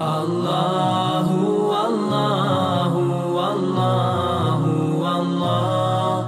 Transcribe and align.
الله 0.00 1.28
والله 1.72 2.92
والله 3.36 4.60
والله 5.00 6.18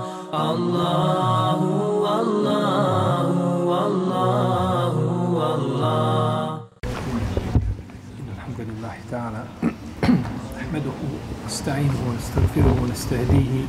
الله 0.52 1.60
والله 2.04 3.28
والله 3.68 4.94
والله 5.36 6.60
إن 8.20 8.28
الحمد 8.36 8.60
لله 8.60 8.94
تعالى 9.10 9.42
نحمده 10.56 10.96
ونستعينه 11.44 11.98
ونستغفره 12.08 12.74
ونستهديه 12.82 13.64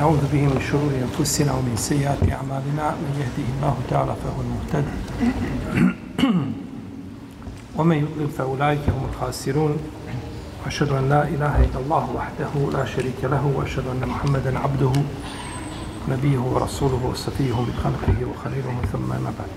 نعوذ 0.00 0.20
به 0.32 0.40
من 0.40 0.60
شرور 0.70 0.92
أنفسنا 1.02 1.52
ومن 1.52 1.76
سيئات 1.76 2.32
أعمالنا 2.32 2.90
من 2.90 3.12
يهده 3.20 3.48
الله 3.56 3.76
تعالى 3.90 4.14
فهو 4.24 4.40
المهتد 4.40 4.84
ومن 7.76 7.96
يضلل 7.96 8.28
فأولئك 8.28 8.80
هم 8.88 9.08
الخاسرون 9.12 9.76
وأشهد 10.64 10.88
أن 10.88 11.08
لا 11.08 11.22
إله 11.22 11.64
إلا 11.64 11.80
الله 11.84 12.10
وحده 12.16 12.78
لا 12.78 12.84
شريك 12.84 13.20
له 13.22 13.52
وأشهد 13.56 13.84
أن 13.86 14.08
محمدا 14.08 14.58
عبده 14.58 14.92
نبيه 16.08 16.38
ورسوله 16.38 17.00
وصفيه 17.12 17.60
من 17.60 17.74
خلقه 17.84 18.30
وخليله 18.30 18.82
ثم 18.92 19.08
ما 19.08 19.32
بعد 19.38 19.50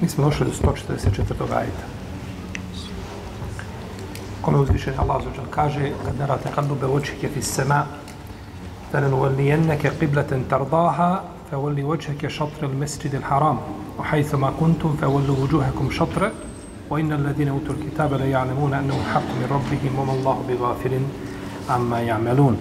Mi 0.00 0.08
smo 0.08 0.24
došli 0.24 0.44
do 0.46 0.52
144. 0.52 1.56
ajeta. 1.56 1.97
Kome 4.48 4.60
uzvišen 4.60 4.94
Allah 4.98 5.16
zađer 5.24 5.44
kaže 5.50 5.90
kad 6.04 6.18
narate 6.18 6.48
kadube 6.54 6.86
očike 6.86 7.28
fi 7.28 7.42
sema 7.42 7.86
فلن 8.92 9.12
ولينك 9.12 9.86
قبلة 10.00 10.42
ترضاها 10.50 11.22
فولي 11.50 11.84
وجهك 11.84 12.28
شطر 12.28 12.62
المسجد 12.62 13.14
الحرام 13.14 13.58
وحيث 13.98 14.34
ما 14.34 14.50
كنتم 14.60 14.96
فولوا 15.00 15.36
وجوهكم 15.42 15.90
شطر 15.90 16.30
وإن 16.90 17.12
الذين 17.12 17.48
أوتوا 17.48 17.74
الكتاب 17.74 18.14
لا 18.14 18.24
يعلمون 18.24 18.74
أنه 18.74 18.96
الحق 18.96 19.28
من 19.40 19.48
ربهم 19.50 19.98
وما 19.98 20.12
الله 20.12 20.36
بغافل 20.48 20.92
عما 21.68 22.00
يعملون 22.00 22.56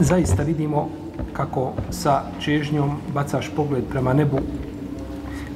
zaista 0.00 0.42
vidimo 0.42 0.88
kako 1.32 1.72
sa 1.90 2.22
čežnjom 2.40 2.96
bacaš 3.14 3.50
pogled 3.56 3.84
prema 3.90 4.12
nebu, 4.12 4.38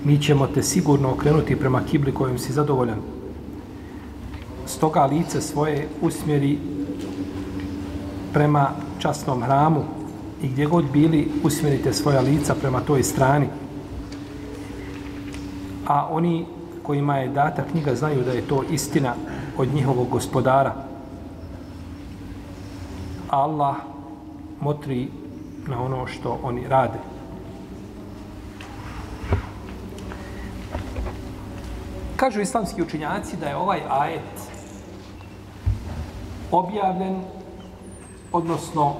mi 0.04 0.22
ćemo 0.22 0.46
te 0.46 0.62
sigurno 0.62 1.12
okrenuti 1.12 1.56
prema 1.56 1.82
kibli 1.90 2.14
kojom 2.14 2.38
si 2.38 2.52
zadovoljan. 2.52 2.98
Stoga 4.66 5.04
lice 5.04 5.40
svoje 5.40 5.88
usmjeri 6.02 6.58
prema 8.32 8.70
časnom 8.98 9.42
hramu 9.42 9.84
i 10.42 10.48
gdje 10.48 10.66
god 10.66 10.84
bili 10.92 11.28
usmjerite 11.44 11.92
svoja 11.92 12.20
lica 12.20 12.54
prema 12.54 12.80
toj 12.80 13.02
strani. 13.02 13.46
A 15.86 16.08
oni 16.10 16.46
kojima 16.82 17.16
je 17.16 17.28
data 17.28 17.62
knjiga 17.70 17.94
znaju 17.94 18.24
da 18.24 18.32
je 18.32 18.48
to 18.48 18.62
istina 18.70 19.14
od 19.58 19.74
njihovog 19.74 20.08
gospodara. 20.08 20.74
Allah 23.28 23.76
motri 24.60 25.08
na 25.66 25.82
ono 25.82 26.06
što 26.06 26.38
oni 26.42 26.68
rade. 26.68 26.98
Kažu 32.28 32.40
islamski 32.40 32.82
učinjaci 32.82 33.36
da 33.36 33.48
je 33.48 33.56
ovaj 33.56 33.80
ajet 33.88 34.40
objavljen, 36.50 37.16
odnosno 38.32 38.94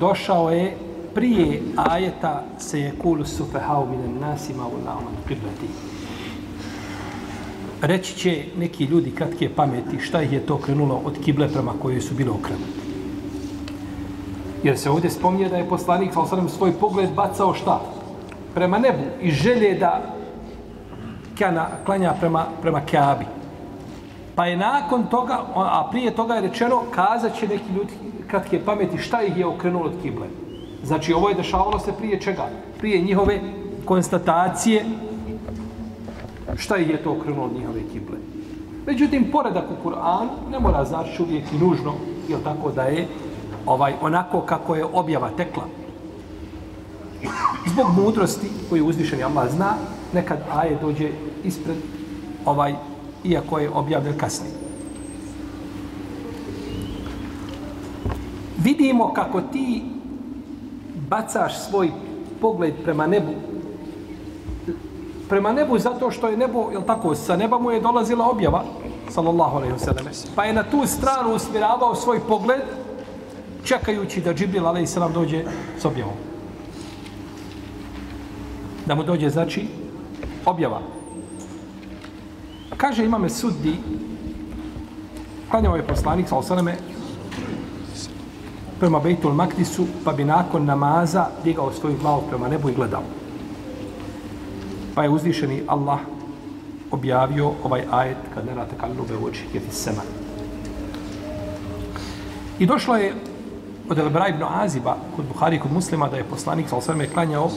došao 0.00 0.50
je 0.50 0.76
prije 1.14 1.62
ajeta 1.76 2.42
se 2.58 2.80
je 2.80 2.92
kulu 3.02 3.24
sufehau 3.24 3.86
minen 3.86 4.18
nasima 4.20 4.66
u 4.66 4.84
nauman 4.84 5.14
pribrati. 5.24 5.66
Reći 7.82 8.16
će 8.16 8.44
neki 8.58 8.84
ljudi 8.84 9.10
kratke 9.10 9.54
pameti 9.56 9.98
šta 10.00 10.22
ih 10.22 10.32
je 10.32 10.46
to 10.46 10.58
krenulo 10.58 11.00
od 11.04 11.18
kible 11.24 11.48
prema 11.48 11.72
kojoj 11.82 12.00
su 12.00 12.14
bile 12.14 12.30
okrenuti. 12.30 12.86
Jer 14.62 14.78
se 14.78 14.90
ovdje 14.90 15.10
spominje 15.10 15.48
da 15.48 15.56
je 15.56 15.68
poslanik 15.68 16.12
sa 16.12 16.48
svoj 16.48 16.72
pogled 16.72 17.10
bacao 17.14 17.54
šta? 17.54 17.80
Prema 18.54 18.78
nebu 18.78 19.04
i 19.22 19.30
želje 19.30 19.74
da 19.74 20.15
kana, 21.38 21.66
klanja 21.84 22.14
prema, 22.20 22.44
prema 22.62 22.80
kjabi. 22.80 23.24
Pa 24.34 24.46
je 24.46 24.56
nakon 24.56 25.06
toga, 25.06 25.38
a 25.54 25.88
prije 25.90 26.14
toga 26.14 26.34
je 26.34 26.40
rečeno, 26.40 26.82
kazat 26.94 27.34
će 27.38 27.48
neki 27.48 27.72
ljudi 27.72 27.92
kratke 28.26 28.60
pameti 28.64 28.98
šta 28.98 29.22
ih 29.22 29.36
je 29.36 29.46
okrenulo 29.46 29.86
od 29.86 29.92
kible. 30.02 30.26
Znači 30.84 31.12
ovo 31.12 31.28
je 31.28 31.34
dešavalo 31.34 31.78
se 31.78 31.92
prije 31.98 32.20
čega? 32.20 32.48
Prije 32.78 33.02
njihove 33.02 33.40
konstatacije 33.84 34.84
šta 36.56 36.76
ih 36.76 36.90
je 36.90 37.02
to 37.02 37.12
okrenulo 37.12 37.46
od 37.46 37.52
njihove 37.52 37.80
kible. 37.92 38.16
Međutim, 38.86 39.30
poredak 39.32 39.64
u 39.70 39.88
Kur'anu 39.88 40.50
ne 40.50 40.60
mora 40.60 40.84
znači 40.84 41.22
uvijek 41.22 41.52
i 41.52 41.58
nužno, 41.58 41.92
je 42.28 42.36
tako 42.44 42.70
da 42.70 42.82
je 42.82 43.06
ovaj 43.66 43.94
onako 44.00 44.40
kako 44.40 44.74
je 44.74 44.84
objava 44.84 45.30
tekla. 45.36 45.64
Zbog 47.66 47.86
mudrosti 47.96 48.50
koju 48.70 48.86
uzvišeni 48.86 49.22
Allah 49.22 49.50
zna, 49.50 49.74
nekad 50.12 50.38
aje 50.54 50.78
dođe 50.82 51.10
ispred 51.46 51.76
ovaj 52.44 52.74
iako 53.24 53.58
je 53.58 53.70
objavljen 53.70 54.18
kasnije. 54.18 54.52
Vidimo 58.58 59.12
kako 59.12 59.40
ti 59.40 59.82
bacaš 61.08 61.68
svoj 61.68 61.90
pogled 62.40 62.74
prema 62.84 63.06
nebu. 63.06 63.32
Prema 65.28 65.52
nebu 65.52 65.78
zato 65.78 66.10
što 66.10 66.28
je 66.28 66.36
nebo, 66.36 66.70
jel 66.72 66.82
tako, 66.86 67.14
sa 67.14 67.36
neba 67.36 67.58
mu 67.58 67.70
je 67.70 67.80
dolazila 67.80 68.30
objava, 68.30 68.64
sallallahu 69.10 69.56
alaihi 69.56 69.74
wasallam. 69.74 70.26
Pa 70.34 70.44
je 70.44 70.52
na 70.52 70.62
tu 70.62 70.86
stranu 70.86 71.34
usmjeravao 71.34 71.94
svoj 71.94 72.20
pogled, 72.28 72.62
čekajući 73.64 74.20
da 74.20 74.34
Džibril 74.34 74.66
alaihi 74.66 74.86
sallam 74.86 75.12
dođe 75.12 75.44
s 75.78 75.84
objavom. 75.84 76.14
Da 78.86 78.94
mu 78.94 79.02
dođe, 79.04 79.30
znači, 79.30 79.66
objava. 80.44 80.95
Kaže 82.76 83.04
imame 83.04 83.28
suddi, 83.30 83.76
klanjao 85.50 85.76
je 85.76 85.86
poslanik, 85.86 86.28
sa 86.28 86.36
osaname, 86.36 86.76
prema 88.80 89.00
Bejtul 89.00 89.32
Makdisu, 89.32 89.86
pa 90.04 90.12
bi 90.12 90.24
nakon 90.24 90.64
namaza 90.64 91.28
digao 91.44 91.72
svoju 91.72 91.96
glavu 92.00 92.22
prema 92.28 92.48
nebu 92.48 92.68
i 92.68 92.74
gledao. 92.74 93.02
Pa 94.94 95.02
je 95.02 95.10
uzvišeni 95.10 95.62
Allah 95.66 95.98
objavio 96.90 97.52
ovaj 97.64 97.84
ajet 97.90 98.16
kad 98.34 98.46
ne 98.46 98.54
rate 98.54 98.76
kalube 98.80 99.16
u 99.16 99.26
oči 99.26 99.44
jeti 99.54 99.74
sema. 99.74 100.02
I 102.58 102.66
došlo 102.66 102.96
je 102.96 103.14
od 103.88 103.98
Elbra 103.98 104.28
ibn 104.28 104.42
Aziba 104.42 104.96
kod 105.16 105.24
Buhari 105.32 105.60
kod 105.60 105.72
muslima 105.72 106.08
da 106.08 106.16
je 106.16 106.24
poslanik 106.24 106.68
sa 106.68 106.76
osvrme 106.76 107.08
klanjao 107.08 107.50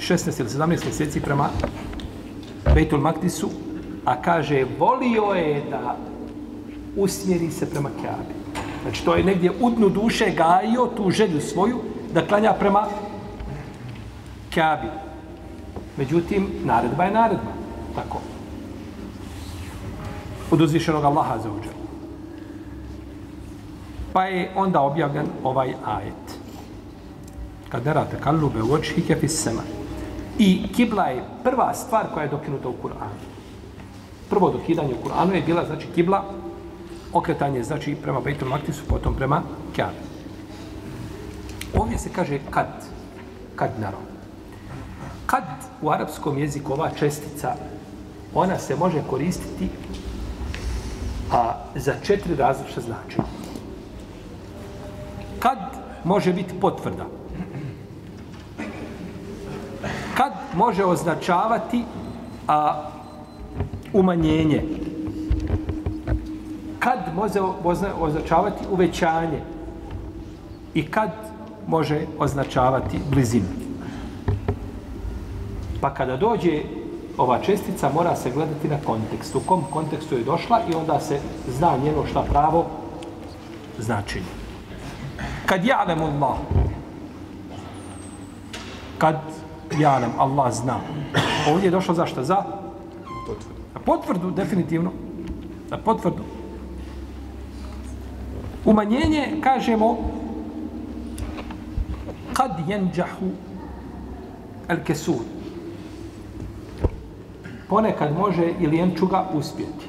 16 0.00 0.40
ili 0.40 0.48
17 0.48 0.66
mjeseci 0.66 1.20
prema 1.20 1.48
Bejtul 2.74 3.00
Makdisu, 3.00 3.50
a 4.08 4.16
kaže 4.16 4.64
volio 4.78 5.36
je 5.36 5.62
da 5.70 5.96
usmjeri 6.96 7.50
se 7.50 7.70
prema 7.70 7.90
Kjabi. 8.00 8.34
Znači 8.82 9.04
to 9.04 9.14
je 9.14 9.24
negdje 9.24 9.52
u 9.60 9.70
dnu 9.70 9.88
duše 9.88 10.30
gajio 10.36 10.86
tu 10.96 11.10
želju 11.10 11.40
svoju 11.40 11.80
da 12.14 12.26
klanja 12.26 12.52
prema 12.52 12.86
Kjabi. 14.50 14.88
Međutim, 15.96 16.48
naredba 16.64 17.04
je 17.04 17.10
naredba. 17.10 17.52
Tako. 17.94 18.20
Od 20.50 20.60
uzvišenog 20.60 21.04
Allaha 21.04 21.38
za 21.38 21.50
uđe. 21.52 21.70
Pa 24.12 24.24
je 24.24 24.50
onda 24.56 24.80
objavljen 24.80 25.26
ovaj 25.44 25.74
ajet. 25.84 26.38
Kad 27.68 27.82
derate 27.82 28.16
kallube 28.20 28.62
u 28.62 28.72
očhike 28.72 29.14
hike 29.14 29.28
sema. 29.28 29.62
I 30.38 30.72
kibla 30.72 31.04
je 31.04 31.24
prva 31.44 31.74
stvar 31.74 32.06
koja 32.14 32.22
je 32.22 32.30
dokinuta 32.30 32.68
u 32.68 32.74
Kur'anu. 32.82 33.37
Prvo 34.30 34.50
dokidanje 34.50 34.94
u 34.94 35.08
Kur'anu 35.08 35.34
je 35.34 35.42
bila, 35.42 35.64
znači, 35.66 35.86
kibla, 35.94 36.24
okretanje, 37.12 37.62
znači, 37.62 37.96
prema 38.02 38.20
Bejtul 38.20 38.48
Maktisu, 38.48 38.84
potom 38.88 39.14
prema 39.14 39.42
Kjavi. 39.74 39.96
Ovdje 41.74 41.98
se 41.98 42.10
kaže 42.12 42.38
kad, 42.50 42.66
kad 43.56 43.70
narod. 43.80 44.08
Kad 45.26 45.44
u 45.82 45.90
arapskom 45.90 46.38
jeziku 46.38 46.72
ova 46.72 46.90
čestica, 46.90 47.54
ona 48.34 48.58
se 48.58 48.76
može 48.76 49.02
koristiti 49.10 49.68
a 51.32 51.54
za 51.74 51.94
četiri 52.02 52.34
različite 52.34 52.80
značenja. 52.80 53.28
Kad 55.38 55.58
može 56.04 56.32
biti 56.32 56.60
potvrda? 56.60 57.04
Kad 60.16 60.32
može 60.54 60.84
označavati 60.84 61.84
a, 62.48 62.90
umanjenje? 63.92 64.62
kad 66.78 67.14
može 67.14 67.40
označavati 68.00 68.64
uvećanje 68.70 69.40
i 70.74 70.86
kad 70.86 71.10
može 71.66 72.00
označavati 72.18 73.00
blizinu. 73.10 73.46
Pa 75.80 75.94
kada 75.94 76.16
dođe 76.16 76.62
ova 77.18 77.38
čestica, 77.38 77.90
mora 77.94 78.16
se 78.16 78.30
gledati 78.30 78.68
na 78.68 78.76
kontekst. 78.86 79.34
U 79.34 79.40
kom 79.40 79.64
kontekstu 79.70 80.14
je 80.14 80.24
došla 80.24 80.60
i 80.70 80.74
onda 80.74 81.00
se 81.00 81.20
zna 81.48 81.76
njeno 81.84 82.06
šta 82.10 82.22
pravo 82.30 82.66
značenje. 83.78 84.32
Kad 85.46 85.64
ja'lemu 85.64 86.02
Allah, 86.02 86.36
kad 88.98 89.16
ja'lem, 89.70 90.10
Allah 90.18 90.52
zna. 90.52 90.80
Ovdje 91.50 91.66
je 91.66 91.70
došlo 91.70 91.94
zašto? 91.94 92.24
Za? 92.24 92.44
Na 93.78 93.84
potvrdu, 93.84 94.30
definitivno. 94.30 94.90
Na 95.70 95.78
potvrdu. 95.78 96.22
Umanjenje, 98.64 99.38
kažemo, 99.40 99.98
kad 102.32 102.50
jenđahu 102.68 103.30
el 104.68 104.78
kesur. 104.84 105.22
Ponekad 107.68 108.18
može 108.18 108.52
i 108.60 108.66
lijenčuga 108.66 109.30
uspjeti. 109.34 109.86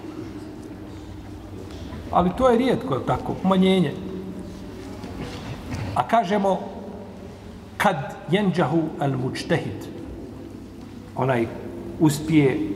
Ali 2.12 2.30
to 2.38 2.50
je 2.50 2.58
rijetko, 2.58 2.94
je 2.94 3.06
tako? 3.06 3.36
Umanjenje. 3.44 3.94
A 5.96 6.08
kažemo, 6.08 6.60
kad 7.78 8.16
jenđahu 8.32 8.82
el 9.02 9.18
mučtehid. 9.18 9.88
Onaj 11.16 11.48
uspije 12.00 12.69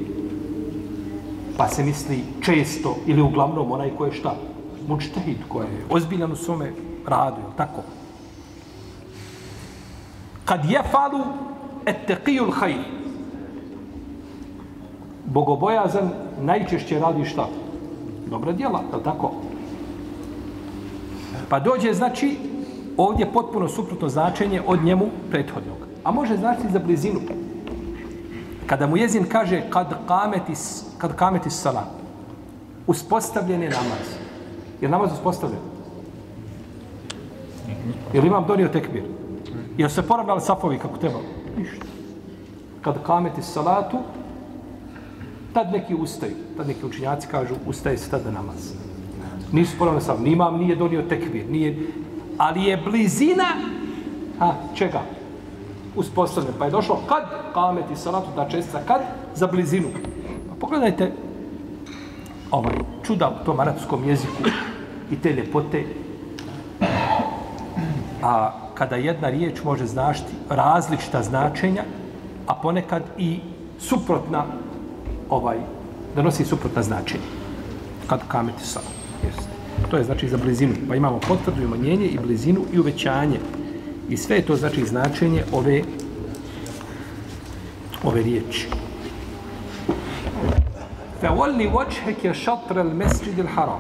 pa 1.58 1.68
se 1.68 1.84
misli 1.84 2.24
često 2.42 2.96
ili 3.06 3.22
uglavnom 3.22 3.72
onaj 3.72 3.96
ko 3.98 4.06
je 4.06 4.12
šta? 4.12 4.36
Mučtehid, 4.88 5.38
ko 5.50 5.62
je 5.62 5.86
ozbiljan 5.90 6.32
u 6.32 6.36
svome 6.36 6.72
radu, 7.08 7.38
je 7.38 7.58
tako? 7.58 7.82
Kad 10.46 10.66
je 10.66 10.82
falu 10.92 11.24
etteqijul 11.86 12.52
hajr. 12.52 12.84
Bogobojazan 15.26 16.10
najčešće 16.42 17.00
radi 17.00 17.26
šta? 17.26 17.48
Dobra 18.30 18.52
djela, 18.52 18.84
je 18.94 19.04
tako? 19.04 19.32
Pa 21.50 21.60
dođe, 21.60 21.94
znači, 21.94 22.38
ovdje 22.98 23.32
potpuno 23.34 23.68
suprotno 23.68 24.10
značenje 24.10 24.62
od 24.68 24.84
njemu 24.84 25.06
prethodnog. 25.32 25.78
A 26.04 26.12
može 26.12 26.38
značiti 26.38 26.72
za 26.74 26.80
blizinu. 26.80 27.20
Kada 28.68 28.88
mu 28.88 28.98
jezin 28.98 29.26
kaže 29.30 29.62
kad 29.70 30.08
kameti, 30.08 30.54
kad 30.98 31.16
kameti 31.16 31.50
salat, 31.50 31.88
uspostavljen 32.88 33.64
je 33.64 33.70
namaz. 33.70 34.08
Je 34.82 34.90
namaz 34.90 35.12
uspostavljen? 35.14 35.60
Je 38.14 38.22
li 38.22 38.28
imam 38.28 38.46
donio 38.48 38.68
tekbir? 38.68 39.04
Je 39.78 39.90
se 39.90 40.02
poravnali 40.02 40.42
safovi 40.42 40.78
kako 40.78 40.98
treba? 40.98 41.20
Ništa. 41.58 41.86
Kad 42.82 43.04
kameti 43.04 43.42
salatu, 43.42 43.98
tad 45.54 45.72
neki 45.72 45.96
ustaju. 45.96 46.36
Tad 46.58 46.68
neki 46.68 46.86
učinjaci 46.86 47.28
kažu, 47.28 47.56
ustaje 47.66 47.98
se 47.98 48.10
tada 48.10 48.32
namaz. 48.32 48.74
Nisu 49.52 49.78
poravnali 49.78 50.06
safovi. 50.06 50.24
Ni 50.24 50.32
imam 50.32 50.58
nije 50.58 50.76
donio 50.76 51.02
tekbir. 51.02 51.50
Nije, 51.50 51.88
ali 52.38 52.64
je 52.64 52.78
blizina 52.78 53.48
a, 54.40 54.54
čega? 54.76 55.02
Uspostavljen. 55.96 56.54
Pa 56.60 56.66
je 56.66 56.72
došlo 56.72 57.00
kad 57.08 57.24
kameti 57.54 57.96
salatu, 57.96 58.28
ta 58.36 58.50
čestica 58.50 58.80
kad? 58.88 59.02
Za 59.36 59.48
blizinu. 59.48 59.88
Pa 60.50 60.56
pogledajte 60.60 61.12
ovaj, 62.52 62.74
čuda 63.04 63.30
u 63.42 63.46
tom 63.46 63.60
arapskom 63.60 64.04
jeziku 64.04 64.44
i 65.12 65.16
te 65.16 65.34
ljepote. 65.34 65.86
A 68.24 68.52
kada 68.74 68.96
jedna 68.96 69.30
riječ 69.30 69.64
može 69.64 69.86
značiti 69.86 70.34
različita 70.50 71.24
značenja, 71.24 71.84
a 72.48 72.56
ponekad 72.56 73.04
i 73.18 73.40
suprotna 73.80 74.44
ovaj, 75.30 75.58
da 76.16 76.22
nosi 76.22 76.46
suprotna 76.46 76.84
značenja. 76.84 77.24
Kad 78.08 78.20
kameti 78.28 78.64
salatu. 78.66 78.92
Jeste. 79.26 79.54
To 79.92 79.98
je 79.98 80.04
znači 80.04 80.30
za 80.30 80.38
blizinu. 80.38 80.74
Pa 80.90 80.96
imamo 80.96 81.20
potvrdu 81.28 81.62
i 81.62 81.66
umanjenje 81.66 82.06
i 82.06 82.20
blizinu 82.20 82.62
i 82.74 82.80
uvećanje. 82.80 83.40
I 84.10 84.18
sve 84.18 84.36
je 84.36 84.46
to 84.46 84.56
znači 84.56 84.86
značenje 84.86 85.44
ove 85.52 85.84
ove 88.04 88.24
riječi. 88.24 88.68
Fawalli 91.22 91.72
wajhaka 91.72 92.34
shatr 92.34 92.80
al-masjid 92.80 93.40
al-haram. 93.40 93.80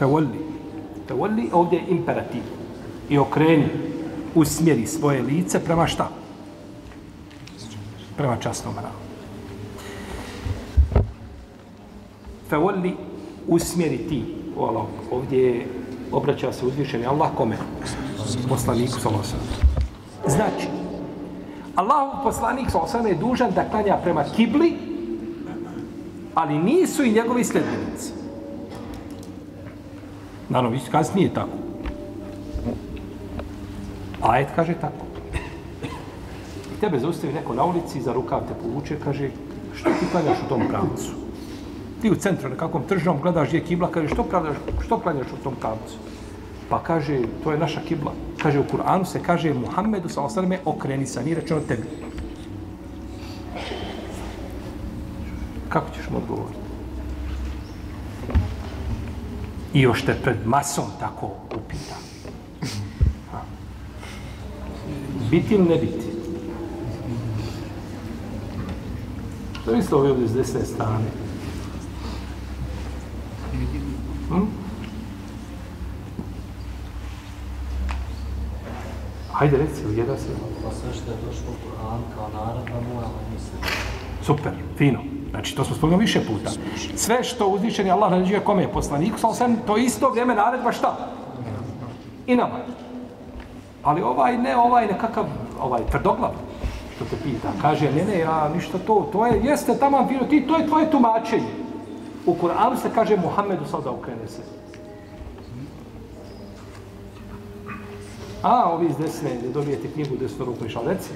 Fawalli. 0.00 0.38
Fawalli 1.08 1.48
ovdje 1.52 1.78
je 1.78 1.84
imperativ. 1.88 2.42
I 3.08 3.18
okreni, 3.18 3.68
usmjeri 4.34 4.86
svoje 4.86 5.22
lice 5.22 5.64
prema 5.64 5.86
šta? 5.86 6.10
Prema 8.16 8.36
častnom 8.36 8.74
hramu. 8.74 9.04
Fawalli 12.50 12.94
usmjeri 13.46 13.98
ti. 13.98 14.24
O 14.56 14.66
Allah, 14.66 14.86
ovdje 15.10 15.66
obraća 16.12 16.52
se 16.52 16.66
uzvišeni 16.66 17.06
Allah 17.06 17.30
kome? 17.36 17.56
Poslaniku 18.48 19.00
Salosa. 19.00 19.36
Znači, 20.26 20.68
Allahov 21.74 22.22
poslanik 22.22 22.70
Salosa 22.70 22.98
je 22.98 23.14
dužan 23.14 23.50
da 23.50 23.68
klanja 23.70 23.96
prema 24.02 24.24
kibli, 24.36 24.76
ali 26.34 26.58
nisu 26.58 27.04
i 27.04 27.12
njegovi 27.12 27.44
sljedbenici. 27.44 28.12
Naravno, 30.48 30.70
vi 30.70 30.80
kasnije 30.90 31.34
tako. 31.34 31.58
Ajet 34.22 34.48
kaže 34.56 34.74
tako. 34.74 35.04
I 36.76 36.80
tebe 36.80 36.98
zaustavi 36.98 37.32
neko 37.32 37.54
na 37.54 37.64
ulici, 37.64 38.02
za 38.02 38.12
rukav 38.12 38.40
te 38.48 38.54
povuče, 38.62 38.96
kaže, 39.04 39.30
što 39.74 39.90
ti 39.90 40.06
klanjaš 40.12 40.38
u 40.46 40.48
tom 40.48 40.62
pravcu? 40.68 41.10
Ti 42.02 42.10
u 42.10 42.14
centru 42.14 42.48
nekakvom 42.48 42.82
tržnom 42.88 43.20
gledaš 43.20 43.48
gdje 43.48 43.58
je 43.58 43.64
kibla, 43.64 43.90
kaže, 43.90 44.08
što 44.08 44.22
klanjaš, 44.22 44.56
što 44.84 44.98
klanjaš 44.98 45.26
u 45.26 45.44
tom 45.44 45.54
pravcu? 45.60 46.13
Pa 46.68 46.82
kaže, 46.82 47.20
to 47.44 47.52
je 47.52 47.58
naša 47.58 47.80
kibla. 47.80 48.12
Kaže, 48.42 48.60
u 48.60 48.64
Kur'anu 48.64 49.04
se 49.04 49.22
kaže, 49.22 49.54
Muhammedu 49.54 50.08
sa 50.08 50.22
osaname 50.22 50.58
okreni 50.64 51.06
se, 51.06 51.24
nije 51.24 51.36
rečeno 51.36 51.60
tebi. 51.68 51.82
Kako 55.68 55.90
ćeš 55.90 56.10
mu 56.10 56.18
odgovoriti? 56.18 56.64
I 59.74 59.80
još 59.80 60.02
te 60.02 60.14
pred 60.22 60.46
masom 60.46 60.84
tako 61.00 61.30
upita. 61.56 61.94
Ha. 63.32 63.40
Biti 65.30 65.54
ili 65.54 65.68
ne 65.68 65.76
biti? 65.76 66.06
Što 69.62 69.76
misle 69.76 69.98
ovi 69.98 70.10
ovdje 70.10 70.28
s 70.28 70.32
desne 70.32 70.64
strane? 70.64 71.04
Hm? 74.28 74.63
Hajde, 79.34 79.56
reci, 79.56 79.86
ujeda 79.86 80.16
se. 80.16 80.28
Pa 80.64 80.70
sve 80.70 80.92
što 80.92 81.10
je 81.10 81.16
došlo 81.26 81.50
u 81.50 81.56
Kur'an 81.64 82.00
kao 82.14 82.28
naredba 82.34 82.94
moramo 82.94 83.14
misliti. 83.32 83.68
Super, 84.22 84.52
fino. 84.76 84.98
Znači, 85.30 85.56
to 85.56 85.64
smo 85.64 85.76
spomenuli 85.76 86.04
više 86.04 86.20
puta. 86.26 86.50
Sve 86.96 87.24
što 87.24 87.48
uzvišeni 87.48 87.90
Allah 87.90 88.10
naređuje 88.10 88.40
kome 88.40 88.62
je 88.62 88.72
poslaniku, 88.72 89.18
sam 89.18 89.34
sam 89.34 89.56
to 89.66 89.76
isto 89.76 90.10
vrijeme 90.10 90.34
naredba 90.34 90.72
šta? 90.72 90.96
I 92.26 92.36
nama. 92.36 92.58
Ali 93.82 94.02
ovaj 94.02 94.38
ne, 94.38 94.56
ovaj 94.56 94.86
nekakav, 94.86 95.24
ovaj 95.60 95.80
tvrdoglav, 95.90 96.30
što 96.96 97.04
te 97.04 97.16
pita, 97.22 97.48
kaže, 97.62 97.92
ne, 97.92 98.04
ne, 98.04 98.18
ja 98.18 98.50
ništa 98.54 98.78
to, 98.78 99.08
to 99.12 99.26
je, 99.26 99.40
jeste 99.44 99.78
tamo 99.78 100.08
ti, 100.30 100.46
to 100.48 100.56
je 100.56 100.66
tvoje 100.66 100.90
tumačenje. 100.90 101.50
U 102.26 102.34
Kur'anu 102.34 102.76
se 102.82 102.90
kaže 102.94 103.16
Muhammedu 103.16 103.64
sad 103.70 103.84
da 103.84 103.90
okrene 103.90 104.28
se. 104.28 104.42
A, 108.44 108.72
ovi 108.72 108.86
iz 108.86 108.96
desne, 108.96 109.30
gdje 109.38 109.50
dobijete 109.50 109.88
knjigu 109.88 110.16
desno 110.16 110.44
ruku 110.44 110.64
i 110.64 110.68
šaleci. 110.68 111.10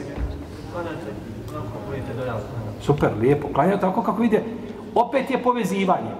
Super, 2.80 3.10
lijepo. 3.20 3.48
Klanjaju 3.54 3.78
tako 3.78 4.02
kako 4.02 4.22
vidite. 4.22 4.44
Opet 4.94 5.30
je 5.30 5.42
povezivanje. 5.42 6.10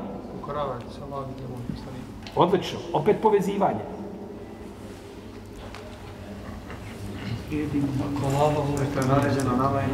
Odlično. 2.37 2.79
Opet 2.93 3.17
povezivanje. 3.23 3.81
Ako 7.49 8.27
lava 8.39 8.61
uvijek 8.75 8.97
je 8.97 9.09
naređeno 9.09 9.57
nama 9.57 9.81
i 9.81 9.93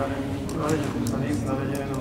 naređeno 0.59 0.93
poslanik, 1.01 1.37
naređeno 1.47 1.97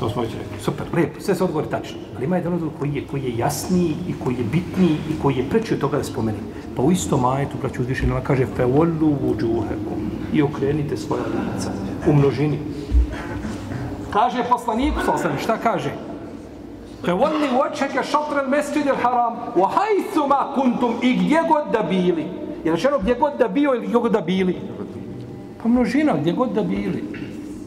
To 0.00 0.10
smo 0.10 0.22
već 0.22 0.30
rekli. 0.30 0.60
Super, 0.60 0.86
lijepo. 0.94 1.20
Sve 1.20 1.34
se 1.34 1.44
odgovori 1.44 1.70
tačno. 1.70 1.98
Ali 2.16 2.24
ima 2.24 2.36
jedan 2.36 2.52
odgovor 2.52 2.74
koji 2.78 2.94
je, 2.94 3.06
koji 3.06 3.22
je 3.22 3.36
jasniji 3.36 3.94
i 4.08 4.14
koji 4.24 4.34
je 4.34 4.44
bitniji 4.44 4.96
i 5.10 5.22
koji 5.22 5.36
je 5.36 5.48
preći 5.50 5.74
od 5.74 5.80
toga 5.80 5.96
da 5.96 6.04
spomeni. 6.04 6.38
Pa 6.76 6.82
u 6.82 6.92
istom 6.92 7.20
majetu, 7.20 7.56
braću 7.60 7.82
uzvišenje, 7.82 8.12
ona 8.12 8.20
kaže 8.20 8.46
Fevollu 8.56 9.16
vuđuhekom 9.22 10.10
i 10.32 10.42
okrenite 10.42 10.96
svoja 10.96 11.22
lica 11.22 11.70
u 12.08 12.12
množini. 12.12 12.58
Kaže 14.10 14.44
poslaniku, 14.50 15.00
sa 15.04 15.38
šta 15.38 15.56
kaže? 15.56 15.92
Fe 17.04 17.12
volli 17.12 17.48
vočeke 17.52 18.02
šatran 18.02 18.48
mesčid 18.50 18.86
il 18.86 18.96
haram, 19.02 19.36
u 19.54 19.62
hajsu 19.62 20.26
ma 20.28 20.52
kuntum 20.54 20.94
i 21.02 21.14
gdje 21.16 21.38
god 21.48 21.72
da 21.72 21.82
bili. 21.82 22.24
Je 22.64 22.72
rečeno 22.72 22.98
gdje 22.98 23.14
god 23.14 23.32
da 23.38 23.48
bio 23.48 23.74
ili 23.74 23.86
gdje 23.86 23.98
god 23.98 24.12
da 24.12 24.20
bili? 24.20 24.56
Pa 25.62 25.68
množina, 25.68 26.16
gdje 26.20 26.32
god 26.32 26.52
da 26.52 26.62
bili. 26.62 27.04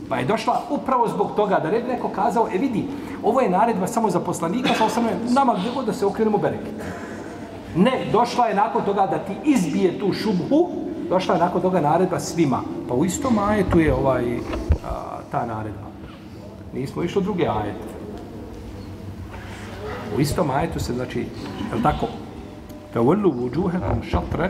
Pa 0.10 0.18
je 0.18 0.26
došla 0.26 0.62
upravo 0.70 1.08
zbog 1.08 1.36
toga 1.36 1.60
da 1.60 1.72
ne 1.72 1.80
bi 1.80 1.88
neko 1.88 2.10
kazao, 2.10 2.48
e 2.54 2.58
vidi, 2.58 2.88
ovo 3.24 3.42
je 3.42 3.50
naredba 3.50 3.88
samo 3.88 4.10
za 4.10 4.20
poslanika, 4.20 4.70
sa 4.78 4.86
osam 4.86 5.06
nama 5.30 5.56
gdje 5.60 5.72
god 5.76 5.86
da 5.86 5.94
se 5.94 6.06
okrenemo 6.06 6.38
bereket. 6.38 6.74
Ne, 7.76 8.06
došla 8.12 8.48
je 8.48 8.56
nakon 8.56 8.86
toga 8.86 9.08
da 9.08 9.20
ti 9.20 9.34
izbije 9.46 10.00
tu 10.00 10.14
šubhu, 10.14 10.70
došla 11.10 11.36
je 11.36 11.40
nakon 11.40 11.62
toga 11.62 11.82
naredba 11.82 12.20
svima. 12.20 12.62
Pa 12.88 12.94
u 12.94 13.06
istom 13.06 13.40
ajetu 13.40 13.80
je 13.80 13.94
ovaj, 13.94 14.38
a, 14.38 15.20
ta 15.32 15.46
naredba. 15.46 15.90
Nismo 16.74 17.04
išli 17.04 17.20
u 17.20 17.24
druge 17.24 17.48
ajete. 17.48 18.00
U 20.18 20.20
istom 20.20 20.52
ajetu 20.52 20.80
se, 20.80 20.94
znači, 20.94 21.20
je 21.20 21.76
li 21.76 21.84
tako? 21.84 22.08
Fe 22.94 23.00
ullu 23.00 23.32
vuđuhekom 23.32 24.04
šatre 24.10 24.50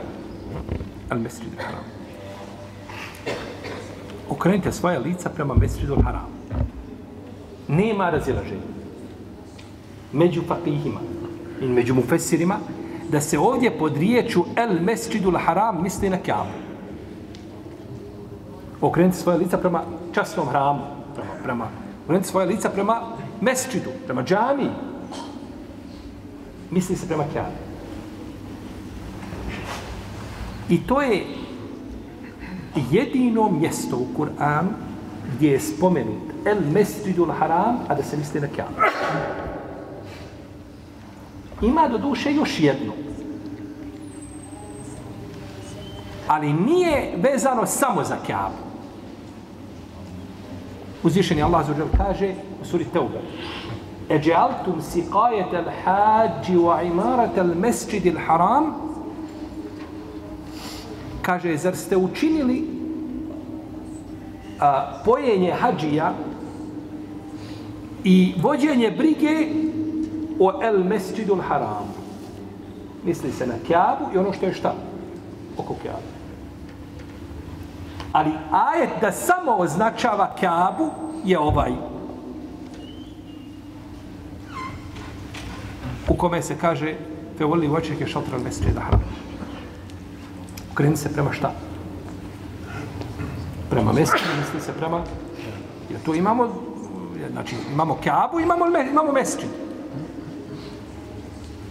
al 1.09 1.19
mesridu 1.19 1.57
haram. 1.57 1.98
Okrenite 4.29 4.71
svoje 4.71 4.99
lica 4.99 5.29
prema 5.29 5.53
mesridu 5.53 5.95
haram. 6.03 6.27
Nema 7.67 8.09
razilaženja. 8.09 8.69
Među 10.13 10.41
fakihima 10.47 10.99
i 11.61 11.67
među 11.67 11.95
mufesirima 11.95 12.57
da 13.11 13.21
se 13.21 13.39
ovdje 13.39 13.77
pod 13.77 13.97
riječu 13.97 14.45
el 14.55 14.81
mesridul 14.81 15.37
haram 15.37 15.83
misli 15.83 16.09
na 16.09 16.17
kjavu. 16.17 16.49
Okrenite 18.81 19.17
svoje 19.17 19.37
lica 19.37 19.57
prema 19.57 19.81
časnom 20.13 20.47
hramu. 20.47 20.81
Prema, 21.15 21.29
prema, 21.43 21.67
okrenite 22.05 22.29
svoje 22.29 22.47
lica 22.47 22.69
prema 22.69 23.01
mesridu, 23.41 23.89
prema 24.05 24.23
džami. 24.23 24.69
misli 26.71 26.95
se 26.95 27.07
prema 27.07 27.23
Kjavu. 27.33 27.53
I 30.69 30.87
to 30.87 31.01
je 31.01 31.25
jedino 32.91 33.49
mjesto 33.49 33.97
u 33.97 34.07
Kur'anu 34.17 34.69
gdje 35.35 35.51
je 35.51 35.59
spomenut 35.59 36.29
El 36.45 36.57
Mesjidul 36.71 37.31
Haram, 37.39 37.77
a 37.87 37.95
da 37.95 38.03
se 38.03 38.17
misli 38.17 38.41
na 38.41 38.47
Kjabu. 38.47 38.73
Ima 41.61 41.87
do 41.87 41.97
duše 41.97 42.33
još 42.33 42.59
jedno. 42.59 42.93
Ali 46.27 46.53
nije 46.53 47.13
vezano 47.17 47.65
samo 47.65 48.03
za 48.03 48.15
Kjabu. 48.25 48.69
Uzvišeni 51.03 51.43
Allah 51.43 51.65
zaođer 51.65 51.85
kaže 51.97 52.33
u 52.61 52.65
suri 52.65 52.85
Teuba 52.85 53.19
Eđealtum 54.09 54.81
siqajet 54.81 55.53
al 55.53 55.71
hađi 55.83 56.55
wa 56.57 56.87
imarat 56.87 57.37
al 57.37 57.55
mesjidil 57.55 58.17
haram 58.27 58.88
kaže, 61.21 61.57
zar 61.57 61.75
ste 61.75 61.97
učinili 61.97 62.67
a, 64.59 65.01
pojenje 65.05 65.51
hađija 65.51 66.13
i 68.03 68.33
vođenje 68.41 68.91
brige 68.91 69.47
o 70.39 70.63
el 70.63 70.83
mesjidul 70.83 71.41
haram. 71.41 71.93
Misli 73.03 73.31
se 73.31 73.47
na 73.47 73.55
kjabu 73.67 74.05
i 74.13 74.17
ono 74.17 74.33
što 74.33 74.45
je 74.45 74.53
šta? 74.53 74.73
Oko 75.57 75.75
kjabu. 75.81 76.09
Ali 78.11 78.31
ajet 78.51 78.89
da 79.01 79.11
samo 79.11 79.51
označava 79.51 80.35
kjabu 80.39 80.89
je 81.25 81.39
ovaj. 81.39 81.71
u 86.09 86.13
kome 86.13 86.41
se 86.41 86.57
kaže 86.57 86.95
fe 87.37 87.45
voli 87.45 87.67
vočeke 87.67 88.07
šatran 88.07 88.41
mesečin 88.41 88.73
da. 88.73 88.99
Okreni 90.71 90.97
se 90.97 91.13
prema 91.13 91.33
šta? 91.33 91.51
Prema 93.69 93.93
mesečinu, 93.93 94.31
misli 94.39 94.61
se 94.61 94.71
prema... 94.73 95.03
Jer 95.89 96.01
tu 96.01 96.15
imamo, 96.15 96.47
znači, 97.31 97.55
imamo 97.73 97.97
kjabu, 98.03 98.39
imamo, 98.39 98.65
imamo 98.91 99.11
mesečin. 99.11 99.49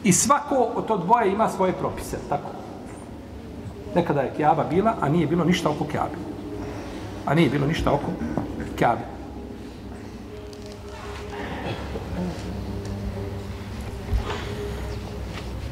I 0.04 0.12
svako 0.12 0.54
od 0.54 0.86
to 0.86 0.96
dvoje 0.96 1.32
ima 1.32 1.48
svoje 1.48 1.72
propise, 1.72 2.16
tako? 2.28 2.48
Nekada 3.94 4.20
je 4.20 4.32
kjaba 4.36 4.64
bila, 4.64 4.94
a 5.00 5.08
nije 5.08 5.26
bilo 5.26 5.44
ništa 5.44 5.70
oko 5.70 5.84
kjabe. 5.84 6.16
A 7.26 7.34
nije 7.34 7.50
bilo 7.50 7.66
ništa 7.66 7.92
oko 7.92 8.10
kjabe. 8.78 9.02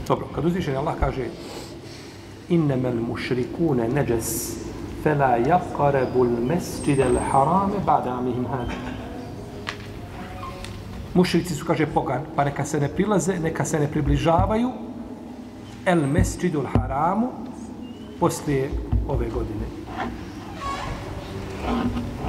Dobro, 0.08 0.26
kad 0.34 0.44
uzvišen 0.44 0.76
Allah 0.76 0.94
kaže 1.00 1.24
innama 2.48 2.88
al-mushrikuna 2.88 3.88
najas 3.88 4.56
fala 5.02 5.38
yaqrabu 5.38 6.24
al-masjid 6.24 7.00
al-haram 7.00 7.72
ba'da 7.86 8.18
amihim 8.18 8.46
hadi. 8.46 8.74
Mušrici 11.14 11.54
su, 11.54 11.64
kaže, 11.64 11.86
pogan, 11.86 12.22
pa 12.36 12.44
neka 12.44 12.64
se 12.64 12.80
ne 12.80 12.88
prilaze, 12.88 13.38
neka 13.38 13.64
se 13.64 13.80
ne 13.80 13.88
približavaju 13.88 14.72
el 15.86 16.06
mesđidu 16.06 16.62
haramu 16.74 17.30
poslije 18.20 18.70
ove 19.08 19.28
godine. 19.28 19.66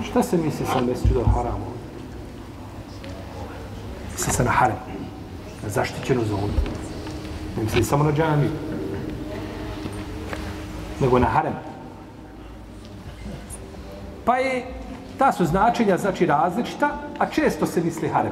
Šta 0.03 0.23
se 0.23 0.37
misli 0.37 0.65
sa 0.65 0.81
mesđidu 0.81 1.23
haramu? 1.35 1.65
Misli 4.13 4.33
se 4.33 4.43
na 4.43 4.51
harem, 4.51 4.77
na 5.63 5.69
zaštićenu 5.69 6.23
zonu. 6.25 6.53
Ne 7.57 7.63
misli 7.63 7.83
samo 7.83 8.03
na 8.03 8.11
džamiju. 8.11 8.49
Nego 10.99 11.19
na 11.19 11.27
harem. 11.27 11.53
Pa 14.25 14.37
je, 14.37 14.65
ta 15.17 15.31
su 15.31 15.45
značenja 15.45 15.97
znači 15.97 16.25
različita, 16.25 16.91
a 17.19 17.25
često 17.25 17.65
se 17.65 17.81
misli 17.81 18.09
harem. 18.09 18.31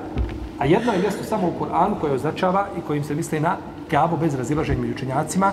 A 0.60 0.65
jedno 0.65 0.93
je 0.93 1.00
mjesto 1.00 1.24
samo 1.24 1.48
u 1.48 1.63
Kur'anu 1.63 2.00
koje 2.01 2.13
označava 2.13 2.67
i 2.77 2.81
kojim 2.81 3.03
se 3.03 3.15
misli 3.15 3.39
na 3.39 3.57
kjabu 3.89 4.17
bez 4.17 4.36
razilaženja 4.36 4.81
među 4.81 4.93
učenjacima, 4.93 5.51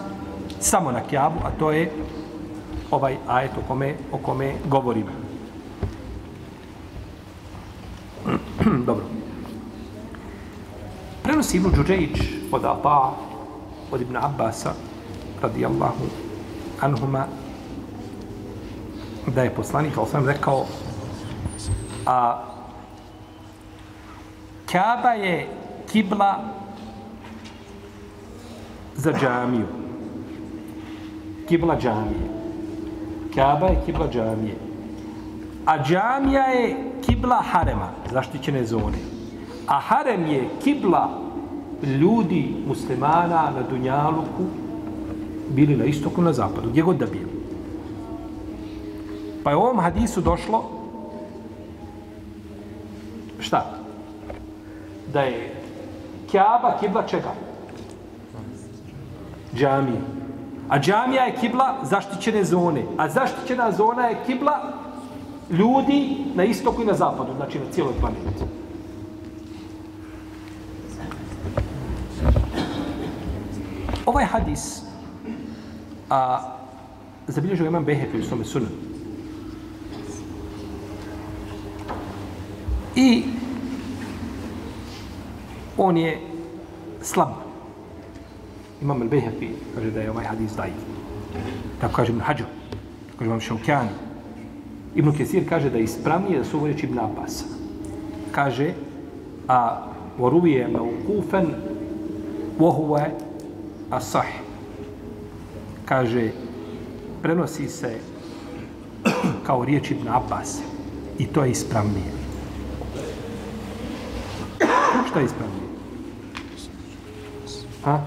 samo 0.60 0.92
na 0.92 1.00
kjabu, 1.00 1.38
a 1.44 1.50
to 1.58 1.72
je 1.72 1.92
ovaj 2.90 3.16
ajet 3.28 3.50
o 3.58 3.62
kome, 3.68 3.94
o 4.12 4.18
kome 4.18 4.54
govorimo. 4.68 5.10
Dobro. 8.86 9.04
Prenosi 11.22 11.56
Ibn 11.56 11.70
Đuđejić 11.70 12.18
od 12.52 12.64
Ata, 12.64 13.12
od 13.92 14.00
Ibn 14.00 14.16
Abbasa 14.16 14.72
radijallahu 15.42 16.31
anhuma 16.82 17.26
da 19.26 19.42
je 19.42 19.54
poslanik 19.54 19.98
al 19.98 20.06
sam 20.06 20.26
rekao 20.26 20.66
a 22.06 22.42
Kaaba 24.72 25.10
je 25.12 25.48
kibla 25.92 26.38
za 28.96 29.12
džamiju. 29.12 29.66
Kibla 31.48 31.76
džamije. 31.76 32.28
Kaaba 33.34 33.66
je 33.66 33.82
kibla 33.86 34.08
džamije. 34.12 34.56
A 35.66 35.84
džamija 35.84 36.42
je 36.42 36.76
kibla 37.06 37.42
harema 37.52 37.88
zaštićene 38.12 38.64
zone. 38.64 38.98
A 39.66 39.80
harem 39.80 40.26
je 40.26 40.48
kibla 40.64 41.10
ljudi 41.82 42.54
muslimana 42.66 43.50
na 43.54 43.62
Dunjaluku 43.70 44.46
bili 45.52 45.76
na 45.76 45.84
istoku, 45.84 46.22
na 46.22 46.32
zapadu, 46.32 46.70
gdje 46.70 46.82
god 46.82 46.96
da 46.96 47.06
bili. 47.06 47.42
Pa 49.44 49.50
je 49.50 49.56
u 49.56 49.60
ovom 49.60 49.80
hadisu 49.80 50.20
došlo 50.20 50.64
šta? 53.38 53.78
Da 55.12 55.20
je 55.20 55.54
Kjaba 56.30 56.76
kibla 56.80 57.06
čega? 57.06 57.34
Džamije. 59.54 60.00
A 60.68 60.78
džamija 60.78 61.24
je 61.24 61.36
kibla 61.40 61.76
zaštićene 61.82 62.44
zone. 62.44 62.84
A 62.98 63.08
zaštićena 63.08 63.72
zona 63.72 64.06
je 64.06 64.18
kibla 64.26 64.72
ljudi 65.50 66.16
na 66.34 66.44
istoku 66.44 66.82
i 66.82 66.84
na 66.84 66.94
zapadu, 66.94 67.32
znači 67.36 67.58
na 67.58 67.64
cijeloj 67.72 67.94
planeti. 68.00 68.44
Ovaj 74.06 74.24
hadis 74.24 74.82
a, 76.11 76.41
zabilježio 77.27 77.65
imam 77.65 77.85
Behefi 77.85 78.19
u 78.19 78.23
svome 78.23 78.45
sunu. 78.45 78.65
I 82.95 83.23
on 85.77 85.97
je 85.97 86.19
slab. 87.01 87.29
Imam 88.81 89.09
Behefi 89.09 89.49
kaže 89.75 89.91
da 89.91 90.01
je 90.01 90.11
ovaj 90.11 90.25
hadis 90.25 90.51
dajiv. 90.55 90.75
Tako 91.81 91.93
kaže 91.95 92.11
Ibn 92.11 92.21
Hađo. 92.21 92.45
Tako 93.05 93.17
kaže 93.17 93.27
Imam 93.27 93.39
Šaukjani. 93.39 93.89
Ibn 94.95 95.11
Kesir 95.11 95.49
kaže 95.49 95.69
da 95.69 95.77
je 95.77 95.83
ispravnije 95.83 96.37
da 96.37 96.45
su 96.45 96.57
ovo 96.57 96.67
reći 96.67 96.85
Ibn 96.85 96.99
Abbas. 96.99 97.45
Kaže, 98.31 98.73
a 99.47 99.87
ورؤية 100.19 100.67
موقوفا 100.67 101.59
وهو 102.59 103.07
الصح 103.93 104.40
kaže 105.84 106.30
prenosi 107.22 107.68
se 107.68 107.98
kao 109.46 109.64
riječ 109.64 109.90
Ibn 109.90 110.08
Abbas 110.08 110.58
i 111.18 111.26
to 111.26 111.44
je 111.44 111.50
ispravnije. 111.50 112.12
Šta 115.10 115.18
je 115.18 115.24
ispravnije? 115.24 115.62
Ha? 117.84 118.00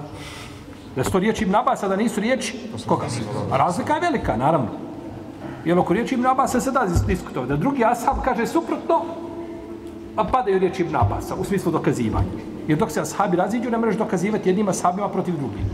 Da 0.95 1.03
su 1.03 1.11
to 1.11 1.19
riječi 1.19 1.43
Ibn 1.43 1.55
Abbas, 1.55 1.81
da 1.81 1.95
nisu 1.95 2.21
riječi 2.21 2.57
koga? 2.87 3.05
A 3.51 3.57
razlika 3.57 3.93
je 3.93 4.01
velika, 4.01 4.37
naravno. 4.37 4.67
Jer 5.65 5.79
oko 5.79 5.93
riječi 5.93 6.15
Ibn 6.15 6.25
Abbas 6.25 6.51
se 6.51 6.71
da 6.71 6.87
diskutovati. 7.07 7.49
Da 7.49 7.57
drugi 7.57 7.85
ashab 7.85 8.17
kaže 8.25 8.47
suprotno, 8.47 9.01
a 10.15 10.23
padaju 10.23 10.59
riječi 10.59 10.81
Ibn 10.81 10.95
Abbasa 10.95 11.35
u 11.35 11.43
smislu 11.43 11.71
dokazivanja. 11.71 12.27
Jer 12.67 12.77
dok 12.77 12.91
se 12.91 13.01
ashabi 13.01 13.37
raziđu, 13.37 13.69
ne 13.69 13.77
možeš 13.77 13.95
dokazivati 13.95 14.49
jednima 14.49 14.71
ashabima 14.71 15.09
protiv 15.09 15.37
drugih. 15.37 15.65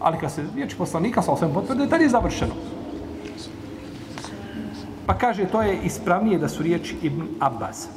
Ali 0.00 0.18
kad 0.18 0.32
se 0.32 0.44
riječi 0.54 0.76
poslanika 0.76 1.22
sa 1.22 1.32
osvijem 1.32 1.54
potvrde, 1.54 1.88
tada 1.88 2.02
je 2.02 2.08
završeno. 2.08 2.54
Pa 5.06 5.18
kaže, 5.18 5.44
to 5.44 5.62
je 5.62 5.80
ispravnije 5.84 6.38
da 6.38 6.48
su 6.48 6.62
riječi 6.62 6.96
Ibn 7.02 7.22
Abbas. 7.40 7.88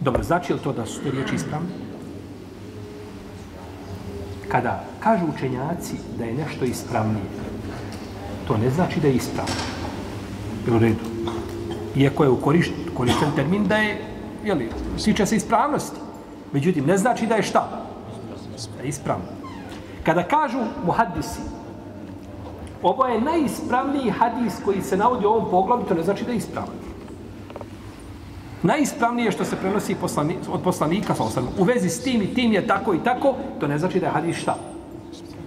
Dobro, 0.00 0.22
znači 0.22 0.52
li 0.52 0.58
to 0.58 0.72
da 0.72 0.86
su 0.86 1.02
te 1.02 1.10
riječi 1.10 1.34
ispravne? 1.34 1.68
Kada 4.48 4.84
kažu 5.00 5.24
učenjaci 5.34 5.96
da 6.18 6.24
je 6.24 6.34
nešto 6.34 6.64
ispravnije, 6.64 7.24
to 8.46 8.56
ne 8.56 8.70
znači 8.70 9.00
da 9.00 9.08
je 9.08 9.14
ispravno. 9.14 9.54
U 10.76 10.78
redu. 10.78 11.04
Iako 11.96 12.24
je 12.24 12.30
ukorišten, 12.30 12.76
korišten 12.96 13.32
termin 13.36 13.64
da 13.64 13.76
je, 13.76 14.04
jeli, 14.44 14.68
tiče 15.04 15.26
se 15.26 15.36
ispravnosti. 15.36 16.00
Međutim, 16.52 16.86
ne 16.86 16.98
znači 16.98 17.26
da 17.26 17.34
je 17.34 17.42
šta? 17.42 17.86
Da 18.76 18.82
je 18.82 18.88
ispravno. 18.88 19.33
Kada 20.04 20.22
kažu 20.22 20.58
muhaddisi, 20.86 21.40
ovo 22.82 23.06
je 23.06 23.20
najispravniji 23.20 24.10
hadis 24.10 24.54
koji 24.64 24.82
se 24.82 24.96
navodi 24.96 25.26
u 25.26 25.28
ovom 25.28 25.50
poglavu, 25.50 25.84
to 25.88 25.94
ne 25.94 26.02
znači 26.02 26.24
da 26.24 26.32
je 26.32 26.36
ispravan. 26.36 26.76
Najispravnije 28.62 29.32
što 29.32 29.44
se 29.44 29.56
prenosi 29.56 29.94
poslani, 29.94 30.36
od 30.52 30.62
poslanika, 30.62 31.14
osam, 31.18 31.48
u 31.58 31.64
vezi 31.64 31.88
s 31.88 32.02
tim 32.02 32.22
i 32.22 32.34
tim 32.34 32.52
je 32.52 32.66
tako 32.66 32.94
i 32.94 32.98
tako, 33.04 33.34
to 33.60 33.68
ne 33.68 33.78
znači 33.78 34.00
da 34.00 34.06
je 34.06 34.12
hadis 34.12 34.36
šta. 34.36 34.56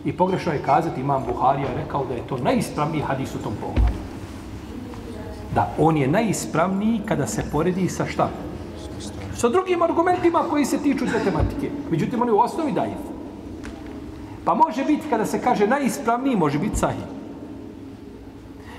I 0.06 0.14
pogrešno 0.14 0.54
je 0.54 0.64
kazati, 0.66 1.02
imam 1.02 1.24
Buharija 1.28 1.68
rekao 1.76 2.06
da 2.06 2.14
je 2.14 2.28
to 2.28 2.38
najispravniji 2.38 3.02
hadis 3.02 3.36
u 3.36 3.44
tom 3.44 3.54
poglavu. 3.62 3.98
Da, 5.56 5.70
on 5.78 5.98
je 5.98 6.08
najispravniji 6.08 7.02
kada 7.06 7.28
se 7.28 7.44
poredi 7.52 7.90
sa 7.90 8.06
šta? 8.06 8.30
Sa 9.36 9.50
drugim 9.50 9.82
argumentima 9.82 10.44
koji 10.50 10.66
se 10.66 10.78
tiču 10.78 11.06
te 11.06 11.20
tematike. 11.24 11.70
Međutim, 11.92 12.22
on 12.22 12.28
je 12.28 12.34
u 12.34 12.40
osnovi 12.40 12.72
dajiv. 12.72 13.17
Pa 14.48 14.54
može 14.54 14.86
biti, 14.86 15.10
kada 15.10 15.26
se 15.26 15.42
kaže 15.42 15.68
najispravniji, 15.68 16.36
može 16.36 16.60
biti 16.60 16.78
sahih. 16.78 17.04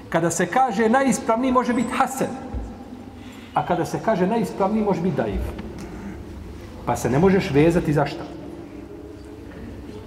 Kada 0.08 0.30
se 0.30 0.46
kaže 0.46 0.88
najispravniji, 0.88 1.52
može 1.52 1.72
biti 1.72 1.92
hasen. 1.92 2.32
A 3.54 3.66
kada 3.66 3.84
se 3.84 4.00
kaže 4.04 4.26
najispravniji, 4.26 4.84
može 4.84 5.00
biti 5.00 5.16
daiv. 5.16 5.40
Pa 6.87 6.96
se 6.96 7.10
ne 7.10 7.18
možeš 7.18 7.50
vezati 7.50 7.92
za 7.92 8.06
šta. 8.06 8.25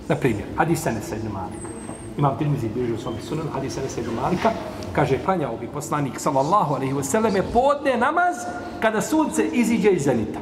Na 0.09 0.15
primjer, 0.15 0.47
hadis 0.57 0.85
Enesa 0.85 1.15
ibn 1.15 1.27
Malika. 1.27 1.69
Imam 2.17 2.37
Tirmizi 2.37 2.69
bliži 2.69 2.93
u 2.93 2.97
svom 2.97 3.21
sunan, 3.21 3.47
hadis 3.53 3.77
Enesa 3.77 4.01
ibn 4.01 4.15
Malika. 4.21 4.51
Kaže, 4.93 5.19
klanjao 5.25 5.57
bi 5.57 5.67
poslanik, 5.67 6.19
sallallahu 6.19 6.75
alaihi 6.75 6.93
wa 6.93 7.03
sallam, 7.03 7.33
podne 7.53 7.97
namaz 7.97 8.35
kada 8.79 9.01
sunce 9.01 9.45
iziđe 9.45 9.91
iz 9.91 10.03
zenita. 10.03 10.39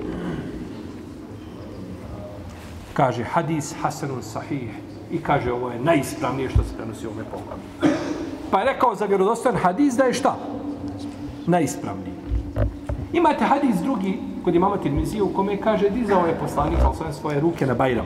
Kaže, 2.94 3.24
hadis 3.24 3.76
hasanun 3.82 4.24
sahih. 4.24 4.89
I 5.12 5.18
kaže, 5.18 5.54
ovo 5.54 5.70
je 5.70 5.80
najispravnije 5.80 6.50
što 6.50 6.64
se 6.64 6.78
prenosi 6.78 7.08
u 7.08 7.10
ovome 7.10 7.26
poglavlju. 7.32 7.98
Pa 8.52 8.60
je 8.60 8.66
rekao 8.66 8.96
za 8.96 9.06
vjerodostan 9.06 9.56
hadis 9.56 9.94
da 9.94 10.04
je 10.04 10.14
šta? 10.14 10.36
Najispravniji. 11.46 12.14
Imate 13.14 13.46
hadis 13.46 13.76
drugi 13.84 14.20
kod 14.44 14.56
imama 14.56 14.78
Tirmizije 14.78 15.24
u 15.24 15.34
kome 15.34 15.58
kaže 15.58 15.90
dizao 15.90 16.26
je 16.28 16.40
poslanik 16.40 16.80
sa 16.98 17.14
svoje 17.14 17.40
ruke 17.40 17.66
na 17.66 17.74
Bajram. 17.74 18.06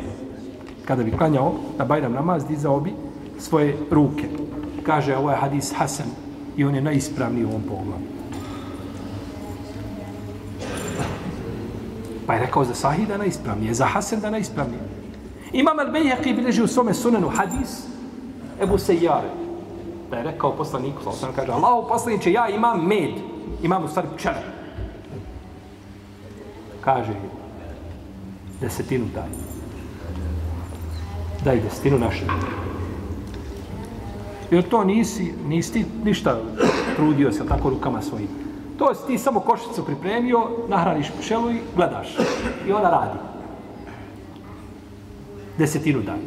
Kada 0.85 1.03
bi 1.03 1.11
klanjao 1.11 1.53
na 1.77 1.85
Bajram 1.85 2.13
namaz, 2.13 2.45
dizao 2.45 2.79
bi 2.79 2.93
svoje 3.39 3.77
ruke. 3.91 4.27
Kaže, 4.83 5.15
ovo 5.17 5.31
je 5.31 5.37
hadis 5.37 5.73
Hasan 5.75 6.07
i 6.57 6.65
on 6.65 6.75
je 6.75 6.81
najispravniji 6.81 7.45
u 7.45 7.49
ovom 7.49 7.61
poglavlju. 7.61 8.07
Pa 12.27 12.33
je 12.33 12.39
rekao 12.39 12.65
za 12.65 12.73
Sahih 12.73 13.07
da 13.07 13.17
najispravnije, 13.17 13.73
za 13.73 13.85
Hasan 13.85 14.19
da 14.19 14.29
najispravnije. 14.29 14.92
Imam 15.53 15.77
Al-Bejhaqi 15.77 16.35
bilježi 16.35 16.63
u 16.63 16.67
svome 16.67 16.93
sunenu 16.93 17.29
hadis 17.29 17.85
Ebu 18.61 18.77
Sejare. 18.77 19.29
Da 20.09 20.17
je 20.17 20.23
rekao 20.23 20.55
poslaniku, 20.55 21.11
sam 21.11 21.33
kaže, 21.35 21.51
Allahu 21.51 21.87
poslaniće, 21.87 22.31
ja 22.31 22.49
imam 22.49 22.85
med, 22.87 23.11
imam 23.63 23.83
u 23.83 23.87
stvari 23.87 24.07
pčele 24.15 24.53
kaže 26.83 27.15
desetinu 28.61 29.07
daj. 29.15 29.31
Daj 31.43 31.61
desetinu 31.61 31.99
naše. 31.99 32.25
Jer 34.51 34.69
to 34.69 34.83
nisi, 34.83 35.33
nisi 35.47 35.85
ništa 36.03 36.37
trudio 36.95 37.31
se 37.31 37.47
tako 37.47 37.69
rukama 37.69 38.01
svojim. 38.01 38.27
To 38.77 38.95
si 38.95 39.07
ti 39.07 39.17
samo 39.17 39.39
košicu 39.39 39.85
pripremio, 39.85 40.47
nahraniš 40.67 41.11
pčelu 41.19 41.51
i 41.51 41.61
gledaš. 41.75 42.17
I 42.67 42.71
ona 42.71 42.89
radi. 42.89 43.32
Desetinu 45.57 46.01
dana. 46.01 46.21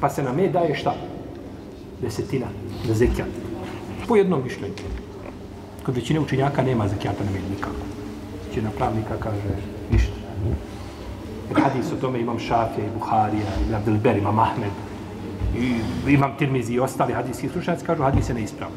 Pa 0.00 0.10
se 0.10 0.22
na 0.22 0.32
me 0.32 0.48
daje 0.48 0.74
šta? 0.74 0.94
Desetina. 2.02 2.46
Da 2.88 2.94
zekijat. 2.94 3.28
Po 4.08 4.16
jednom 4.16 4.42
mišljenju. 4.44 4.74
Kod 5.82 5.94
većine 5.94 6.20
učenjaka 6.20 6.62
nema 6.62 6.88
zekijata 6.88 7.24
na 7.24 7.30
med 7.30 7.42
nikako. 7.50 7.84
Većina 8.48 8.70
pravnika 8.70 9.16
kaže 9.20 9.56
ništa. 9.92 10.12
Jer 11.48 11.60
hadis 11.62 11.92
o 11.92 12.00
tome 12.00 12.20
imam 12.20 12.38
Šafija 12.38 12.86
i 12.86 12.98
Buharija, 12.98 13.52
i 13.70 13.74
Abdelber, 13.74 14.16
imam 14.16 14.38
Ahmed, 14.38 14.70
i 15.58 15.80
imam 16.12 16.36
Tirmizi 16.38 16.72
i 16.72 16.80
ostali 16.80 17.12
hadijski 17.12 17.48
slušalci, 17.48 17.84
kažu 17.84 18.02
hadis 18.02 18.28
je 18.28 18.34
neispravno. 18.34 18.76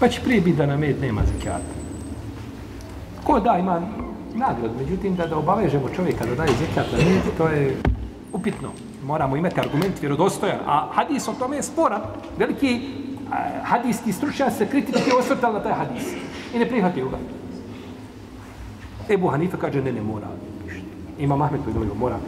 Pa 0.00 0.08
će 0.08 0.20
prije 0.20 0.40
biti 0.40 0.56
da 0.56 0.66
na 0.66 0.76
med 0.76 1.00
nema 1.00 1.22
zekijata. 1.32 1.81
Ko 3.32 3.40
da 3.40 3.58
ima 3.58 3.80
nagrad, 4.34 4.70
međutim 4.78 5.16
da, 5.16 5.26
da 5.26 5.38
obavežemo 5.38 5.88
čovjeka 5.96 6.26
da 6.26 6.34
daje 6.34 6.50
zekat, 6.58 6.86
da 6.92 6.96
nije, 6.96 7.20
to 7.38 7.48
je 7.48 7.76
upitno. 8.32 8.68
Moramo 9.04 9.36
imati 9.36 9.60
argument 9.60 10.00
vjerodostojan, 10.00 10.58
a 10.66 10.88
hadis 10.92 11.28
o 11.28 11.32
tome 11.38 11.56
je 11.56 11.62
sporan. 11.62 12.00
Veliki 12.38 12.80
hadijski 13.62 14.12
stručnjaci 14.12 14.56
se 14.56 14.66
kritički 14.66 15.10
osvrtali 15.18 15.54
na 15.54 15.62
taj 15.62 15.72
hadis. 15.72 16.12
I 16.54 16.58
ne 16.58 16.68
prihvatio 16.68 17.08
ga. 17.08 17.16
Ebu 19.08 19.28
Hanifa 19.28 19.56
kaže, 19.56 19.82
ne, 19.82 19.92
ne 19.92 20.02
mora. 20.02 20.28
Ima 21.18 21.36
Mahmed 21.36 21.60
koji 21.64 21.88
mora. 21.98 22.18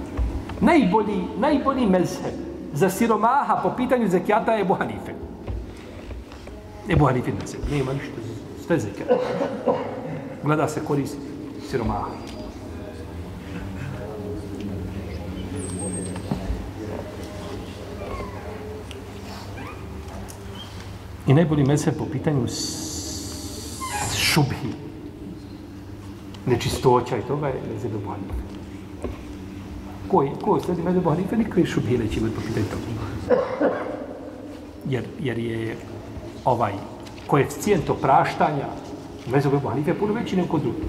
Najbolji, 0.60 1.24
najbolji 1.38 1.86
mezheb 1.86 2.34
za 2.72 2.90
siromaha 2.90 3.60
po 3.62 3.70
pitanju 3.76 4.08
zekijata 4.08 4.52
je 4.52 4.60
Ebu 4.60 4.74
Hanife. 4.74 5.12
Ebu 6.88 7.04
Hanife 7.04 7.32
mezheb. 7.40 7.60
Nema 7.70 7.92
ništa, 7.92 8.20
sve 8.66 8.78
zekijata. 8.78 9.14
Gleda 10.44 10.68
se 10.68 10.80
korist 10.84 11.16
siromaha. 11.70 12.08
I 21.26 21.34
najbolji 21.34 21.64
mese 21.64 21.92
po 21.92 22.04
pitanju 22.12 22.46
šubhi, 24.16 24.74
nečistoća 26.46 27.16
i 27.16 27.22
toga 27.22 27.48
je 27.48 27.54
mezheb 27.72 27.94
Ebu 27.94 28.10
Hanife. 28.10 28.34
Ko, 30.10 30.28
ko 30.44 30.60
sledi 30.60 30.82
mezheb 30.82 31.00
Ebu 31.00 31.10
Hanife, 31.10 31.36
nikakve 31.36 31.66
šubhi 31.66 31.98
neće 31.98 32.20
imati 32.20 32.34
po 32.34 32.40
pitanju 32.40 32.66
toga. 32.66 33.40
Jer, 34.88 35.04
jer 35.20 35.38
je 35.38 35.76
ovaj 36.44 36.72
koeficijent 37.26 37.90
opraštanja 37.90 38.83
u 39.26 39.30
mezhebu 39.30 39.56
Ebu 39.56 39.68
Hanife 39.68 39.94
puno 39.94 40.12
veći 40.12 40.36
nego 40.36 40.48
kod 40.48 40.60
drugih. 40.60 40.84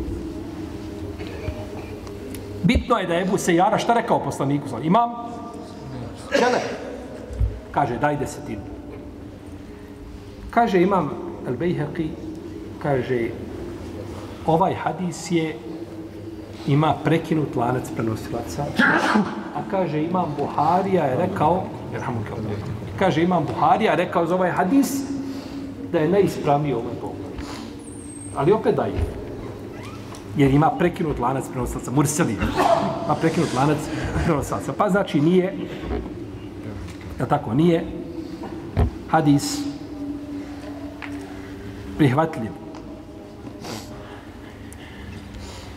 Bitno 2.64 2.98
je 2.98 3.08
da 3.08 3.14
je 3.14 3.22
Ebu 3.22 3.38
Sejara 3.38 3.78
šta 3.78 3.94
rekao 3.94 4.20
poslaniku? 4.20 4.68
Imam 4.84 5.10
čele. 6.30 6.60
Kaže, 7.72 7.98
daj 7.98 8.18
desetinu. 8.18 8.62
Kaže 10.50 10.82
imam 10.82 11.12
Al-Bejheqi, 11.48 12.08
kaže, 12.82 13.30
ovaj 14.46 14.74
hadis 14.74 15.32
je 15.32 15.56
ima 16.68 16.94
prekinut 17.04 17.56
lanac 17.56 17.90
prenosilaca, 17.96 18.66
a 19.56 19.62
kaže 19.72 20.04
imam 20.04 20.36
Buharija 20.38 21.06
je 21.06 21.18
rekao, 21.18 21.64
kaže 23.00 23.24
imam 23.24 23.46
Buharija 23.46 23.92
je 23.92 23.98
rekao 23.98 24.26
za 24.26 24.36
ovaj 24.36 24.52
hadis 24.52 25.02
da 25.92 26.00
je 26.00 26.10
najispravniji 26.10 26.74
ovaj. 26.74 27.05
Ali 28.36 28.52
opet 28.52 28.76
daif. 28.76 29.02
Jer 30.38 30.52
ima 30.52 30.70
prekinut 30.78 31.20
lanac 31.20 31.46
prenosaca, 31.52 31.92
Murseli. 31.92 32.34
Ima 33.06 33.16
prekinut 33.22 33.54
lanac 33.54 33.78
prenosaca. 34.26 34.74
Pa 34.78 34.90
znači 34.90 35.22
nije, 35.22 35.54
je 37.20 37.28
tako, 37.30 37.54
nije 37.54 37.86
hadis 39.10 39.60
prihvatljiv. 41.98 42.52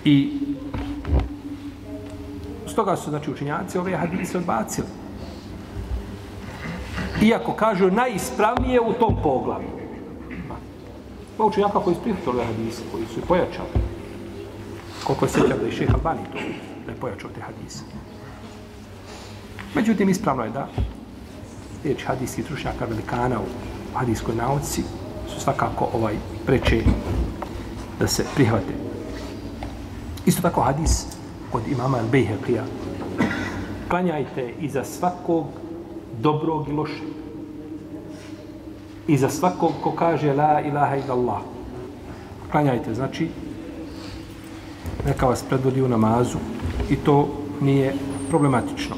I 0.04 0.32
stoga 2.66 2.96
su, 2.96 3.10
znači, 3.10 3.30
učinjaci 3.30 3.78
ove 3.78 3.96
hadise 3.96 4.38
odbacili. 4.38 4.86
Iako 7.22 7.52
kažu 7.52 7.90
najispravnije 7.90 8.80
u 8.80 8.92
tom 8.92 9.16
poglavlju. 9.22 9.77
Pa 11.38 11.44
učenjaka 11.44 11.80
koji 11.80 11.96
su 11.96 12.02
prihvatili 12.02 12.44
hadise, 12.44 12.82
koji 12.92 13.06
su 13.06 13.18
i 13.20 13.26
pojačali. 13.28 13.68
Koliko 15.04 15.24
je 15.24 15.30
sjećam 15.30 15.58
da 15.58 15.66
je 15.66 15.72
šeha 15.72 15.94
Albani 15.94 16.20
to, 16.32 16.38
da 16.86 16.92
je 16.92 16.98
pojačao 17.00 17.30
te 17.34 17.40
hadise. 17.40 17.84
Međutim, 19.74 20.08
ispravno 20.08 20.44
je 20.44 20.50
da 20.50 20.68
riječ 21.84 22.04
hadijskih 22.04 22.44
stručnjaka 22.44 22.84
velikana 22.84 23.40
u 23.40 23.44
hadijskoj 23.98 24.34
nauci 24.34 24.82
su 25.28 25.40
svakako 25.40 25.88
ovaj 25.94 26.14
preče 26.46 26.82
da 27.98 28.08
se 28.08 28.24
prihvate. 28.34 28.74
Isto 30.26 30.42
tako 30.42 30.60
hadis 30.60 31.06
kod 31.52 31.62
imama 31.68 31.98
Al-Bejheqija. 31.98 32.62
Klanjajte 33.88 34.54
iza 34.60 34.84
svakog 34.84 35.46
dobrog 36.20 36.68
i 36.68 36.72
lošeg. 36.72 37.08
I 39.08 39.16
za 39.16 39.28
svakog 39.28 39.72
ko 39.82 39.92
kaže 39.92 40.32
la 40.32 40.60
ilaha 40.60 40.96
illallah. 40.96 41.40
Klanjajte, 42.50 42.94
znači 42.94 43.28
neka 45.06 45.26
vas 45.26 45.42
predvodi 45.42 45.82
u 45.82 45.88
namazu 45.88 46.38
i 46.90 46.96
to 46.96 47.28
nije 47.60 47.94
problematično. 48.28 48.96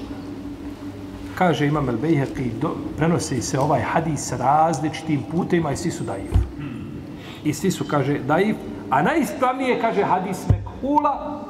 Kaže 1.34 1.66
Imam 1.66 1.88
El 1.88 1.96
Bejheqi, 1.96 2.50
prenosi 2.96 3.42
se 3.42 3.58
ovaj 3.58 3.80
hadis 3.80 4.32
različitim 4.32 5.22
putima 5.30 5.72
i 5.72 5.76
svi 5.76 5.90
su 5.90 6.04
daif. 6.04 6.32
I 7.44 7.54
svi 7.54 7.70
su, 7.70 7.84
kaže, 7.84 8.18
daif, 8.18 8.56
a 8.90 9.02
najispravnije, 9.02 9.80
kaže, 9.80 10.02
hadis 10.02 10.38
mekhula, 10.48 11.42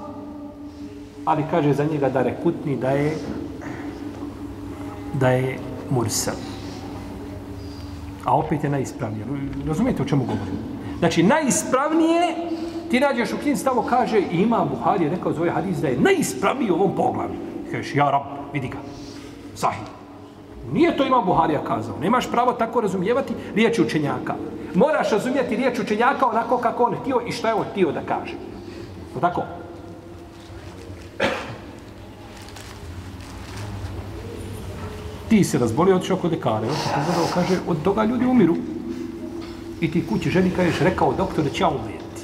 ali 1.24 1.44
kaže 1.50 1.72
za 1.72 1.84
njega 1.84 2.08
da 2.08 2.22
rekutni 2.22 2.76
da 2.76 2.90
je 2.90 3.16
da 5.14 5.28
je 5.28 5.58
mursel. 5.90 6.49
A 8.24 8.36
opet 8.36 8.64
je 8.64 8.70
najispravnije. 8.70 9.24
Razumijete 9.66 10.02
o 10.02 10.04
čemu 10.04 10.24
govorim? 10.24 10.54
Znači, 10.98 11.22
najispravnije 11.22 12.36
ti 12.90 13.00
nađeš 13.00 13.32
u 13.32 13.38
knjim 13.42 13.56
stavo 13.56 13.82
kaže 13.82 14.22
ima 14.32 14.64
Buhari 14.64 15.04
je 15.04 15.10
rekao 15.10 15.32
za 15.32 15.40
ovaj 15.40 15.50
hadis 15.50 15.78
da 15.78 15.88
je 15.88 16.00
najispravniji 16.00 16.70
u 16.70 16.74
ovom 16.74 16.94
poglavlju. 16.96 17.36
Kažeš, 17.70 17.94
ja 17.94 18.10
rab, 18.10 18.22
vidi 18.52 18.68
ga. 18.68 18.78
Sahih. 19.54 19.86
Nije 20.72 20.96
to 20.96 21.06
ima 21.06 21.22
Buharija 21.26 21.64
kazao. 21.64 21.98
Nemaš 22.00 22.30
pravo 22.30 22.52
tako 22.52 22.80
razumijevati 22.80 23.34
riječ 23.54 23.78
učenjaka. 23.78 24.34
Moraš 24.74 25.10
razumijeti 25.10 25.56
riječ 25.56 25.78
učenjaka 25.78 26.26
onako 26.26 26.58
kako 26.58 26.82
on 26.84 26.94
htio 26.94 27.20
i 27.26 27.32
što 27.32 27.48
je 27.48 27.54
on 27.54 27.64
htio 27.72 27.92
da 27.92 28.00
kaže. 28.00 28.34
O 29.16 29.20
tako? 29.20 29.42
Ti 35.30 35.44
se 35.44 35.58
razbolio, 35.58 35.96
otišao 35.96 36.16
kod 36.16 36.30
dekare. 36.30 36.68
On 36.68 36.74
se 36.74 36.88
pogledao, 36.94 37.26
kaže, 37.34 37.58
od 37.68 37.82
toga 37.82 38.04
ljudi 38.04 38.26
umiru. 38.26 38.56
I 39.80 39.90
ti 39.90 40.06
kući 40.06 40.30
ženi 40.30 40.50
kažeš, 40.50 40.80
rekao 40.80 41.12
doktor 41.12 41.44
da 41.44 41.50
će 41.50 41.62
ja 41.62 41.68
umrijeti. 41.68 42.22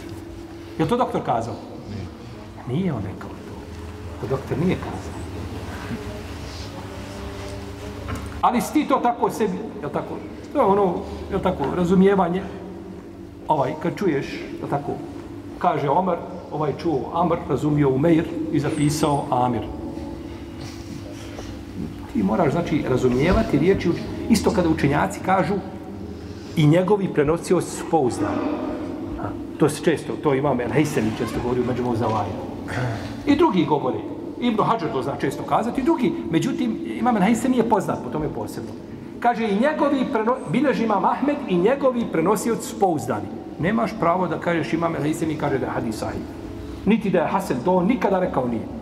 Je 0.78 0.88
to 0.88 0.96
doktor 0.96 1.22
kazao? 1.26 1.54
Nije. 1.90 2.78
Nije 2.78 2.92
on 2.92 3.02
rekao 3.02 3.28
to. 3.28 3.54
To 4.20 4.26
doktor 4.26 4.58
nije 4.58 4.76
kazao. 4.76 5.16
Ali 8.40 8.60
si 8.60 8.72
ti 8.72 8.88
to 8.88 8.96
tako 9.02 9.30
sebi, 9.30 9.58
je 9.82 9.92
tako? 9.92 10.14
To 10.52 10.58
je 10.58 10.64
ono, 10.64 10.94
je 11.32 11.42
tako, 11.42 11.64
razumijevanje. 11.76 12.42
Ovaj, 13.48 13.74
kad 13.82 13.96
čuješ, 13.96 14.26
je 14.62 14.68
tako, 14.70 14.92
kaže 15.58 15.88
Omer, 15.88 16.16
ovaj 16.52 16.72
čuo 16.82 17.10
Amr, 17.14 17.36
razumio 17.48 17.90
Umeir 17.90 18.24
i 18.52 18.60
zapisao 18.60 19.24
Amir. 19.30 19.62
Ti 22.16 22.22
moraš, 22.22 22.52
znači, 22.52 22.82
razumijevati 22.88 23.58
riječi, 23.58 23.88
isto 24.30 24.50
kada 24.50 24.68
učenjaci 24.68 25.20
kažu 25.26 25.54
i 26.56 26.66
njegovi 26.66 27.08
prenosioci 27.08 27.70
su 27.70 27.84
pouzdani. 27.90 28.36
To 29.58 29.68
se 29.68 29.84
često, 29.84 30.12
to 30.22 30.34
imam 30.34 30.60
El 30.60 30.70
Hejseni 30.70 31.10
često 31.18 31.38
govori 31.42 31.60
u 31.60 31.64
Međumu 31.64 31.96
Zavaju. 31.96 32.32
I 33.26 33.36
drugi 33.36 33.64
govori. 33.64 33.98
Ibn 34.40 34.62
Hajar 34.62 34.92
to 34.92 35.02
zna 35.02 35.16
često 35.20 35.42
kazati. 35.42 35.82
Drugi, 35.82 36.12
međutim, 36.30 36.78
imam 36.98 37.16
El 37.16 37.22
Hejseni 37.22 37.56
je 37.56 37.68
poznat, 37.68 37.98
po 38.04 38.10
tome 38.10 38.28
posebno. 38.34 38.70
Kaže 39.20 39.44
i 39.44 39.60
njegovi, 39.60 40.06
preno, 40.12 40.36
bilež 40.52 40.80
imam 40.80 41.04
Ahmed 41.04 41.36
i 41.48 41.58
njegovi 41.58 42.04
prenosioci 42.12 42.68
su 42.68 42.80
pouzdani. 42.80 43.28
Nemaš 43.60 43.90
pravo 44.00 44.28
da 44.28 44.40
kažeš 44.40 44.72
imam 44.72 44.96
El 44.96 45.02
Hejseni 45.02 45.34
kaže 45.34 45.58
da 45.58 45.66
je 45.66 45.72
hadis 45.72 45.96
sahih. 45.96 46.22
Niti 46.86 47.10
da 47.10 47.18
je 47.18 47.28
Hasan, 47.28 47.56
to 47.64 47.82
nikada 47.82 48.20
rekao 48.20 48.48
nije. 48.48 48.76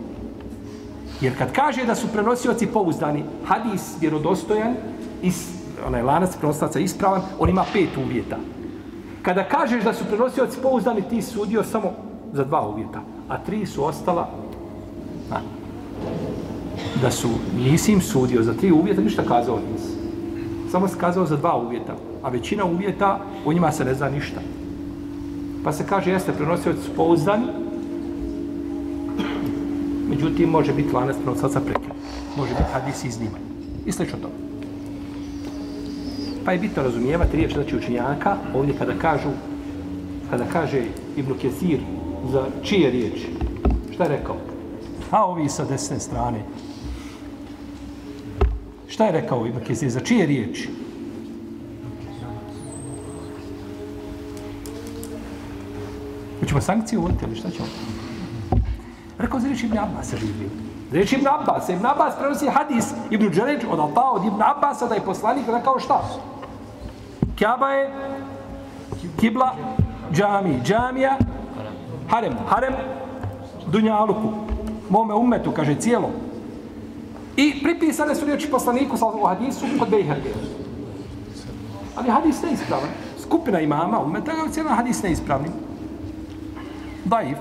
Jer 1.21 1.37
kad 1.37 1.51
kaže 1.53 1.85
da 1.85 1.95
su 1.95 2.07
prenosioci 2.07 2.67
pouzdani, 2.67 3.23
hadis 3.45 3.95
vjerodostojan, 4.01 4.75
is, 5.21 5.49
onaj 5.87 6.01
lanac 6.01 6.35
prenosilaca 6.37 6.79
ispravan, 6.79 7.21
on 7.39 7.49
ima 7.49 7.65
pet 7.73 7.97
uvjeta. 8.05 8.37
Kada 9.21 9.43
kažeš 9.43 9.83
da 9.83 9.93
su 9.93 10.05
prenosioci 10.05 10.57
pouzdani, 10.61 11.01
ti 11.09 11.21
sudio 11.21 11.63
samo 11.63 11.91
za 12.33 12.43
dva 12.43 12.67
uvjeta, 12.67 13.01
a 13.29 13.37
tri 13.37 13.65
su 13.65 13.85
ostala 13.85 14.29
a, 15.31 15.39
da 17.01 17.11
su, 17.11 17.29
nisi 17.57 17.91
im 17.91 18.01
sudio 18.01 18.43
za 18.43 18.53
tri 18.53 18.71
uvjeta, 18.71 19.01
ništa 19.01 19.23
kazao 19.23 19.59
nisi. 19.71 19.95
Samo 20.71 20.87
se 20.87 20.97
kazao 20.97 21.25
za 21.25 21.37
dva 21.37 21.57
uvjeta, 21.57 21.95
a 22.23 22.29
većina 22.29 22.65
uvjeta, 22.65 23.19
u 23.45 23.53
njima 23.53 23.71
se 23.71 23.85
ne 23.85 23.93
zna 23.93 24.09
ništa. 24.09 24.41
Pa 25.63 25.71
se 25.71 25.85
kaže, 25.87 26.11
jeste, 26.11 26.31
prenosioci 26.31 26.81
su 26.81 26.95
pouzdani, 26.95 27.45
međutim, 30.09 30.49
može 30.49 30.73
biti 30.73 30.93
lanac 30.93 31.15
prenosaca 31.15 31.61
prekinut. 31.61 31.97
Može 32.37 32.51
biti 32.51 32.71
hadis 32.73 33.03
izniman. 33.03 33.41
I 33.85 33.91
slično 33.91 34.17
to. 34.21 34.29
Pa 36.45 36.51
je 36.51 36.59
bitno 36.59 36.83
razumijevati 36.83 37.37
riječ 37.37 37.53
znači 37.53 37.77
učenjaka, 37.77 38.37
ovdje 38.55 38.75
kada 38.77 38.93
kažu, 39.01 39.29
kada 40.29 40.45
kaže 40.53 40.83
Ibn 41.17 41.33
Kesir 41.41 41.79
za 42.31 42.45
čije 42.63 42.91
riječi, 42.91 43.27
šta 43.93 44.03
je 44.03 44.09
rekao? 44.09 44.35
A 45.11 45.25
ovi 45.25 45.49
sa 45.49 45.65
desne 45.65 45.99
strane. 45.99 46.39
Šta 48.87 49.05
je 49.05 49.11
rekao 49.11 49.47
Ibn 49.47 49.59
Kesir 49.67 49.89
za 49.89 49.99
čije 49.99 50.25
riječi? 50.25 50.69
Hoćemo 56.39 56.61
sankcije 56.61 56.99
uvoditi 56.99 57.25
ili 57.25 57.35
šta 57.35 57.49
ćemo? 57.49 57.67
Rekao 59.17 59.39
za 59.39 59.47
riječ 59.47 59.63
Ibn 59.63 59.77
Abbas 59.77 60.13
je 60.13 60.17
živio. 60.17 60.49
Riječ 60.91 61.13
Ibn 61.13 61.27
Abbas. 61.27 61.69
Ibn 61.69 61.85
Abbas 61.85 62.15
prenosi 62.19 62.47
hadis 62.47 62.93
Ibn 63.09 63.29
Đeređ 63.29 63.63
od 63.69 63.79
Alta 63.79 64.09
od 64.11 64.25
Ibn 64.25 64.41
Abbasa 64.41 64.87
da 64.87 64.95
je 64.95 65.01
poslanik 65.01 65.47
rekao 65.47 65.79
šta? 65.79 66.01
Kjaba 67.35 67.69
je 67.69 67.91
kibla 69.19 69.55
džami. 70.13 70.61
Džamija 70.63 71.17
harem. 72.09 72.33
Harem 72.49 72.73
dunjaluku. 73.67 74.33
Mome 74.89 75.13
umetu, 75.13 75.51
kaže 75.51 75.75
cijelo. 75.75 76.09
I 77.35 77.63
pripisane 77.63 78.15
su 78.15 78.25
riječi 78.25 78.51
poslaniku 78.51 78.97
sa 78.97 79.05
u 79.05 79.25
hadisu 79.25 79.65
kod 79.79 79.89
Bejherge. 79.89 80.29
Ali 81.95 82.09
hadis 82.09 82.41
ne 82.41 82.51
ispravan. 82.51 82.89
Skupina 83.21 83.59
imama 83.59 83.99
umeta 83.99 84.31
je 84.31 84.51
cijela 84.51 84.75
hadis 84.75 85.03
ne 85.03 85.11
ispravni. 85.11 85.49
Daif. 87.05 87.37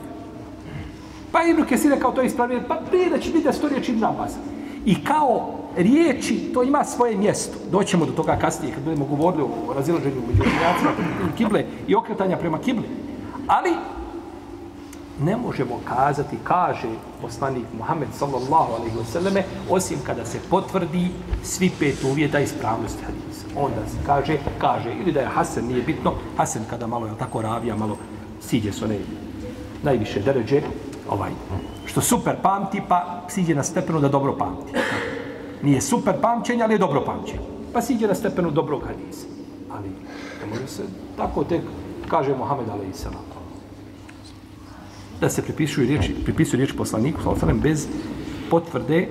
Pa 1.35 1.43
Ibn 1.43 1.65
Kesir 1.67 1.91
rekao 1.91 2.13
to 2.13 2.21
je 2.21 2.27
ispravljeno, 2.27 2.63
pa 2.69 2.75
prije 2.75 3.11
da 3.11 3.19
će 3.19 3.31
biti 3.31 3.45
da 3.45 3.53
sto 3.53 3.69
riječi 3.69 3.93
Ibn 3.93 4.05
Abbas. 4.05 4.33
I 4.87 5.05
kao 5.05 5.55
riječi, 5.77 6.51
to 6.55 6.63
ima 6.63 6.85
svoje 6.85 7.17
mjesto. 7.17 7.59
Doćemo 7.71 8.07
do 8.07 8.13
toga 8.13 8.37
kasnije, 8.37 8.75
kad 8.75 8.83
budemo 8.83 9.05
govorili 9.05 9.43
o 9.43 9.73
razilaženju 9.75 10.23
među 10.29 10.43
učinjacima 10.43 10.91
kible 11.37 11.65
i 11.87 11.95
okretanja 11.95 12.37
prema 12.37 12.59
kibli. 12.59 12.89
Ali, 13.47 13.71
ne 15.21 15.37
možemo 15.37 15.81
kazati, 15.89 16.37
kaže 16.45 16.89
poslanik 17.21 17.65
Muhammed 17.79 18.09
sallallahu 18.19 18.73
alaihi 18.73 18.97
wasallame, 18.97 19.43
osim 19.71 19.99
kada 20.07 20.25
se 20.25 20.39
potvrdi 20.51 21.09
svi 21.43 21.71
pet 21.79 22.05
uvjeta 22.05 22.41
ispravnosti 22.41 23.05
hadisa. 23.05 23.47
Onda 23.57 23.89
se 23.91 23.97
kaže, 24.07 24.39
kaže, 24.59 24.95
ili 25.01 25.13
da 25.13 25.21
je 25.21 25.27
Hasan, 25.27 25.65
nije 25.65 25.83
bitno, 25.83 26.13
Hasan 26.37 26.63
kada 26.71 26.87
malo, 26.87 27.07
je 27.07 27.19
tako, 27.19 27.43
ravija, 27.43 27.77
malo 27.77 27.97
siđe 28.41 28.73
s 28.73 28.83
one 28.83 28.99
najviše 29.83 30.21
deređe, 30.21 30.63
ovaj, 31.11 31.31
što 31.87 32.01
super 32.01 32.37
pamti, 32.43 32.83
pa 32.89 33.25
siđe 33.29 33.55
na 33.55 33.63
stepenu 33.63 34.01
da 34.01 34.09
dobro 34.09 34.37
pamti. 34.39 34.73
Nije 35.63 35.81
super 35.81 36.15
pamćenje, 36.21 36.63
ali 36.63 36.75
je 36.75 36.79
dobro 36.79 37.05
pamćenje. 37.05 37.41
Pa 37.73 37.83
siđe 37.83 38.07
na 38.07 38.15
stepenu 38.15 38.51
dobrog 38.51 38.83
hadisa. 38.87 39.27
Ali 39.73 39.89
ne 40.41 40.47
može 40.51 40.67
se 40.67 40.83
tako 41.17 41.45
tek, 41.45 41.63
kaže 42.09 42.37
Mohamed 42.37 42.69
a.s. 42.69 43.07
da 45.21 45.29
se 45.29 45.43
pripisuju 45.43 45.87
riječi, 45.87 46.15
pripisuju 46.25 46.59
riječi 46.59 46.77
poslaniku, 46.77 47.23
sallallahu 47.23 47.61
bez 47.61 47.89
potvrde, 48.51 49.09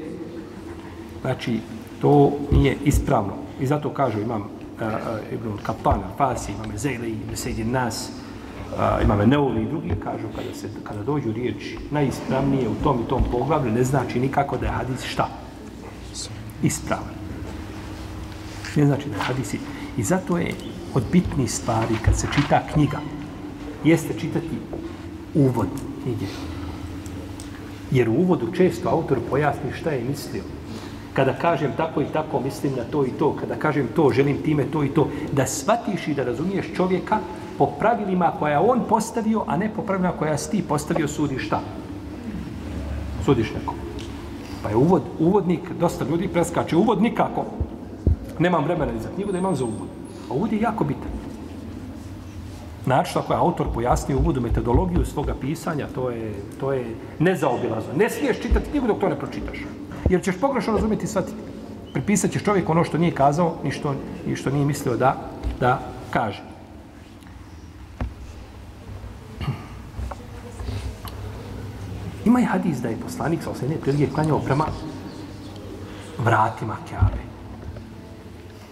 znači, 1.21 1.59
to 2.01 2.31
nije 2.51 2.77
ispravno. 2.83 3.33
I 3.59 3.67
zato 3.67 3.89
kažu 3.89 4.19
imam 4.19 4.41
uh, 4.41 4.47
uh, 4.81 5.33
Ibn 5.33 5.57
Kapana, 5.63 6.07
Fasi, 6.17 6.51
imam 6.51 6.77
Zejli, 6.77 7.17
Mesedin 7.29 7.71
Nas, 7.71 8.09
a, 8.77 9.01
imame 9.01 9.27
Neovi 9.27 9.61
i 9.61 9.65
drugi, 9.65 9.95
kažu 10.03 10.27
kada, 10.35 10.53
se, 10.53 10.69
kada 10.83 11.03
dođu 11.03 11.31
riječi 11.31 11.77
najispravnije 11.91 12.69
u 12.69 12.83
tom 12.83 12.99
i 13.05 13.09
tom 13.09 13.23
poglavlju, 13.31 13.71
ne 13.71 13.83
znači 13.83 14.19
nikako 14.19 14.57
da 14.57 14.65
je 14.65 14.71
hadis 14.71 15.03
šta? 15.03 15.29
Ispravan. 16.63 17.13
Ne 18.75 18.85
znači 18.85 19.09
da 19.09 19.15
je 19.15 19.21
hadis 19.21 19.53
I 19.97 20.03
zato 20.03 20.37
je 20.37 20.53
od 20.93 21.03
bitnih 21.11 21.51
stvari 21.51 21.95
kad 22.05 22.19
se 22.19 22.27
čita 22.35 22.61
knjiga, 22.73 22.99
jeste 23.83 24.19
čitati 24.19 24.57
uvod 25.33 25.67
knjige. 26.03 26.25
Jer 27.91 28.09
u 28.09 28.13
uvodu 28.13 28.51
često 28.53 28.89
autor 28.89 29.19
pojasni 29.29 29.73
šta 29.73 29.89
je 29.89 30.03
mislio. 30.03 30.43
Kada 31.13 31.33
kažem 31.33 31.71
tako 31.77 32.01
i 32.01 32.05
tako, 32.13 32.39
mislim 32.39 32.73
na 32.77 32.83
to 32.83 33.05
i 33.05 33.09
to. 33.09 33.35
Kada 33.39 33.55
kažem 33.55 33.87
to, 33.95 34.09
želim 34.09 34.37
time 34.41 34.65
to 34.71 34.83
i 34.83 34.89
to. 34.89 35.09
Da 35.31 35.45
shvatiš 35.47 36.07
i 36.07 36.13
da 36.13 36.23
razumiješ 36.23 36.65
čovjeka 36.75 37.19
po 37.57 37.65
pravilima 37.65 38.31
koja 38.39 38.61
on 38.61 38.81
postavio, 38.89 39.43
a 39.47 39.57
ne 39.57 39.69
po 39.75 39.81
pravilima 39.81 40.13
koja 40.19 40.37
si 40.37 40.51
ti 40.51 40.63
postavio, 40.67 41.07
sudi 41.07 41.39
šta? 41.39 41.59
Sudiš 43.25 43.53
neko. 43.53 43.73
Pa 44.63 44.69
je 44.69 44.75
uvod, 44.75 45.01
uvodnik, 45.19 45.59
dosta 45.79 46.05
ljudi 46.05 46.27
preskače. 46.27 46.75
Uvod 46.75 47.01
nikako. 47.01 47.45
Nemam 48.39 48.63
vremena 48.63 48.91
ni 48.91 48.99
za 48.99 49.09
knjigu 49.15 49.31
da 49.31 49.37
imam 49.37 49.55
za 49.55 49.63
uvod. 49.63 49.87
A 50.29 50.33
uvod 50.33 50.53
je 50.53 50.61
jako 50.61 50.83
bitan. 50.83 51.11
Način 52.85 53.21
ako 53.21 53.33
je 53.33 53.39
autor 53.39 53.67
pojasnio 53.73 54.17
uvodu 54.17 54.41
metodologiju 54.41 55.05
svoga 55.05 55.35
pisanja, 55.41 55.87
to 55.95 56.09
je, 56.09 56.33
to 56.59 56.73
je 56.73 56.95
nezaobilazno. 57.19 57.93
Ne 57.95 58.09
smiješ 58.09 58.41
čitati 58.41 58.69
knjigu 58.69 58.87
dok 58.87 58.99
to 58.99 59.09
ne 59.09 59.19
pročitaš. 59.19 59.57
Jer 60.09 60.23
ćeš 60.23 60.39
pogrešno 60.39 60.73
razumjeti 60.73 61.05
i 61.05 61.07
shvatiti. 61.07 61.37
Pripisat 61.93 62.31
ćeš 62.31 62.43
čovjek 62.43 62.69
ono 62.69 62.83
što 62.83 62.97
nije 62.97 63.11
kazao, 63.11 63.55
ni 63.63 63.71
što, 63.71 63.95
ni 64.27 64.35
što 64.35 64.49
nije 64.49 64.65
mislio 64.65 64.97
da, 64.97 65.15
da 65.59 65.79
kaže. 66.11 66.52
Ima 72.25 72.39
i 72.39 72.43
hadis 72.43 72.81
da 72.81 72.89
je 72.89 72.99
poslanik 72.99 73.43
sa 73.43 73.49
osrednje 73.49 73.77
prilike 73.77 74.13
klanjao 74.13 74.39
prema 74.39 74.65
vratima 76.17 76.77
Kjabe. 76.89 77.23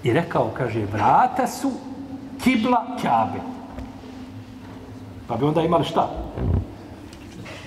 I 0.03 0.13
rekao, 0.13 0.51
kaže, 0.57 0.85
vrata 0.85 1.47
su 1.47 1.71
kibla 2.43 2.85
Kjabe. 3.01 3.39
Pa 5.27 5.35
bi 5.35 5.45
onda 5.45 5.61
imali 5.61 5.83
šta? 5.83 6.09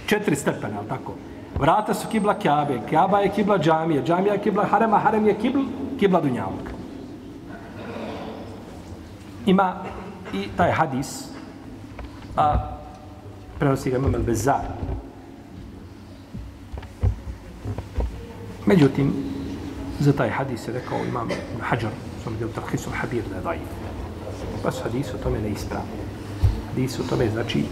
Četiri 0.07 0.37
stepena, 0.37 0.79
ali 0.79 0.89
tako? 0.89 1.13
Vrata 1.59 1.95
su 1.95 2.09
kibla 2.09 2.39
Kjabe, 2.39 2.81
Kjaba 2.89 3.19
je 3.19 3.31
kibla 3.31 3.59
džamije, 3.59 4.03
džamija 4.05 4.33
je 4.35 4.43
kibla 4.43 4.65
harema, 4.65 4.99
harem 4.99 5.27
je 5.27 5.39
kibla, 5.39 5.63
kibla 5.99 6.21
dunjavog. 6.21 6.71
Ima 9.47 9.75
i 10.33 10.49
taj 10.57 10.73
hadis, 10.73 11.29
a 12.37 12.77
prenosi 13.59 13.91
ga 13.91 13.97
imam 13.97 14.13
Bezar. 14.27 14.65
Međutim, 18.67 19.13
za 20.01 20.13
taj 20.13 20.31
hadis 20.31 20.69
je 20.69 20.75
rekao 20.75 20.99
imam 21.09 21.29
Hajar, 21.61 21.93
sam 22.25 22.37
dio 22.39 22.49
Tarhisul 22.49 22.93
Habir 22.93 23.23
da 23.31 23.37
je 23.37 23.43
dajiv. 23.43 23.67
Pa 24.63 24.73
su 24.73 24.83
hadis 24.83 25.15
o 25.15 25.19
tome 25.23 25.41
neispravni. 25.41 25.91
Hadis 26.69 27.01
o 27.01 27.03
tome 27.09 27.31
znači 27.31 27.59
eh, 27.59 27.65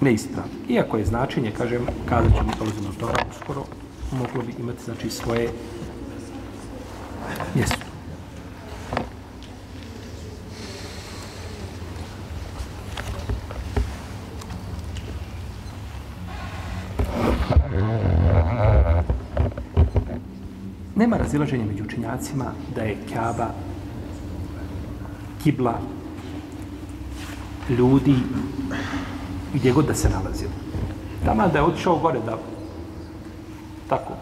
neispravni. 0.00 0.52
Iako 0.68 0.96
je 0.96 1.04
značenje, 1.04 1.52
kažem, 1.58 1.86
kada 2.08 2.28
ćemo 2.28 2.52
dolazimo 2.58 2.88
do 2.88 3.06
toga, 3.06 3.14
skoro 3.42 3.64
moglo 4.12 4.42
bi 4.42 4.54
imati 4.58 4.84
znači 4.84 5.10
svoje 5.10 5.48
mjesto. 7.54 7.89
Nema 21.10 21.22
razilaženja 21.22 21.64
među 21.64 21.84
učinjacima 21.84 22.44
da 22.74 22.82
je 22.82 22.96
Kaaba 23.12 23.46
kibla 25.42 25.80
ljudi 27.68 28.14
gdje 29.54 29.72
god 29.72 29.86
da 29.86 29.94
se 29.94 30.08
nalazili. 30.08 30.50
Tamo 31.24 31.48
da 31.48 31.58
je 31.58 31.64
otišao 31.64 31.98
gore 31.98 32.20
da 32.26 32.38
tako 33.88 34.12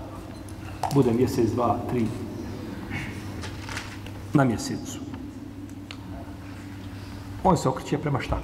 bude 0.94 1.12
mjesec, 1.12 1.50
dva, 1.50 1.78
tri 1.90 2.06
na 4.32 4.44
mjesecu. 4.44 4.98
On 7.44 7.56
se 7.56 7.68
okreće 7.68 7.98
prema 7.98 8.20
šta? 8.20 8.38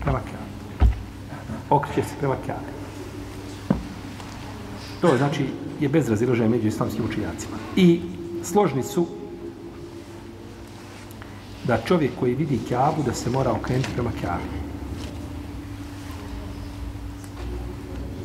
Prema 0.00 0.18
Kjabe. 0.18 0.92
Okreće 1.70 2.02
se 2.02 2.14
prema 2.20 2.36
Kjabe. 2.46 2.70
To 5.00 5.16
znači 5.16 5.69
je 5.80 5.88
bez 5.88 6.08
razilaženja 6.08 6.48
među 6.48 6.68
islamskim 6.68 7.04
učinjacima. 7.04 7.56
I 7.76 8.00
složni 8.42 8.82
su 8.82 9.06
da 11.64 11.78
čovjek 11.84 12.12
koji 12.20 12.34
vidi 12.34 12.60
Kjabu 12.68 13.02
da 13.02 13.14
se 13.14 13.30
mora 13.30 13.52
okrenuti 13.52 13.88
prema 13.94 14.10
Kjabi. 14.20 14.70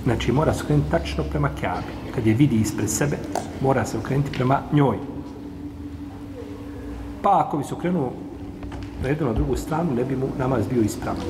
Znači, 0.04 0.32
mora 0.32 0.54
se 0.54 0.64
okrenuti 0.64 0.92
tačno 0.92 1.24
prema 1.24 1.50
Kjabi. 1.60 2.14
Kad 2.16 2.28
je 2.28 2.34
vidi 2.34 2.56
ispred 2.56 2.90
sebe, 2.90 3.18
mora 3.62 3.86
se 3.86 3.98
okrenuti 3.98 4.32
prema 4.32 4.62
njoj. 4.74 4.98
Pa 7.22 7.46
ako 7.46 7.58
bi 7.58 7.64
se 7.64 7.74
okrenuo 7.74 8.14
na 9.04 9.10
jednu 9.10 9.28
na 9.28 9.34
drugu 9.34 9.58
stranu, 9.58 9.96
ne 9.96 10.04
bi 10.04 10.16
mu 10.16 10.28
namaz 10.38 10.68
bio 10.68 10.82
ispravan. 10.82 11.22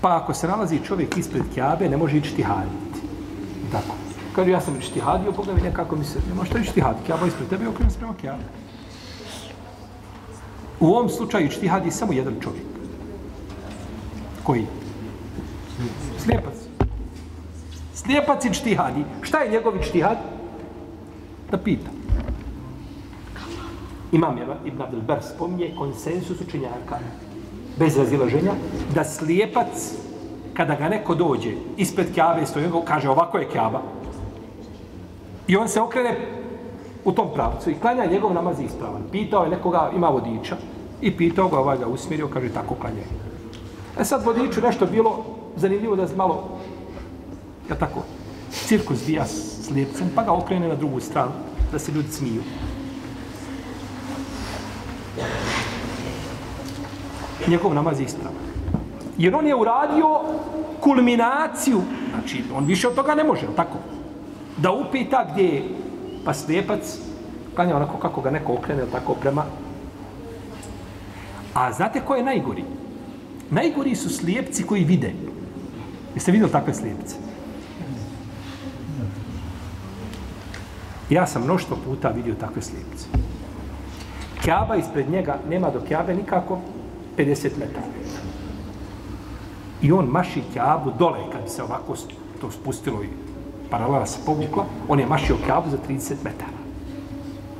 Pa 0.00 0.16
ako 0.16 0.34
se 0.34 0.48
nalazi 0.48 0.80
čovjek 0.84 1.16
ispred 1.16 1.42
Kjabe, 1.54 1.88
ne 1.88 1.96
može 1.96 2.16
ići 2.16 2.36
tihaditi. 2.36 3.00
Tako. 3.72 3.94
Kaže, 4.34 4.50
ja 4.50 4.60
sam 4.60 4.76
ići 4.78 4.92
tihadio, 4.92 5.32
pogledaj 5.32 5.62
nekako 5.62 5.96
mi 5.96 6.04
se, 6.04 6.18
ne 6.28 6.34
može 6.34 6.60
ići 6.60 6.74
tihaditi. 6.74 7.06
Kjaba 7.06 7.26
ispred 7.26 7.48
tebe, 7.48 7.68
okrenuo 7.68 7.90
se 7.90 7.98
prema 7.98 8.14
Kjabe. 8.20 8.44
U 10.80 10.86
ovom 10.86 11.08
slučaju 11.08 11.46
ići 11.46 11.60
tihadi 11.60 11.90
samo 11.90 12.12
jedan 12.12 12.34
čovjek. 12.40 12.64
Koji? 14.42 14.66
Slijepac. 16.18 16.54
Slijepac 17.94 18.44
i 18.44 18.54
čtihadi. 18.54 19.04
Šta 19.22 19.38
je 19.38 19.50
njegov 19.50 19.72
čtihad? 19.82 20.18
Da 21.50 21.58
pita. 21.58 21.90
Imam 24.12 24.38
je 24.38 24.46
Ibn 24.64 24.82
Abdelber 24.82 25.18
spominje 25.22 25.74
konsensus 25.78 26.40
učenjaka 26.40 26.98
bez 27.78 27.96
razilaženja 27.96 28.52
da 28.94 29.04
slijepac 29.04 29.92
kada 30.54 30.74
ga 30.74 30.88
neko 30.88 31.14
dođe 31.14 31.52
ispred 31.76 32.14
kjabe 32.14 32.46
stoji, 32.46 32.70
kaže 32.84 33.10
ovako 33.10 33.38
je 33.38 33.48
Kjava, 33.48 33.82
i 35.48 35.56
on 35.56 35.68
se 35.68 35.80
okrene 35.80 36.16
u 37.04 37.12
tom 37.12 37.28
pravcu 37.34 37.70
i 37.70 37.74
klanja 37.74 38.06
njegov 38.06 38.34
namaz 38.34 38.60
ispravan. 38.60 39.02
Pitao 39.12 39.44
je 39.44 39.50
nekoga, 39.50 39.90
ima 39.96 40.08
vodiča 40.08 40.56
i 41.00 41.16
pitao 41.16 41.48
ga, 41.48 41.58
ovaj 41.58 41.78
ga 41.78 41.86
usmirio, 41.86 42.28
kaže 42.28 42.48
tako 42.48 42.74
klanja. 42.74 43.02
E 44.00 44.04
sad 44.04 44.24
vodiču 44.24 44.60
nešto 44.60 44.86
bilo 44.86 45.24
zanimljivo 45.56 45.96
da 45.96 46.02
je 46.02 46.16
malo, 46.16 46.44
ja 47.70 47.76
tako, 47.76 48.02
cirkus 48.50 49.06
bija 49.06 49.24
s 49.24 49.70
pa 50.14 50.22
ga 50.22 50.32
okrene 50.32 50.68
na 50.68 50.74
drugu 50.74 51.00
stranu, 51.00 51.32
da 51.72 51.78
se 51.78 51.92
ljudi 51.92 52.08
smiju. 52.08 52.42
Njegov 57.48 57.74
namaz 57.74 58.00
je 58.00 58.04
ispravan. 58.04 58.34
Jer 59.18 59.34
on 59.34 59.46
je 59.46 59.54
uradio 59.54 60.20
kulminaciju, 60.80 61.80
znači 62.10 62.44
on 62.54 62.64
više 62.64 62.88
od 62.88 62.94
toga 62.94 63.14
ne 63.14 63.24
može, 63.24 63.46
tako? 63.56 63.78
Da 64.56 64.72
upita 64.72 65.28
gdje 65.32 65.44
je, 65.44 65.62
pa 66.24 66.34
slijepac, 66.34 66.98
klanja 67.54 67.76
onako 67.76 67.98
kako 67.98 68.20
ga 68.20 68.30
neko 68.30 68.52
okrene, 68.52 68.82
tako 68.92 69.14
prema. 69.14 69.44
A 71.54 71.72
znate 71.72 72.00
ko 72.00 72.14
je 72.14 72.24
najgori? 72.24 72.64
Najgori 73.50 73.96
su 73.96 74.10
slijepci 74.10 74.66
koji 74.66 74.84
vide. 74.84 75.12
Jeste 76.14 76.32
vidjeli 76.32 76.52
takve 76.52 76.74
slijepce? 76.74 77.16
Ja 81.10 81.26
sam 81.26 81.44
mnoštvo 81.44 81.76
puta 81.84 82.08
vidio 82.08 82.34
takve 82.34 82.62
slijepce. 82.62 83.06
Kjaba 84.42 84.76
ispred 84.76 85.10
njega 85.10 85.38
nema 85.48 85.70
do 85.70 85.80
Kjabe 85.88 86.14
nikako 86.14 86.58
50 87.18 87.50
metara. 87.58 87.86
I 89.82 89.92
on 89.92 90.06
maši 90.06 90.42
Kjabu 90.52 90.92
dole 90.98 91.18
kad 91.32 91.50
se 91.50 91.62
ovako 91.62 91.94
to 92.40 92.50
spustilo 92.50 93.02
i 93.02 93.08
paralela 93.70 94.06
se 94.06 94.18
povukla, 94.26 94.64
on 94.88 95.00
je 95.00 95.06
mašio 95.06 95.36
Kjabu 95.46 95.70
za 95.70 95.78
30 95.88 96.14
metara. 96.24 96.58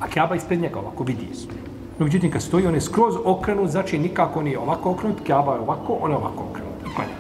A 0.01 0.09
Kjaba 0.09 0.35
ispred 0.35 0.61
njega 0.61 0.79
ovako 0.79 1.05
vidi. 1.05 1.29
No, 1.99 2.05
međutim, 2.05 2.31
kad 2.31 2.43
stoji, 2.43 2.67
on 2.67 2.75
je 2.75 2.81
skroz 2.81 3.15
okrenut, 3.25 3.71
znači 3.71 3.99
nikako 3.99 4.43
nije 4.43 4.59
ovako 4.59 4.91
okrenut, 4.91 5.21
kjaba 5.25 5.55
je 5.55 5.61
ovako, 5.61 5.99
on 6.01 6.11
je 6.11 6.17
ovako 6.17 6.45
okrenut. 6.51 6.75
I 6.87 6.95
klanja. 6.95 7.11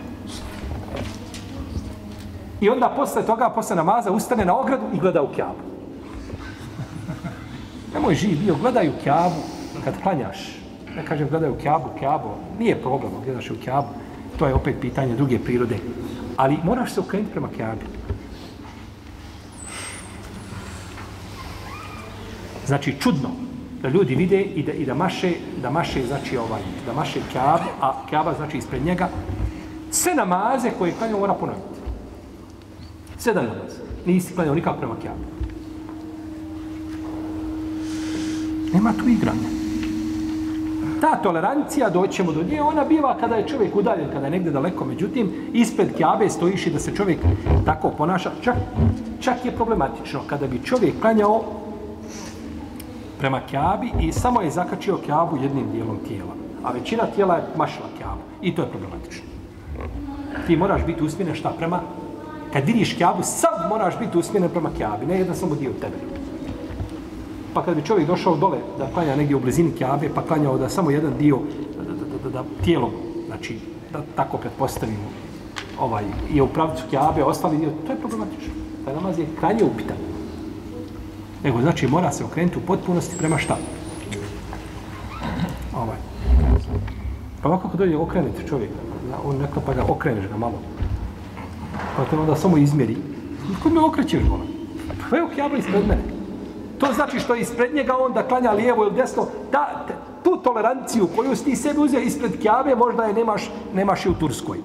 I 2.60 2.68
onda 2.68 2.88
posle 2.96 3.26
toga, 3.26 3.50
posle 3.54 3.76
namaza, 3.76 4.12
ustane 4.12 4.44
na 4.44 4.60
ogradu 4.60 4.84
i 4.94 4.98
gleda 4.98 5.22
u 5.22 5.28
kjabu. 5.34 5.68
Nemoj 7.94 8.14
živ 8.14 8.38
bio, 8.38 8.54
gledaj 8.54 8.88
u 8.88 8.92
Kaabu 9.04 9.40
kad 9.84 10.02
klanjaš. 10.02 10.57
Ja 10.96 11.02
kažem 11.04 11.28
gledaj 11.28 11.50
u 11.50 11.56
kjabo, 11.62 11.90
Kaabu, 12.00 12.28
nije 12.58 12.82
problem, 12.82 13.12
gledaš 13.24 13.50
u 13.50 13.56
kjabu, 13.64 13.88
To 14.38 14.46
je 14.46 14.54
opet 14.54 14.76
pitanje 14.80 15.16
druge 15.16 15.38
prirode. 15.38 15.76
Ali 16.36 16.58
moraš 16.64 16.92
se 16.92 17.00
okrenuti 17.00 17.32
prema 17.32 17.48
kjabi. 17.56 17.84
Znači, 22.66 22.94
čudno 23.00 23.28
da 23.82 23.88
ljudi 23.88 24.14
vide 24.14 24.40
i 24.40 24.62
da, 24.62 24.72
i 24.72 24.84
da 24.84 24.94
maše, 24.94 25.32
da 25.62 25.70
maše, 25.70 26.06
znači, 26.06 26.36
ovaj, 26.36 26.62
da 26.86 26.92
maše 26.92 27.20
kjab, 27.32 27.60
a 27.80 28.06
kjaba 28.10 28.34
znači, 28.36 28.58
ispred 28.58 28.84
njega, 28.84 29.08
sve 29.90 30.14
namaze 30.14 30.70
koje 30.78 30.92
klanjao 30.92 31.18
mora 31.20 31.34
ponoviti. 31.34 31.80
Sedam 33.18 33.44
namaza. 33.44 33.80
Nisi 34.06 34.34
klanjao 34.34 34.54
nikako 34.54 34.78
prema 34.78 34.96
kjabu. 35.02 35.24
Nema 38.72 38.92
tu 38.92 39.08
igranja. 39.08 39.57
Ta 41.00 41.16
tolerancija, 41.22 41.90
doćemo 41.90 42.32
do 42.32 42.42
nje, 42.42 42.62
ona 42.62 42.84
biva 42.84 43.16
kada 43.20 43.34
je 43.36 43.48
čovjek 43.48 43.76
udaljen, 43.76 44.10
kada 44.12 44.26
je 44.26 44.30
negdje 44.30 44.52
daleko. 44.52 44.84
Međutim, 44.84 45.32
ispred 45.52 45.96
Kjabe 45.96 46.30
stojiš 46.30 46.66
i 46.66 46.70
da 46.70 46.78
se 46.78 46.94
čovjek 46.94 47.18
tako 47.64 47.90
ponaša. 47.90 48.30
Čak, 48.42 48.54
čak 49.20 49.44
je 49.44 49.52
problematično 49.52 50.20
kada 50.26 50.46
bi 50.46 50.64
čovjek 50.64 51.00
klanjao 51.00 51.42
prema 53.18 53.40
Kjabi 53.50 53.90
i 54.00 54.12
samo 54.12 54.40
je 54.40 54.50
zakačio 54.50 54.98
Kjabu 55.06 55.36
jednim 55.36 55.70
dijelom 55.72 55.98
tijela. 56.08 56.32
A 56.64 56.72
većina 56.72 57.02
tijela 57.14 57.34
je 57.34 57.42
mašila 57.56 57.86
Kjabu. 57.98 58.20
I 58.42 58.54
to 58.54 58.62
je 58.62 58.68
problematično. 58.68 59.24
Ti 60.46 60.56
moraš 60.56 60.86
biti 60.86 61.04
usmjeren 61.04 61.34
šta 61.34 61.52
prema... 61.58 61.80
Kad 62.52 62.64
vidiš 62.66 62.96
Kjabu, 62.96 63.22
sad 63.22 63.68
moraš 63.68 63.98
biti 63.98 64.18
usmjeren 64.18 64.50
prema 64.50 64.70
Kjabi, 64.76 65.06
ne 65.06 65.18
jedan 65.18 65.34
samo 65.34 65.54
dio 65.54 65.70
tebe. 65.80 66.17
Pa 67.58 67.64
kad 67.64 67.76
bi 67.76 67.82
čovjek 67.82 68.08
došao 68.08 68.36
dole 68.36 68.58
da 68.78 68.86
klanja 68.94 69.16
negdje 69.16 69.36
u 69.36 69.40
blizini 69.40 69.72
Kjabe, 69.72 70.08
pa 70.14 70.22
klanjao 70.22 70.58
da 70.58 70.68
samo 70.68 70.90
jedan 70.90 71.12
dio 71.18 71.38
da, 71.76 71.82
da, 71.82 71.94
da, 71.94 72.18
da, 72.24 72.30
da 72.30 72.44
tijelom, 72.64 72.90
znači 73.26 73.58
da 73.92 74.02
tako 74.16 74.38
pretpostavimo, 74.38 75.08
ovaj, 75.80 76.04
je 76.30 76.42
u 76.42 76.46
pravcu 76.46 76.82
Kjabe, 76.90 77.24
ostali 77.24 77.58
dio, 77.58 77.70
to 77.86 77.92
je 77.92 78.00
problematično. 78.00 78.52
Taj 78.84 78.94
namaz 78.94 79.18
je 79.18 79.26
krajnje 79.40 79.64
upitan. 79.64 79.96
Nego 81.44 81.60
znači 81.60 81.86
mora 81.86 82.12
se 82.12 82.24
okrenuti 82.24 82.58
u 82.58 82.66
potpunosti 82.66 83.18
prema 83.18 83.38
šta? 83.38 83.56
Ovaj. 85.76 85.96
Pa 87.42 87.48
ovako 87.48 87.68
kad 87.68 87.78
dođe 87.78 87.96
okrenuti 87.96 88.48
čovjek, 88.48 88.70
on 89.24 89.36
neka 89.36 89.60
pa 89.66 89.74
ga 89.74 89.84
okreneš 89.88 90.28
ga 90.28 90.36
malo. 90.36 90.58
Pa 91.96 92.04
te 92.04 92.18
onda 92.18 92.36
samo 92.36 92.56
izmjeri. 92.56 92.96
Kod 93.62 93.72
me 93.72 93.80
okrećeš 93.80 94.22
vola? 94.28 94.44
Pa 95.10 95.16
je 95.16 95.22
kjaba 95.34 95.56
ispred 95.56 95.88
mene. 95.88 96.17
To 96.78 96.92
znači 96.94 97.18
što 97.18 97.34
je 97.34 97.40
ispred 97.40 97.74
njega 97.74 97.96
on 97.98 98.12
da 98.12 98.28
klanja 98.28 98.52
lijevo 98.52 98.84
ili 98.84 98.94
desno. 98.94 99.26
Da, 99.52 99.86
tu 100.24 100.40
toleranciju 100.42 101.08
koju 101.16 101.36
si 101.36 101.44
ti 101.44 101.56
sebi 101.56 101.80
uzeo 101.80 102.00
ispred 102.00 102.40
kjave, 102.40 102.76
možda 102.76 103.04
je 103.04 103.14
nemaš, 103.14 103.50
nemaš 103.74 104.06
i 104.06 104.08
u 104.08 104.14
Turskoj. 104.14 104.58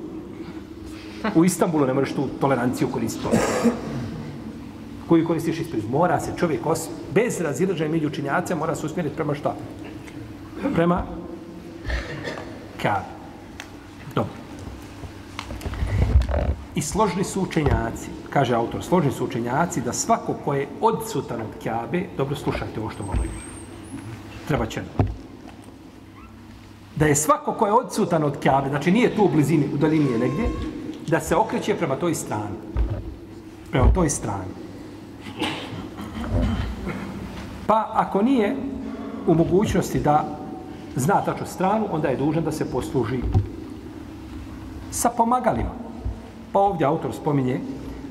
U 1.36 1.46
Istanbulu 1.46 1.86
ne 1.86 1.94
možeš 1.94 2.16
tu 2.16 2.28
toleranciju 2.42 2.88
koristiti 2.92 3.38
koju 5.08 5.28
koristiš 5.28 5.60
ispred. 5.60 5.84
Mora 5.90 6.20
se 6.20 6.32
čovjek 6.38 6.66
os, 6.66 6.90
bez 7.14 7.42
razilaženja 7.42 7.92
među 7.92 8.08
učinjaca 8.08 8.56
mora 8.56 8.76
se 8.76 8.86
usmjeriti 8.86 9.16
prema 9.16 9.36
šta? 9.36 9.56
Prema 10.76 11.04
kjave. 12.82 13.06
Dobro. 14.16 14.34
I 16.76 16.82
složni 16.82 17.24
su 17.24 17.42
učenjaci, 17.42 18.10
kaže 18.30 18.56
autor, 18.56 18.84
složni 18.84 19.12
su 19.12 19.26
učenjaci 19.26 19.82
da 19.82 19.94
svako 19.94 20.34
ko 20.46 20.54
je 20.54 20.68
odsutan 20.82 21.42
od 21.42 21.62
Kjabe, 21.64 22.04
dobro 22.18 22.36
slušajte 22.36 22.80
ovo 22.80 22.90
što 22.90 23.04
govorim, 23.04 23.32
Treba 24.48 24.66
će. 24.66 24.82
Da 26.96 27.06
je 27.06 27.16
svako 27.16 27.54
ko 27.54 27.66
je 27.66 27.74
odsutan 27.74 28.24
od 28.24 28.38
Kjabe, 28.40 28.70
znači 28.70 28.92
nije 28.92 29.16
tu 29.16 29.24
u 29.24 29.30
blizini, 29.30 29.70
u 29.74 29.78
daljini 29.78 30.12
je 30.12 30.20
negdje, 30.20 30.50
da 31.08 31.20
se 31.20 31.36
okreće 31.36 31.76
prema 31.76 31.96
toj 31.96 32.16
strani. 32.16 32.58
Prema 33.72 33.94
toj 33.94 34.10
strani. 34.10 34.54
Pa 37.68 37.92
ako 37.94 38.22
nije 38.22 38.56
u 39.28 39.34
mogućnosti 39.34 40.00
da 40.00 40.38
zna 40.96 41.22
tačnu 41.26 41.46
stranu, 41.46 41.88
onda 41.92 42.08
je 42.08 42.18
dužan 42.18 42.44
da 42.44 42.52
se 42.52 42.72
posluži 42.72 43.20
sa 44.92 45.10
pomagalima. 45.10 45.83
Pa 46.54 46.60
ovdje 46.60 46.86
autor 46.86 47.14
spominje 47.14 47.60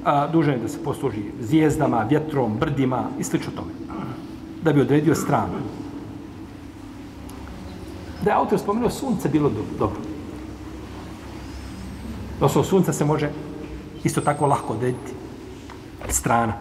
a, 0.05 0.27
dužan 0.27 0.55
je 0.55 0.61
da 0.61 0.69
se 0.69 0.83
posluži 0.85 1.23
zvijezdama, 1.41 2.07
vjetrom, 2.09 2.57
brdima 2.59 3.05
i 3.19 3.25
sl. 3.25 3.37
tome. 3.57 3.73
Da 4.63 4.73
bi 4.73 4.81
odredio 4.81 5.15
stranu. 5.15 5.53
Da 8.23 8.31
je 8.31 8.37
autor 8.37 8.59
spomenuo 8.59 8.91
sunce 8.91 9.29
bilo 9.29 9.51
dobro. 9.79 10.01
Doslovno 12.41 12.69
sunca 12.69 12.93
se 12.93 13.05
može 13.05 13.31
isto 14.05 14.21
tako 14.21 14.47
lahko 14.47 14.73
odrediti 14.73 15.13
strana. 16.09 16.53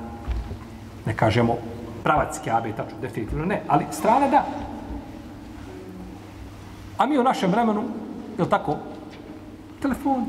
Ne 1.06 1.16
kažemo 1.16 1.58
pravac 2.04 2.40
Kjabe, 2.44 2.74
tačno, 2.78 2.98
definitivno 3.02 3.46
ne, 3.46 3.64
ali 3.68 3.86
strana 3.92 4.28
da. 4.28 4.46
A 6.98 7.06
mi 7.06 7.18
u 7.18 7.24
našem 7.24 7.52
vremenu, 7.52 7.84
je 8.38 8.50
tako, 8.50 8.78
telefon. 9.82 10.26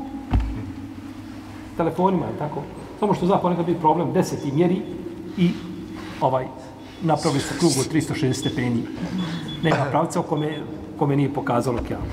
Telefonima, 1.77 2.25
je 2.25 2.37
tako, 2.39 2.61
samo 2.99 3.13
što 3.13 3.25
zna 3.25 3.37
ponekad 3.37 3.65
biti 3.65 3.79
problem, 3.79 4.13
deseti 4.13 4.51
mjeri 4.51 4.81
i 5.37 5.51
ovaj, 6.21 6.47
napravi 7.01 7.39
se 7.39 7.57
krug 7.59 7.71
od 7.79 7.93
360 7.93 8.33
stepeni. 8.33 8.83
Nema 9.63 9.85
pravca 9.91 10.19
o 10.19 10.23
kome, 10.23 10.59
kome 10.99 11.15
nije 11.15 11.33
pokazalo 11.33 11.77
Kjabe. 11.87 12.03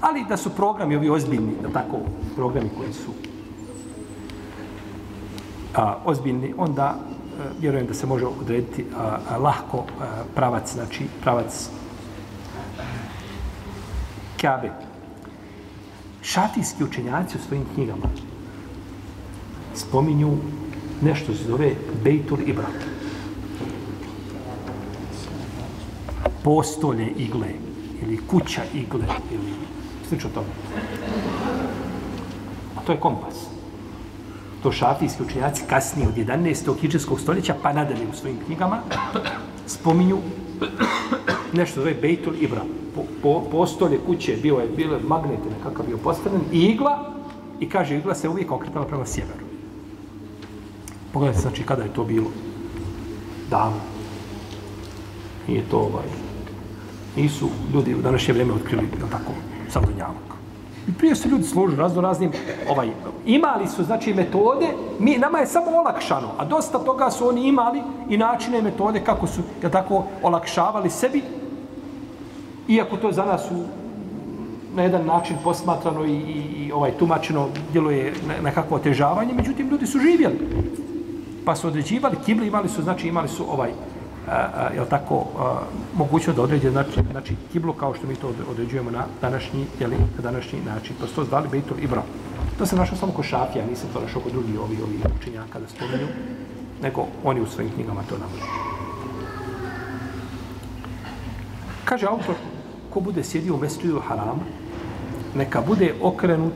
Ali 0.00 0.24
da 0.28 0.36
su 0.36 0.50
programi 0.50 0.96
ovi 0.96 1.10
ozbiljni, 1.10 1.52
da 1.62 1.68
tako, 1.68 1.96
programi 2.36 2.70
koji 2.78 2.92
su 2.92 3.10
a, 5.74 5.96
ozbiljni, 6.04 6.54
onda 6.58 6.94
vjerujem 7.60 7.86
da 7.86 7.94
se 7.94 8.06
može 8.06 8.26
odrediti 8.26 8.84
a, 8.96 9.18
a, 9.30 9.36
lahko 9.36 9.78
a, 9.78 10.06
pravac, 10.34 10.72
znači 10.72 11.06
pravac 11.22 11.70
Kabe. 14.40 14.70
Šatijski 16.22 16.84
učenjaci 16.84 17.36
u 17.36 17.40
svojim 17.40 17.64
knjigama 17.74 18.06
spominju 19.74 20.30
nešto 21.02 21.34
se 21.34 21.44
zove 21.44 21.74
Bejtul 22.04 22.38
Ibra. 22.46 22.66
Postolje 26.44 27.12
igle 27.16 27.48
ili 28.02 28.18
kuća 28.26 28.62
igle 28.74 29.04
ili 29.30 29.52
slično 30.08 30.30
tome. 30.34 30.48
A 32.76 32.80
to 32.86 32.92
je 32.92 33.00
kompas 33.00 33.50
to 34.62 34.72
šafijski 34.72 35.22
učenjaci 35.22 35.62
kasnije 35.68 36.08
od 36.08 36.14
11. 36.14 36.80
hijđarskog 36.80 37.20
stoljeća 37.20 37.54
pa 37.62 37.72
nadalje 37.72 38.06
u 38.12 38.16
svojim 38.16 38.38
knjigama 38.46 38.78
spominju 39.66 40.18
nešto 41.52 41.80
zove 41.80 41.94
Bejtul 41.94 42.34
Ibra. 42.40 42.62
Po, 42.94 43.02
po, 43.22 43.44
postolje 43.50 43.98
kuće 44.06 44.36
bio 44.42 44.56
je 44.56 44.68
bilo 44.76 44.98
magnet 45.08 45.38
nekakav 45.58 45.86
bio 45.86 45.96
postavljen 45.96 46.42
i 46.52 46.58
igla 46.58 47.12
i 47.60 47.68
kaže 47.68 47.96
igla 47.96 48.14
se 48.14 48.28
uvijek 48.28 48.52
okretala 48.52 48.86
prema 48.86 49.06
sjeveru. 49.06 49.49
Pogledajte 51.12 51.40
znači 51.40 51.62
kada 51.62 51.82
je 51.82 51.94
to 51.94 52.04
bilo. 52.04 52.30
Davno. 53.50 53.80
Nije 55.48 55.62
to 55.70 55.78
ovaj. 55.78 56.06
Nisu 57.16 57.48
ljudi 57.74 57.94
u 57.94 58.02
današnje 58.02 58.32
vrijeme 58.32 58.52
otkrili 58.52 58.88
tako 59.10 59.32
savdunjavak. 59.68 60.30
I 60.88 60.92
prije 60.92 61.14
su 61.14 61.28
ljudi 61.28 61.44
služili 61.44 61.78
razno 61.80 62.00
raznim, 62.00 62.32
ovaj, 62.70 62.90
imali 63.26 63.68
su 63.68 63.84
znači 63.84 64.14
metode, 64.14 64.66
mi, 64.98 65.18
nama 65.18 65.38
je 65.38 65.46
samo 65.46 65.70
olakšano, 65.70 66.28
a 66.38 66.44
dosta 66.44 66.78
toga 66.78 67.10
su 67.10 67.28
oni 67.28 67.48
imali 67.48 67.82
i 68.08 68.16
načine 68.16 68.58
i 68.58 68.62
metode 68.62 69.00
kako 69.00 69.26
su, 69.26 69.40
ja 69.62 69.70
tako, 69.70 70.04
olakšavali 70.22 70.90
sebi, 70.90 71.22
iako 72.68 72.96
to 72.96 73.12
za 73.12 73.24
nas 73.24 73.50
u, 73.50 73.64
na 74.74 74.82
jedan 74.82 75.06
način 75.06 75.36
posmatrano 75.44 76.04
i, 76.04 76.12
i, 76.12 76.66
i 76.66 76.72
ovaj 76.72 76.90
tumačeno 76.90 77.48
djeluje 77.72 78.14
nekakvo 78.42 78.76
otežavanje, 78.76 79.34
međutim 79.34 79.68
ljudi 79.68 79.86
su 79.86 79.98
živjeli. 79.98 80.38
Pa 81.44 81.56
su 81.56 81.68
određivali, 81.68 82.16
kibli 82.24 82.46
imali 82.46 82.68
su, 82.68 82.82
znači 82.82 83.08
imali 83.08 83.28
su 83.28 83.52
ovaj, 83.52 83.70
je 84.74 84.88
tako, 84.90 85.26
a, 85.38 85.58
mogućno 85.96 86.32
da 86.32 86.42
određe 86.42 86.70
znači, 86.70 87.00
znači 87.10 87.34
kiblu 87.52 87.72
kao 87.72 87.94
što 87.94 88.06
mi 88.06 88.14
to 88.14 88.32
određujemo 88.50 88.90
na 88.90 89.04
današnji, 89.20 89.66
jeli, 89.80 89.96
na 90.16 90.22
današnji 90.22 90.58
način. 90.66 90.96
Pa 91.00 91.06
su 91.06 91.14
to 91.14 91.24
zvali 91.24 91.48
Bejtul 91.48 91.78
Ibra. 91.78 92.02
To 92.58 92.66
se 92.66 92.76
našao 92.76 92.98
samo 92.98 93.12
kod 93.12 93.24
Šafija, 93.24 93.66
nisam 93.66 93.88
to 93.92 94.00
našao 94.00 94.22
kod 94.22 94.32
drugih 94.32 94.60
ovih, 94.60 94.82
ovih 94.82 95.00
učenjaka 95.20 95.60
da 95.60 95.68
spomenju, 95.68 96.06
nego 96.82 97.06
oni 97.24 97.40
u 97.40 97.46
svojim 97.46 97.72
knjigama 97.72 98.02
to 98.08 98.18
navode. 98.18 98.42
Kaže 101.84 102.06
autor, 102.06 102.34
ko 102.90 103.00
bude 103.00 103.24
sjedio 103.24 103.54
u 103.54 103.58
mesčidu 103.58 104.00
harama, 104.08 104.44
neka 105.34 105.60
bude 105.60 105.94
okrenut 106.02 106.52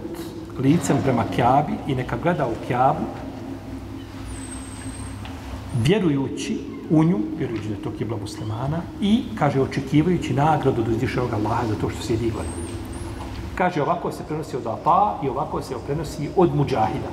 licem 0.59 0.97
prema 1.03 1.25
Kjabi 1.37 1.73
i 1.87 1.95
neka 1.95 2.17
gleda 2.23 2.47
u 2.47 2.67
Kjabu, 2.67 3.05
vjerujući 5.83 6.59
u 6.91 7.05
nju, 7.05 7.19
vjerujući 7.39 7.69
da 7.69 7.75
je 7.75 7.83
to 7.83 7.91
kibla 7.99 8.17
muslimana, 8.21 8.81
i, 9.01 9.23
kaže, 9.39 9.61
očekivajući 9.61 10.35
nagradu 10.35 10.83
od 10.83 10.89
uzdišenog 10.89 11.33
Allaha 11.33 11.67
za 11.67 11.75
to 11.75 11.91
što 11.91 12.03
sjedi 12.03 12.27
i 12.27 12.31
gleda. 12.31 12.49
Kaže, 13.55 13.83
ovako 13.83 14.13
se 14.13 14.25
prenosi 14.29 14.57
od 14.57 14.67
Ata 14.67 15.19
i 15.23 15.29
ovako 15.29 15.63
se 15.63 15.75
prenosi 15.87 16.29
od 16.37 16.55
Mujahida. 16.55 17.11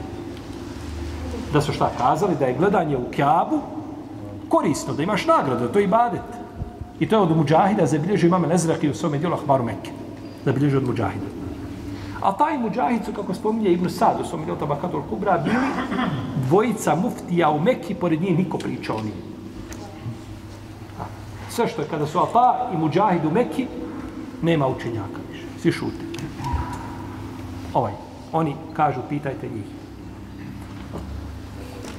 Da 1.53 1.61
su 1.61 1.73
šta 1.73 1.91
kazali? 1.97 2.35
Da 2.39 2.45
je 2.45 2.57
gledanje 2.57 2.97
u 2.97 3.11
Kjabu 3.11 3.61
korisno, 4.49 4.93
da 4.93 5.03
imaš 5.03 5.25
nagradu, 5.25 5.67
da 5.67 5.71
to 5.71 5.79
ibadet. 5.79 6.21
I 6.99 7.07
to 7.07 7.15
je 7.15 7.21
od 7.21 7.37
Mujahida, 7.37 7.85
zabilježio 7.85 8.27
imame 8.27 8.47
Lezraki 8.47 8.89
u 8.89 8.93
svome 8.93 9.17
dijelu 9.17 9.35
Ahbaru 9.35 9.63
Mekke. 9.63 9.91
Zabilježio 10.45 10.79
od 10.79 10.87
Mujahida. 10.87 11.40
A 12.21 12.31
taj 12.37 12.57
Mujahid 12.57 13.05
su, 13.05 13.13
kako 13.13 13.33
spominje 13.33 13.69
Ibn 13.69 13.89
Sad 13.89 14.21
u 14.21 14.25
svom 14.25 14.43
dijelu 14.43 14.59
Tabakatul 14.59 15.01
Kubra, 15.09 15.37
bili 15.37 15.55
dvojica 16.47 16.95
muftija 16.95 17.49
u 17.49 17.59
Mekki, 17.59 17.95
pored 17.95 18.21
njih 18.21 18.37
niko 18.37 18.57
pričao 18.57 19.01
nije. 19.01 19.31
Sve 21.49 21.67
što 21.67 21.81
je 21.81 21.87
kada 21.87 22.05
su 22.07 22.19
Ata 22.19 22.69
i 22.73 22.77
muđahid 22.77 23.25
u 23.25 23.31
Mekki, 23.31 23.67
nema 24.41 24.67
učenjaka 24.67 25.19
više. 25.31 25.43
Svi 25.61 25.71
šute. 25.71 26.05
Ovaj, 27.73 27.93
oni 28.31 28.55
kažu, 28.73 29.01
pitajte 29.09 29.49
njih. 29.49 29.65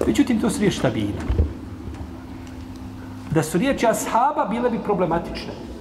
Međutim, 0.06 0.40
to 0.40 0.50
su 0.50 0.60
riječi 0.60 0.82
tabina. 0.82 1.22
Da 3.30 3.42
su 3.42 3.58
riječi 3.58 3.86
ashaba 3.86 4.44
bile 4.50 4.70
bi 4.70 4.78
problematične. 4.78 5.71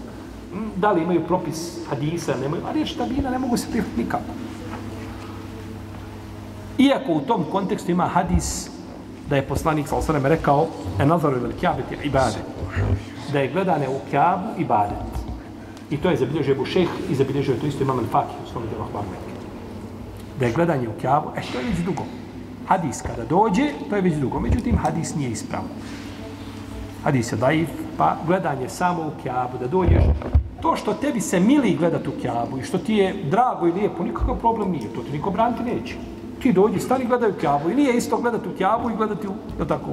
Da 0.76 0.92
li 0.92 1.04
imaju 1.04 1.28
propis 1.28 1.78
hadisa, 1.90 2.36
nemaju, 2.42 2.64
a 2.70 2.72
riječi 2.72 2.98
tabina 2.98 3.30
ne 3.30 3.40
mogu 3.40 3.58
se 3.58 3.68
prihvatiti 3.72 4.02
nikako. 4.02 4.24
Iako 6.78 7.14
u 7.14 7.20
tom 7.20 7.44
kontekstu 7.52 7.92
ima 7.92 8.06
hadis 8.08 8.70
da 9.30 9.36
je 9.36 9.48
poslanik 9.48 9.88
sa 9.88 9.96
osanem 9.96 10.26
rekao 10.26 10.68
e 11.00 11.06
nazaru 11.06 11.38
ili 11.38 11.54
kjabeti 11.54 11.96
ibadet. 12.04 12.44
Da 13.32 13.40
je 13.40 13.52
gledane 13.52 13.90
u 13.90 14.00
kjabu 14.10 14.48
ibadet. 14.58 15.12
I 15.90 15.98
to 15.98 16.10
je 16.10 16.18
zabilježio 16.18 16.52
Ebu 16.52 16.66
Šeh 16.66 16.90
i 17.10 17.16
zabilježio 17.16 17.54
je 17.54 17.60
to 17.60 17.68
isto 17.68 17.84
imam 17.84 18.00
al-Fakih 18.00 18.44
u 18.44 18.52
svom 18.52 18.64
delu 18.72 18.84
Ahbar 18.84 19.04
Da 20.40 20.46
je 20.46 20.52
gledanje 20.52 20.90
u 20.90 21.00
kjabu, 21.02 21.30
e 21.38 21.42
što 21.42 21.60
je 21.60 21.66
već 21.66 21.78
dugo. 21.78 22.04
Hadis 22.68 23.02
kada 23.02 23.26
dođe, 23.26 23.72
to 23.90 23.96
je 23.96 24.02
već 24.02 24.14
dugo. 24.14 24.40
Međutim, 24.40 24.78
hadis 24.78 25.16
nije 25.16 25.30
ispravan. 25.30 25.68
Hadis 27.04 27.32
je 27.32 27.38
daif, 27.38 27.70
pa 27.98 28.18
gledanje 28.28 28.70
samo 28.70 29.02
u 29.02 29.12
kjabu, 29.24 29.58
da 29.58 29.68
dođeš. 29.68 30.04
To 30.62 30.76
što 30.76 30.94
tebi 30.94 31.22
se 31.22 31.40
mili 31.40 31.76
gledati 31.76 32.10
u 32.10 32.22
kjabu 32.22 32.58
i 32.58 32.64
što 32.64 32.78
ti 32.78 32.94
je 32.94 33.24
drago 33.24 33.68
i 33.68 33.72
lijepo, 33.72 34.04
nikakav 34.04 34.40
problem 34.40 34.72
nije. 34.72 34.94
To 34.96 35.02
ti 35.04 35.12
niko 35.12 35.32
braniti 35.32 35.64
neće. 35.64 35.96
Ti 36.42 36.54
dođi, 36.54 36.80
stani 36.80 37.06
gledaj 37.06 37.30
u 37.30 37.40
kjabu 37.40 37.70
i 37.70 37.76
nije 37.76 37.98
isto 37.98 38.18
gledati 38.18 38.50
u 38.50 38.58
kjabu 38.58 38.90
i 38.90 38.96
gledati 38.96 39.28
u, 39.28 39.32
da 39.58 39.66
tako, 39.66 39.90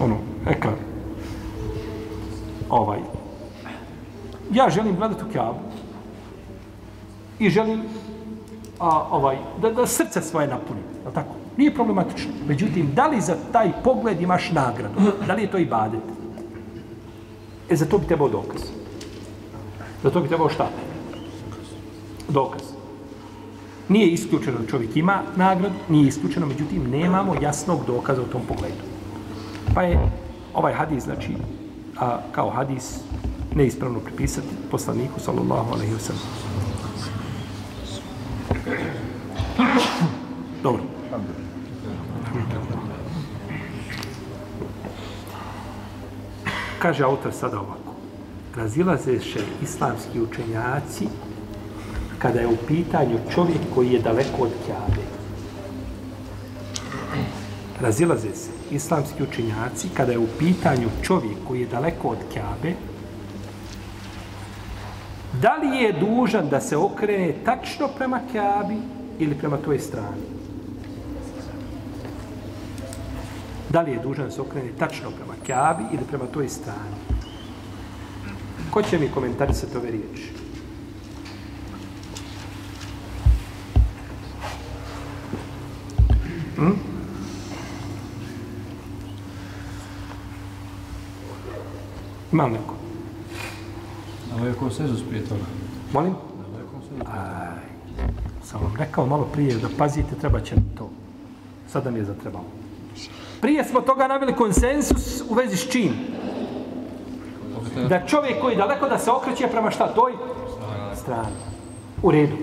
ono, 0.00 0.16
ekran. 0.46 0.74
Ovaj. 2.70 2.98
Ja 4.52 4.70
želim 4.70 4.96
gledati 4.96 5.24
u 5.28 5.32
kjabu 5.32 5.58
i 7.38 7.50
želim 7.50 7.82
a, 8.80 9.06
ovaj, 9.10 9.38
da, 9.62 9.70
da 9.70 9.86
srce 9.86 10.22
svoje 10.22 10.46
napunim. 10.46 10.82
Je 11.06 11.12
tako? 11.14 11.34
Nije 11.56 11.74
problematično. 11.74 12.32
Međutim, 12.46 12.90
da 12.94 13.06
li 13.06 13.20
za 13.20 13.36
taj 13.52 13.72
pogled 13.84 14.20
imaš 14.20 14.50
nagradu? 14.50 15.00
Da 15.26 15.34
li 15.34 15.42
je 15.42 15.50
to 15.50 15.58
ibadet? 15.58 16.17
E, 17.70 17.76
za 17.76 17.86
to 17.86 17.98
bi 17.98 18.06
trebao 18.06 18.28
dokaz. 18.28 18.62
Za 20.02 20.10
to 20.10 20.20
bi 20.20 20.28
trebao 20.28 20.48
šta? 20.48 20.70
Dokaz. 22.28 22.62
Nije 23.88 24.08
isključeno 24.08 24.58
da 24.58 24.66
čovjek 24.66 24.96
ima 24.96 25.22
nagradu, 25.36 25.74
nije 25.88 26.08
isključeno, 26.08 26.46
međutim, 26.46 26.90
nemamo 26.90 27.34
jasnog 27.42 27.86
dokaza 27.86 28.22
u 28.22 28.32
tom 28.32 28.42
pogledu. 28.48 28.82
Pa 29.74 29.82
je 29.82 30.10
ovaj 30.54 30.72
hadis, 30.72 31.04
znači, 31.04 31.32
a, 32.00 32.18
kao 32.32 32.50
hadis, 32.50 33.00
neispravno 33.54 34.00
pripisati 34.00 34.48
poslaniku, 34.70 35.20
sallallahu 35.20 35.72
alaihi 35.72 35.92
wa 35.92 35.98
sallam. 35.98 36.22
Dobro. 40.62 40.97
Kaže 46.78 47.04
autor 47.04 47.32
sada 47.32 47.60
ovako. 47.60 47.94
Razilaze 48.56 49.20
se 49.20 49.40
islamski 49.62 50.20
učenjaci 50.20 51.08
kada 52.18 52.40
je 52.40 52.46
u 52.46 52.56
pitanju 52.68 53.18
čovjek 53.34 53.60
koji 53.74 53.92
je 53.92 53.98
daleko 54.00 54.42
od 54.42 54.50
Kjabe. 54.66 55.02
Razilaze 57.80 58.34
se 58.34 58.50
islamski 58.70 59.22
učenjaci 59.22 59.88
kada 59.94 60.12
je 60.12 60.18
u 60.18 60.26
pitanju 60.38 60.88
čovjek 61.02 61.36
koji 61.48 61.60
je 61.60 61.66
daleko 61.66 62.08
od 62.08 62.18
Kjabe, 62.32 62.74
da 65.42 65.56
li 65.56 65.76
je 65.76 65.92
dužan 65.92 66.48
da 66.48 66.60
se 66.60 66.76
okrene 66.76 67.34
tačno 67.44 67.88
prema 67.88 68.20
Kjabi 68.32 68.76
ili 69.18 69.34
prema 69.34 69.56
toj 69.56 69.78
strani? 69.78 70.37
Da 73.70 73.80
li 73.82 73.92
je 73.92 74.02
dužan 74.02 74.24
da 74.24 74.30
se 74.30 74.40
okrene 74.40 74.72
tačno 74.78 75.10
prema 75.10 75.34
Kjabi 75.46 75.84
ili 75.92 76.04
prema 76.08 76.26
toj 76.26 76.48
strani? 76.48 76.96
Ko 78.70 78.82
će 78.82 78.98
mi 78.98 79.10
komentarisati 79.14 79.76
ove 79.76 79.90
riječi? 79.90 80.32
Hm? 86.56 86.70
Imam 92.32 92.52
neko. 92.52 92.74
Ali 94.32 94.46
je 94.48 94.54
konsenzus 94.54 95.02
prije 95.08 95.24
toga. 95.24 95.44
Molim? 95.92 96.12
Da 96.52 96.58
je 96.58 96.64
konsenzus. 96.72 97.08
Aj, 97.12 97.56
sam 98.44 98.60
vam 98.62 98.76
rekao 98.76 99.06
malo 99.06 99.24
prije 99.24 99.56
da 99.56 99.68
pazite, 99.78 100.14
treba 100.20 100.40
će 100.40 100.54
to. 100.78 100.90
Sada 101.68 101.90
mi 101.90 101.98
je 101.98 102.04
zatrebalo. 102.04 102.67
Prije 103.40 103.64
smo 103.64 103.80
toga 103.80 104.08
naveli 104.08 104.34
konsensus 104.34 105.22
u 105.30 105.34
vezi 105.34 105.56
s 105.56 105.70
čim? 105.70 105.92
Da 107.88 108.06
čovjek 108.06 108.40
koji 108.40 108.52
je 108.52 108.56
daleko 108.56 108.88
da 108.88 108.98
se 108.98 109.10
okreće 109.10 109.46
prema 109.46 109.70
šta 109.70 109.86
toj? 109.94 110.12
Strani. 110.96 111.36
U 112.02 112.10
redu. 112.10 112.36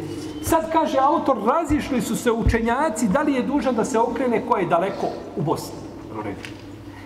Sad 0.43 0.71
kaže 0.71 0.97
autor, 0.97 1.37
razišli 1.45 2.01
su 2.01 2.15
se 2.15 2.31
učenjaci, 2.31 3.07
da 3.07 3.21
li 3.21 3.33
je 3.33 3.43
dužan 3.43 3.75
da 3.75 3.85
se 3.85 3.99
okrene 3.99 4.41
ko 4.45 4.57
je 4.57 4.65
daleko 4.65 5.07
u 5.35 5.41
Bosni? 5.41 5.79
U 6.19 6.21
redu. 6.21 6.39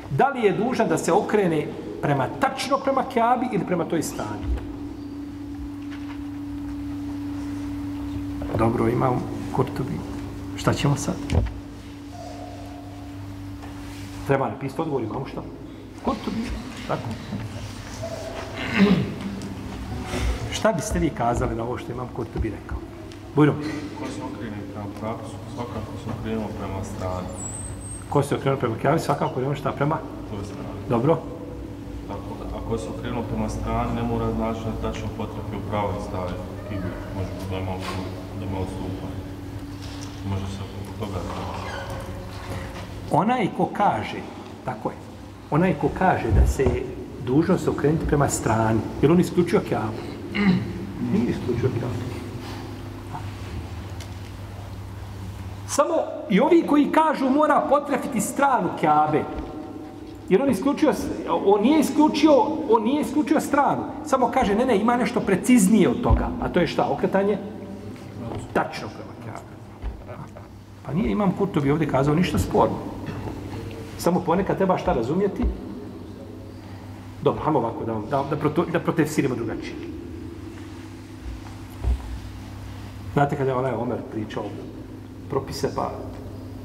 Da 0.10 0.28
li 0.28 0.44
je 0.44 0.52
dužan 0.52 0.88
da 0.88 0.98
se 0.98 1.14
okrene 1.14 1.68
prema 2.02 2.28
tačno 2.40 2.78
prema 2.78 3.04
Kjabi 3.14 3.46
ili 3.52 3.66
prema 3.66 3.86
toj 3.86 4.04
strani? 4.04 4.46
Dobro, 8.58 8.88
imam 8.88 9.24
kurtobi. 9.56 10.00
Šta 10.58 10.74
ćemo 10.74 10.96
sad? 10.96 11.16
Treba 14.30 14.50
napisati 14.50 14.82
odgovor, 14.82 15.04
imamo 15.04 15.26
šta? 15.26 15.42
Kurtubi, 16.06 16.42
tako. 16.88 17.10
Šta 20.52 20.72
biste 20.74 21.00
vi 21.00 21.10
kazali 21.10 21.56
na 21.56 21.64
ovo 21.64 21.78
što 21.78 21.92
imam 21.92 22.08
Kurtubi 22.16 22.50
rekao? 22.50 22.78
Bujro, 23.36 23.54
Ko 24.00 24.06
se 24.06 24.22
okrene 24.30 24.58
prema 24.74 24.88
pravcu, 25.00 25.36
svakako 25.56 25.92
se 26.04 26.10
okrenuo 26.20 26.48
prema 26.60 26.84
strani. 26.84 27.28
ko 28.10 28.24
se 28.24 28.36
okrenuo 28.36 28.60
prema 28.60 28.76
Kjabi, 28.82 29.00
svakako 29.00 29.42
ima 29.42 29.56
šta 29.56 29.72
prema? 29.72 29.98
To 30.30 30.38
je 30.38 30.46
strana. 30.46 30.70
Dobro, 30.90 31.18
Tako 32.08 32.32
da, 32.40 32.58
ako 32.58 32.78
se 32.78 32.88
okrenuo 32.90 33.24
prema 33.24 33.50
strani, 33.50 33.96
ne 33.96 34.04
mora 34.04 34.32
znači 34.32 34.60
da 34.66 34.90
tačno 34.92 35.08
potrebi 35.18 35.58
u 35.58 35.70
pravoj 35.70 35.94
stavi 36.10 36.34
kibli. 36.70 36.92
Može 37.16 37.30
da 37.50 37.58
ima, 37.58 37.72
da 38.40 38.46
ima 38.46 38.60
odstupanje. 38.60 39.22
Može 40.30 40.46
se 40.46 40.60
oko 40.66 41.06
toga 41.06 41.20
znači. 41.30 41.79
Onaj 43.12 43.48
ko 43.58 43.70
kaže, 43.74 44.18
tako 44.66 44.90
je, 44.90 44.96
onaj 45.52 45.74
ko 45.82 45.90
kaže 46.00 46.32
da 46.32 46.48
se 46.48 46.64
je 46.64 46.86
dužno 47.26 47.58
se 47.58 47.70
okrenuti 47.70 48.08
prema 48.08 48.30
strani, 48.30 48.80
jer 49.02 49.12
on 49.12 49.20
isključio 49.20 49.62
Kjabu. 49.70 50.02
Nije 51.14 51.30
isključio 51.30 51.70
Kjabu. 51.70 52.10
Samo 55.68 55.94
i 56.30 56.40
ovi 56.40 56.64
koji 56.68 56.92
kažu 56.92 57.30
mora 57.30 57.66
potrefiti 57.70 58.22
stranu 58.22 58.70
Kjabe, 58.80 59.24
jer 60.30 60.42
on 60.42 60.50
isključio, 60.50 60.94
on 61.46 61.62
nije 61.62 61.80
isključio, 61.80 62.34
on 62.70 62.84
nije 62.84 63.02
isključio 63.02 63.40
stranu. 63.40 63.84
Samo 64.06 64.32
kaže, 64.34 64.56
ne, 64.56 64.66
ne, 64.66 64.78
ima 64.78 64.98
nešto 64.98 65.20
preciznije 65.20 65.90
od 65.90 66.02
toga. 66.02 66.30
A 66.42 66.50
to 66.50 66.60
je 66.60 66.68
šta? 66.68 66.90
Okretanje? 66.92 67.38
Tačno 68.54 68.88
prema 68.88 69.14
Kjabe. 69.24 70.20
Pa 70.86 70.94
nije 70.94 71.12
imam 71.12 71.32
Kurtobi 71.38 71.72
ovdje 71.72 71.88
kazao 71.88 72.16
ništa 72.16 72.38
sporno. 72.40 72.76
Samo 74.00 74.20
ponekad 74.20 74.58
treba 74.58 74.78
šta 74.78 74.94
razumjeti? 74.94 75.44
Dobro, 77.22 77.42
hajmo 77.44 77.60
ovako 77.60 77.86
da, 77.86 77.92
vam- 77.92 78.06
da, 78.10 78.24
da, 78.30 78.36
proto, 78.36 78.66
da 78.66 78.80
protefsirimo 78.80 79.36
drugačije. 79.36 79.76
Znate 83.14 83.36
kada 83.36 83.50
je 83.50 83.56
onaj 83.56 83.72
Omer 83.74 83.98
pričao 84.12 84.44
propise, 85.30 85.76
pa 85.76 85.92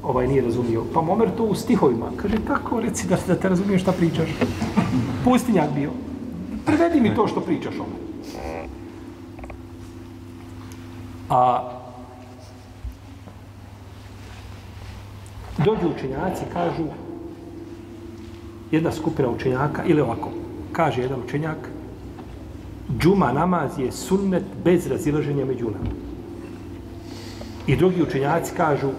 ovaj 0.03 0.27
nije 0.27 0.41
razumio. 0.41 0.83
Pa 0.93 0.99
Omer 0.99 1.29
to 1.37 1.43
u 1.43 1.55
stihovima. 1.55 2.05
Kaže, 2.17 2.37
kako 2.47 2.79
reci 2.79 3.07
da, 3.07 3.17
da 3.27 3.35
te 3.35 3.49
razumiješ 3.49 3.81
šta 3.81 3.91
pričaš? 3.91 4.29
Pustinjak 5.23 5.69
bio. 5.75 5.91
Prevedi 6.65 7.01
mi 7.01 7.15
to 7.15 7.27
što 7.27 7.41
pričaš 7.41 7.73
Omer. 7.75 8.05
A 11.29 11.71
dođu 15.57 15.89
učenjaci, 15.95 16.43
kažu, 16.53 16.83
jedna 18.71 18.91
skupina 18.91 19.29
učenjaka, 19.29 19.83
ili 19.83 20.01
ovako, 20.01 20.29
kaže 20.71 21.01
jedan 21.01 21.19
učenjak, 21.25 21.57
džuma 22.99 23.33
namaz 23.33 23.79
je 23.79 23.91
sunnet 23.91 24.43
bez 24.63 24.87
razilaženja 24.87 25.45
među 25.45 25.65
nama. 25.65 25.95
I 27.67 27.75
drugi 27.75 28.03
učenjaci 28.03 28.55
kažu, 28.57 28.89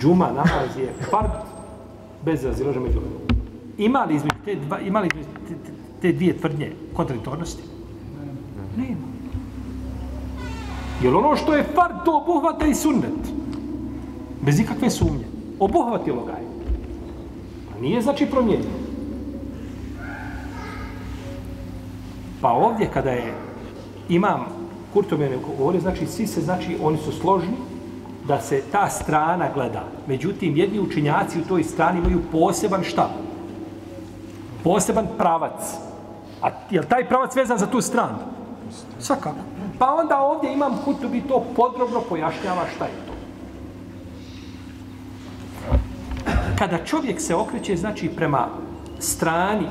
džuma 0.00 0.26
namaz 0.26 0.76
je 0.78 0.92
fard 1.10 1.30
bez 2.24 2.44
razilaženja 2.44 2.86
među 2.86 3.00
nama. 3.00 3.40
Ima 3.78 4.04
li 4.04 4.14
između 4.14 4.36
te, 4.44 4.54
dva, 4.54 4.80
ima 4.80 5.00
li 5.00 5.08
između 5.12 5.28
te, 5.48 5.54
te, 5.54 5.72
te 6.02 6.12
dvije 6.12 6.36
tvrdnje 6.36 6.72
kontradiktornosti? 6.94 7.62
Nema. 8.76 9.06
Jer 11.02 11.14
ono 11.14 11.36
što 11.36 11.54
je 11.54 11.64
fard, 11.74 11.94
to 12.04 12.16
obuhvata 12.16 12.66
i 12.66 12.74
sunnet. 12.74 13.32
Bez 14.42 14.60
ikakve 14.60 14.90
sumnje. 14.90 15.24
Obuhvatilo 15.58 16.24
ga 16.24 16.32
je. 16.32 16.47
Nije 17.80 18.02
znači 18.02 18.26
promijenio. 18.26 18.70
Pa 22.40 22.52
ovdje 22.52 22.90
kada 22.94 23.10
je 23.10 23.34
imam 24.08 24.46
Kurtomene 24.92 25.36
govorio, 25.36 25.80
znači 25.80 26.06
svi 26.06 26.26
se, 26.26 26.40
znači 26.40 26.76
oni 26.82 26.98
su 26.98 27.12
složni 27.12 27.54
da 28.24 28.40
se 28.40 28.62
ta 28.72 28.88
strana 28.90 29.48
gleda. 29.54 29.84
Međutim, 30.06 30.56
jedni 30.56 30.80
učinjaci 30.80 31.40
u 31.40 31.44
toj 31.44 31.64
strani 31.64 31.98
imaju 31.98 32.20
poseban 32.32 32.84
šta? 32.84 33.10
Poseban 34.64 35.06
pravac. 35.18 35.74
A 36.42 36.48
je 36.70 36.80
li 36.80 36.86
taj 36.86 37.08
pravac 37.08 37.36
vezan 37.36 37.58
za 37.58 37.66
tu 37.66 37.80
stranu? 37.80 38.18
Svakako. 38.98 39.36
Pa 39.78 39.94
onda 39.94 40.20
ovdje 40.20 40.52
imam 40.52 40.78
Kurtobi 40.84 41.20
to 41.20 41.44
podrobno 41.56 42.00
pojašnjava 42.08 42.62
šta 42.76 42.84
je 42.84 43.07
Kada 46.58 46.84
čovjek 46.84 47.20
se 47.20 47.34
okreće, 47.34 47.76
znači 47.76 48.08
prema 48.08 48.46
strani 48.98 49.66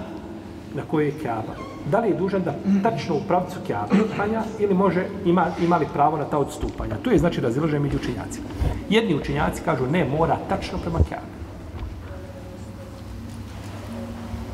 na 0.76 0.82
kojoj 0.92 1.06
je 1.06 1.20
Kjaba, 1.22 1.56
da 1.92 2.00
li 2.00 2.10
je 2.10 2.16
dužan 2.16 2.42
da 2.44 2.56
tačno 2.84 3.16
u 3.16 3.22
pravcu 3.28 3.60
Kaaba 3.68 3.96
klanja 4.16 4.44
ili 4.60 4.74
može, 4.74 5.06
ima, 5.26 5.48
ima 5.64 5.78
li 5.78 5.88
pravo 5.94 6.18
na 6.18 6.24
ta 6.24 6.38
odstupanja. 6.38 6.96
Tu 7.04 7.12
je 7.12 7.18
znači 7.18 7.42
razilaženje 7.42 7.80
među 7.80 7.98
učenjacima. 7.98 8.48
Jedni 8.90 9.16
učenjaci 9.16 9.62
kažu 9.66 9.88
ne, 9.92 10.06
mora 10.06 10.38
tačno 10.50 10.78
prema 10.78 11.00
Kaaba. 11.10 11.38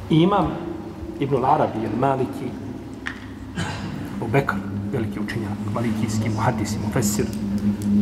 I 0.10 0.16
imam 0.16 0.48
Ibn 1.20 1.46
Arabi, 1.46 1.80
ili 1.80 2.00
Maliki, 2.00 2.50
Bekr, 4.32 4.56
veliki 4.92 5.20
učenjak, 5.20 5.58
malikijski, 5.74 6.30
muhadisi, 6.30 6.76
i 6.76 6.86
mufesir, 6.86 7.26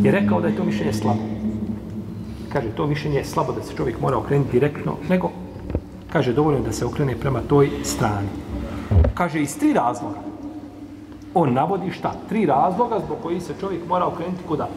je 0.04 0.12
rekao 0.12 0.42
da 0.42 0.48
je 0.48 0.56
to 0.56 0.64
mišljenje 0.64 0.94
slabo. 0.94 1.31
Kaže, 2.54 2.70
to 2.76 2.88
mišljenje 2.88 3.18
je 3.18 3.26
slabo 3.26 3.54
da 3.54 3.64
se 3.64 3.76
čovjek 3.76 4.02
mora 4.02 4.18
okrenuti 4.18 4.52
direktno, 4.52 4.96
nego, 5.10 5.32
kaže, 6.12 6.34
dovoljno 6.34 6.60
da 6.60 6.72
se 6.72 6.86
okrene 6.86 7.16
prema 7.16 7.40
toj 7.48 7.70
strani. 7.84 8.28
Kaže, 9.14 9.42
iz 9.42 9.58
tri 9.60 9.74
razloga. 9.74 10.20
On 11.34 11.54
navodi 11.54 11.92
šta? 11.92 12.14
Tri 12.30 12.46
razloga 12.46 13.00
zbog 13.06 13.18
koji 13.24 13.40
se 13.40 13.54
čovjek 13.60 13.88
mora 13.88 14.08
okrenuti 14.08 14.44
kuda? 14.48 14.68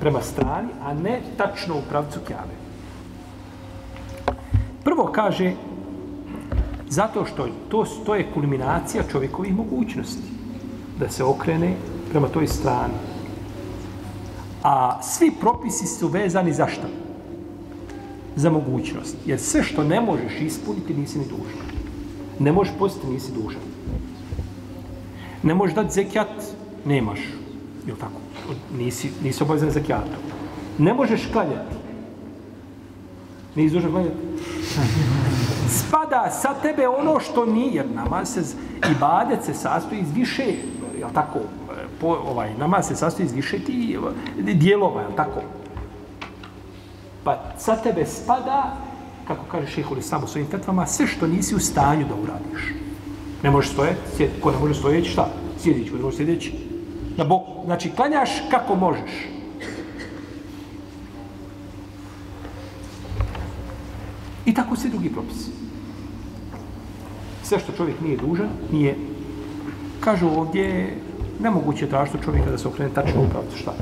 Prema 0.00 0.22
strani, 0.22 0.68
a 0.84 0.94
ne 0.94 1.20
tačno 1.36 1.76
u 1.76 1.82
pravcu 1.88 2.20
kjave. 2.26 2.56
Prvo 4.84 5.10
kaže, 5.12 5.52
zato 6.88 7.24
što 7.24 7.48
to, 7.68 7.84
to 8.06 8.14
je 8.14 8.30
kulminacija 8.34 9.02
čovjekovih 9.12 9.54
mogućnosti. 9.56 10.32
Da 10.98 11.08
se 11.08 11.24
okrene 11.24 11.74
prema 12.10 12.28
toj 12.28 12.46
strani. 12.46 13.15
A 14.66 15.02
svi 15.02 15.30
propisi 15.40 15.86
su 15.86 16.08
vezani 16.08 16.52
za 16.52 16.66
šta? 16.66 16.88
Za 18.36 18.50
mogućnost. 18.50 19.16
Jer 19.26 19.40
sve 19.40 19.62
što 19.62 19.84
ne 19.84 20.00
možeš 20.00 20.40
ispuniti, 20.40 20.94
nisi 20.94 21.18
ni 21.18 21.24
dužan. 21.24 21.66
Ne 22.38 22.52
možeš 22.52 22.74
postiti, 22.78 23.06
nisi 23.06 23.32
dužan. 23.32 23.60
Ne 25.42 25.54
možeš 25.54 25.74
dati 25.74 25.94
zekijat, 25.94 26.28
nemaš. 26.84 27.18
Jel 27.86 27.96
tako? 27.96 28.20
Nisi, 28.78 29.10
nisi 29.22 29.42
obavezan 29.42 29.70
zekijatom. 29.70 30.22
Ne 30.78 30.94
možeš 30.94 31.28
klanjati. 31.32 31.76
Nisi 33.54 33.74
dužan 33.74 33.90
klanjati. 33.90 34.16
Spada 35.68 36.30
sa 36.30 36.54
tebe 36.54 36.88
ono 36.88 37.20
što 37.20 37.46
nije, 37.46 37.74
jer 37.74 37.86
namaz 37.94 38.28
se, 38.28 38.42
ibadet 38.90 39.44
se 39.44 39.54
sastoji 39.54 40.00
iz 40.00 40.12
više, 40.14 40.44
jel 40.98 41.08
tako, 41.14 41.38
po, 42.00 42.06
ovaj, 42.06 42.54
namaz 42.58 42.88
se 42.88 42.96
sastoji 42.96 43.26
iz 43.26 43.32
više 43.32 43.58
ti 43.58 43.98
dijelova, 44.36 45.00
je 45.00 45.16
tako? 45.16 45.40
Pa 47.24 47.42
sa 47.58 47.76
tebe 47.76 48.06
spada, 48.06 48.76
kako 49.26 49.44
kaže 49.50 49.66
šehol 49.66 49.98
Islam 49.98 50.24
u 50.24 50.26
svojim 50.26 50.48
fetvama, 50.50 50.86
sve 50.86 51.06
što 51.06 51.26
nisi 51.26 51.54
u 51.54 51.58
stanju 51.58 52.06
da 52.08 52.14
uradiš. 52.14 52.72
Ne 53.42 53.50
možeš 53.50 53.72
stojati, 53.72 54.00
sjed, 54.16 54.30
ko 54.40 54.50
ne 54.50 54.58
može 54.58 54.74
stojeći, 54.74 55.10
šta? 55.10 55.28
Sjedići, 55.58 55.90
ko 55.90 55.96
ne 55.96 56.02
može 56.02 56.16
sjedeći. 56.16 56.52
Na 57.16 57.24
boku. 57.24 57.64
Znači, 57.64 57.90
klanjaš 57.90 58.30
kako 58.50 58.74
možeš. 58.74 59.10
I 64.46 64.54
tako 64.54 64.76
svi 64.76 64.90
drugi 64.90 65.08
propisi. 65.12 65.50
Sve 67.42 67.58
što 67.58 67.72
čovjek 67.72 68.00
nije 68.00 68.16
dužan, 68.16 68.48
nije, 68.72 68.96
kažu 70.00 70.28
ovdje, 70.28 70.96
nemoguće 71.40 71.84
je 71.84 71.90
tražiti 71.90 72.24
čovjeka 72.24 72.50
da 72.50 72.58
se 72.58 72.68
okrene 72.68 72.94
tačno 72.94 73.22
u 73.22 73.28
pravcu 73.28 73.56
šta. 73.56 73.72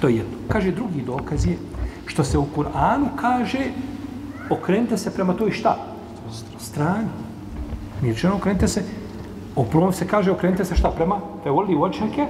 To 0.00 0.08
je 0.08 0.16
jedno. 0.16 0.36
Kaže, 0.48 0.70
drugi 0.70 1.02
dokaz 1.02 1.46
je 1.46 1.58
što 2.06 2.24
se 2.24 2.38
u 2.38 2.46
Kur'anu 2.56 3.06
kaže 3.16 3.70
okrenite 4.50 4.98
se 4.98 5.14
prema 5.14 5.32
toj 5.32 5.50
šta? 5.50 5.76
Strani. 6.58 7.08
Nije 8.02 8.14
čeno 8.14 8.36
okrenite 8.36 8.68
se, 8.68 8.82
u 9.56 9.64
prvom 9.64 9.92
se 9.92 10.06
kaže 10.06 10.30
okrenite 10.30 10.64
se 10.64 10.76
šta 10.76 10.90
prema? 10.90 11.20
Te 11.44 11.50
voli 11.50 11.76
očake? 11.76 12.26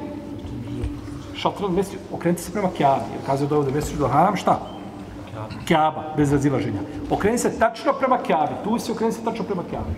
Šatran 1.35 1.73
mesi, 1.73 1.97
okrenite 2.13 2.43
se 2.43 2.53
prema 2.53 2.69
Kjabi. 2.77 3.11
Jer 3.13 3.27
kaže 3.27 3.47
da 3.47 3.57
ovdje 3.57 3.75
mesi 3.75 3.97
do 3.97 4.09
haram, 4.09 4.37
šta? 4.37 4.61
Kjaba, 5.67 6.15
bez 6.17 6.33
razilaženja. 6.33 6.81
Okreni 7.11 7.39
se 7.39 7.59
tačno 7.59 7.93
prema 7.93 8.19
Kjabi. 8.19 8.55
Tu 8.65 8.79
si 8.79 8.93
okreni 8.93 9.13
se 9.13 9.25
tačno 9.25 9.45
prema 9.45 9.63
Kjabi. 9.71 9.95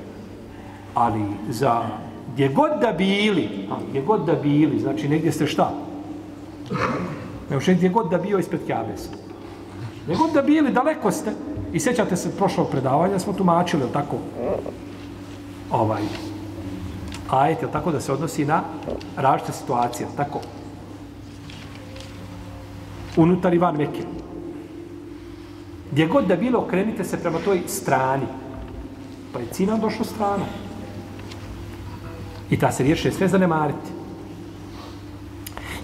Ali 0.95 1.23
za 1.49 1.83
gdje 2.37 2.49
god 2.49 2.71
da 2.81 2.93
bili, 2.93 3.49
a 3.71 3.77
gdje 3.89 4.03
god 4.03 4.25
da 4.25 4.35
bili, 4.35 4.79
znači 4.79 5.09
negdje 5.09 5.33
ste 5.33 5.47
šta? 5.47 5.73
Ne 7.51 7.57
ušte 7.57 7.75
gdje 7.75 7.89
god 7.89 8.11
da 8.11 8.19
bio 8.19 8.39
ispred 8.39 8.67
Kjabe 8.67 8.97
ste. 8.97 9.17
Gdje 10.05 10.17
god 10.17 10.33
da 10.33 10.43
bili, 10.43 10.73
daleko 10.73 11.11
ste. 11.11 11.33
I 11.73 11.81
sjećate 11.81 12.17
se 12.17 12.37
prošlog 12.37 12.69
predavanja, 12.71 13.19
smo 13.19 13.33
tumačili, 13.33 13.83
jel 13.83 13.93
tako? 13.93 14.17
Ovaj. 15.71 16.03
Ajet, 17.31 17.63
jel 17.63 17.71
tako 17.71 17.93
da 17.93 18.01
se 18.01 18.13
odnosi 18.13 18.45
na 18.45 18.63
različite 19.17 19.53
situacije, 19.53 20.09
tako? 20.17 20.41
Unutar 23.17 23.55
i 23.55 23.59
van 23.59 23.77
Mekke. 23.77 24.03
Gdje 25.93 26.07
god 26.07 26.27
da 26.27 26.37
bilo, 26.37 26.59
okrenite 26.59 27.05
se 27.05 27.21
prema 27.21 27.39
toj 27.39 27.63
strani. 27.67 28.27
Pa 29.33 29.39
je 29.41 29.47
cina 29.53 29.77
došla 29.77 30.05
strana. 30.05 30.66
I 32.51 32.57
ta 32.59 32.73
se 32.73 32.83
riješi 32.83 33.11
sve 33.11 33.29
zanemariti. 33.29 33.91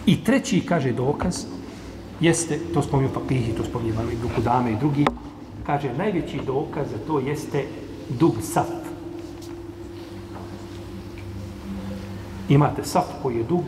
I 0.07 0.25
treći, 0.25 0.61
kaže 0.61 0.93
dokaz, 0.93 1.45
jeste, 2.21 2.59
to 2.75 2.83
spominju 2.83 3.11
papihi, 3.15 3.53
to 3.53 3.65
spominju 3.65 3.95
i 4.13 4.17
Dukudame 4.17 4.73
i 4.73 4.77
drugi, 4.77 5.07
kaže, 5.67 5.93
najveći 5.99 6.41
dokaz 6.47 6.87
za 6.91 6.99
to 7.07 7.19
jeste 7.19 7.65
dug 8.09 8.35
saf. 8.43 8.67
Imate 12.49 12.85
saf 12.85 13.05
koji 13.23 13.37
je 13.37 13.45
dug, 13.45 13.63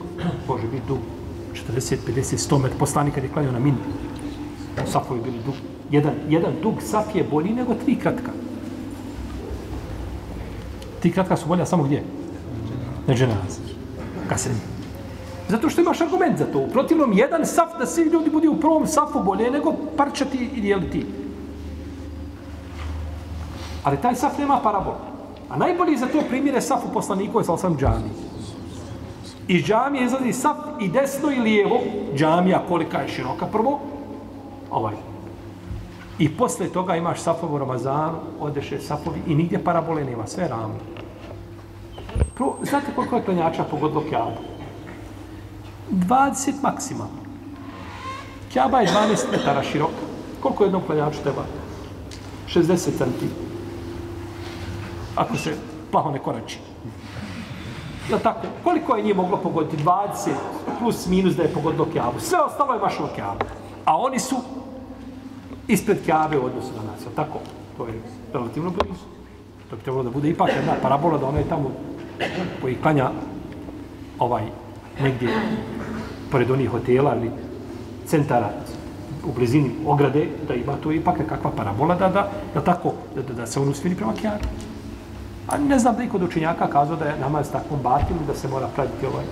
može 0.49 0.67
biti 0.69 0.83
dug 0.89 0.99
40, 1.69 1.97
50, 2.07 2.51
100 2.51 2.59
metara. 2.59 2.79
Poslanik 2.79 3.15
kad 3.15 3.25
je 3.25 3.31
klanio 3.31 3.53
na 3.53 3.59
min, 3.59 3.75
safovi 4.87 5.21
bili 5.21 5.39
dug. 5.47 5.55
Jedan, 5.91 6.15
jedan 6.29 6.53
dug 6.63 6.75
saf 6.83 7.15
je 7.15 7.25
bolji 7.25 7.53
nego 7.53 7.75
tri 7.75 7.97
kratka. 7.97 8.31
Tri 11.01 11.13
kratka 11.13 11.37
su 11.37 11.49
bolja 11.49 11.67
samo 11.67 11.83
gdje? 11.83 12.03
Na 13.07 13.15
dženazi. 13.15 13.61
Kasem. 14.29 14.61
Zato 15.49 15.69
što 15.69 15.81
imaš 15.81 16.01
argument 16.01 16.39
za 16.39 16.45
to. 16.45 16.59
U 16.59 16.69
protivnom, 16.69 17.13
jedan 17.13 17.47
saf 17.47 17.79
da 17.79 17.87
svi 17.87 18.03
ljudi 18.03 18.31
budu 18.31 18.53
u 18.53 18.61
prvom 18.61 18.87
safu 18.87 19.23
bolje 19.23 19.51
nego 19.51 19.75
parčati 19.97 20.51
i 20.55 20.61
dijeliti. 20.61 21.07
Ali 23.85 23.97
taj 23.97 24.15
saf 24.15 24.39
nema 24.39 24.61
parabola. 24.63 25.01
A 25.51 25.57
najbolji 25.57 25.97
za 25.97 26.07
to 26.07 26.23
primjer 26.29 26.55
je 26.55 26.61
saf 26.61 26.85
u 26.91 26.93
poslaniku 26.93 27.41
je 27.41 27.45
sam 27.45 27.77
džami. 27.77 28.11
Iz 29.49 29.65
džamije 29.65 30.05
izlazi 30.05 30.33
saf 30.33 30.57
i 30.81 30.89
desno 30.89 31.31
i 31.31 31.41
lijevo, 31.41 31.81
džamija 32.17 32.63
kolika 32.69 32.99
je 32.99 33.09
široka 33.09 33.47
prvo, 33.47 33.81
ovaj. 34.71 34.95
I 36.19 36.37
posle 36.37 36.69
toga 36.69 36.97
imaš 36.97 37.21
safovu 37.21 37.59
Ramazanu, 37.59 38.19
odeše 38.41 38.81
safovi 38.81 39.21
i 39.27 39.35
nigdje 39.35 39.65
parabole 39.65 40.05
nema, 40.05 40.27
sve 40.27 40.49
ravno. 40.49 40.75
Pro, 42.35 42.55
znate 42.63 42.87
koliko 42.95 43.17
je 43.17 43.25
klanjača 43.25 43.65
pogodilo 43.65 44.05
Kjabu? 44.09 44.41
20 45.91 46.53
maksimalno. 46.63 47.25
Kjaba 48.53 48.81
je 48.81 48.89
12 48.89 49.31
metara 49.33 49.63
široka. 49.63 50.05
Koliko 50.41 50.65
jednom 50.65 50.83
klanjaču 50.87 51.23
treba? 51.23 51.45
60 52.49 52.77
cm. 52.99 53.27
Ako 55.17 55.37
se 55.37 55.57
plaho 55.91 56.11
ne 56.11 56.19
korači. 56.19 56.59
Ja 58.11 58.19
tako, 58.19 58.47
koliko 58.65 58.97
je 58.97 59.03
nije 59.03 59.15
moglo 59.15 59.37
pogoditi? 59.37 59.85
20 59.85 60.31
plus 60.79 61.07
minus 61.07 61.35
da 61.35 61.43
je 61.43 61.55
pogodilo 61.55 61.87
Kjabu. 61.93 62.21
Sve 62.21 62.39
ostalo 62.39 62.75
je 62.75 62.81
mašalo 62.81 63.09
Kjabu. 63.15 63.45
A 63.85 63.97
oni 63.99 64.19
su 64.19 64.37
ispred 65.69 66.05
Kjabe 66.05 66.39
u 66.39 66.45
odnosu 66.45 66.69
na 66.77 66.93
nas. 66.93 67.15
Tako, 67.17 67.39
to 67.77 67.87
je 67.87 68.03
relativno 68.33 68.71
blizu. 68.71 69.05
To 69.71 69.77
bi 69.77 69.83
trebalo 69.83 70.05
da 70.05 70.11
bude 70.11 70.31
ipak 70.31 70.49
jedna 70.57 70.73
parabola 70.83 71.19
da 71.19 71.27
ona 71.27 71.39
je 71.39 71.49
tamo 71.49 71.71
koji 72.61 72.77
klanja 72.83 73.11
ovaj 74.19 74.43
negdje 75.03 75.29
pored 76.31 76.51
onih 76.51 76.71
hotela 76.71 77.17
ili 77.17 77.31
centara 78.07 78.51
u 79.25 79.33
blizini 79.33 79.71
ograde, 79.87 80.27
da 80.49 80.55
ima 80.55 80.77
to 80.83 80.93
ipak 80.93 81.17
kakva 81.29 81.51
parabola 81.57 81.95
da, 81.95 82.09
da, 82.09 82.31
da 82.55 82.61
tako, 82.61 82.93
da, 83.15 83.23
da, 83.23 83.35
da 83.35 83.47
se 83.47 83.61
on 83.61 83.69
usmiri 83.69 83.97
prema 83.97 84.13
Kjabe. 84.13 84.45
A 85.49 85.59
ne 85.59 85.79
znam 85.79 85.97
da 85.97 86.03
je 86.03 86.09
kod 86.09 86.23
učenjaka 86.23 86.67
kazao 86.67 86.97
da 86.97 87.05
je 87.05 87.19
namaz 87.21 87.51
takvom 87.53 87.81
batim 87.83 88.17
da 88.27 88.35
se 88.35 88.49
mora 88.49 88.69
praviti 88.75 89.07
ovaj. 89.07 89.25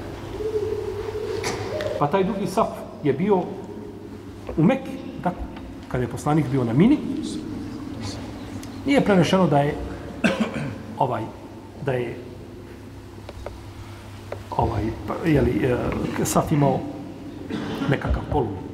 Pa 1.99 2.07
taj 2.07 2.25
drugi 2.25 2.47
saf 2.47 2.69
je 3.03 3.13
bio 3.13 3.37
u 4.57 4.63
Mekke, 4.65 4.91
tako, 5.23 5.37
kad 5.89 6.01
je 6.01 6.09
poslanik 6.09 6.47
bio 6.51 6.65
na 6.65 6.73
mini, 6.73 6.99
nije 8.87 9.01
prenešeno 9.01 9.47
da 9.47 9.59
je 9.59 9.75
ovaj, 10.99 11.23
da 11.87 11.93
je 11.93 12.17
ovaj, 14.57 14.83
jeli, 15.27 15.67
e, 15.67 15.77
saf 16.25 16.53
imao 16.53 16.81
nekakav 17.91 18.23
poluvuk. 18.33 18.73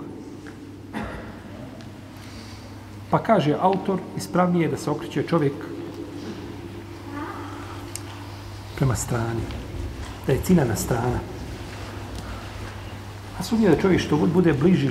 Pa 3.10 3.18
kaže 3.18 3.56
autor, 3.60 3.98
ispravnije 4.16 4.64
je 4.64 4.70
da 4.70 4.76
se 4.76 4.90
okreće 4.90 5.22
čovjek 5.22 5.52
prema 8.76 8.94
strani. 8.94 9.42
Da 10.26 10.32
je 10.32 10.40
cinana 10.44 10.76
strana. 10.76 11.18
A 13.38 13.42
sudnije 13.42 13.70
da 13.70 13.80
čovjek 13.80 14.00
što 14.00 14.16
bude 14.16 14.52
bliži 14.52 14.90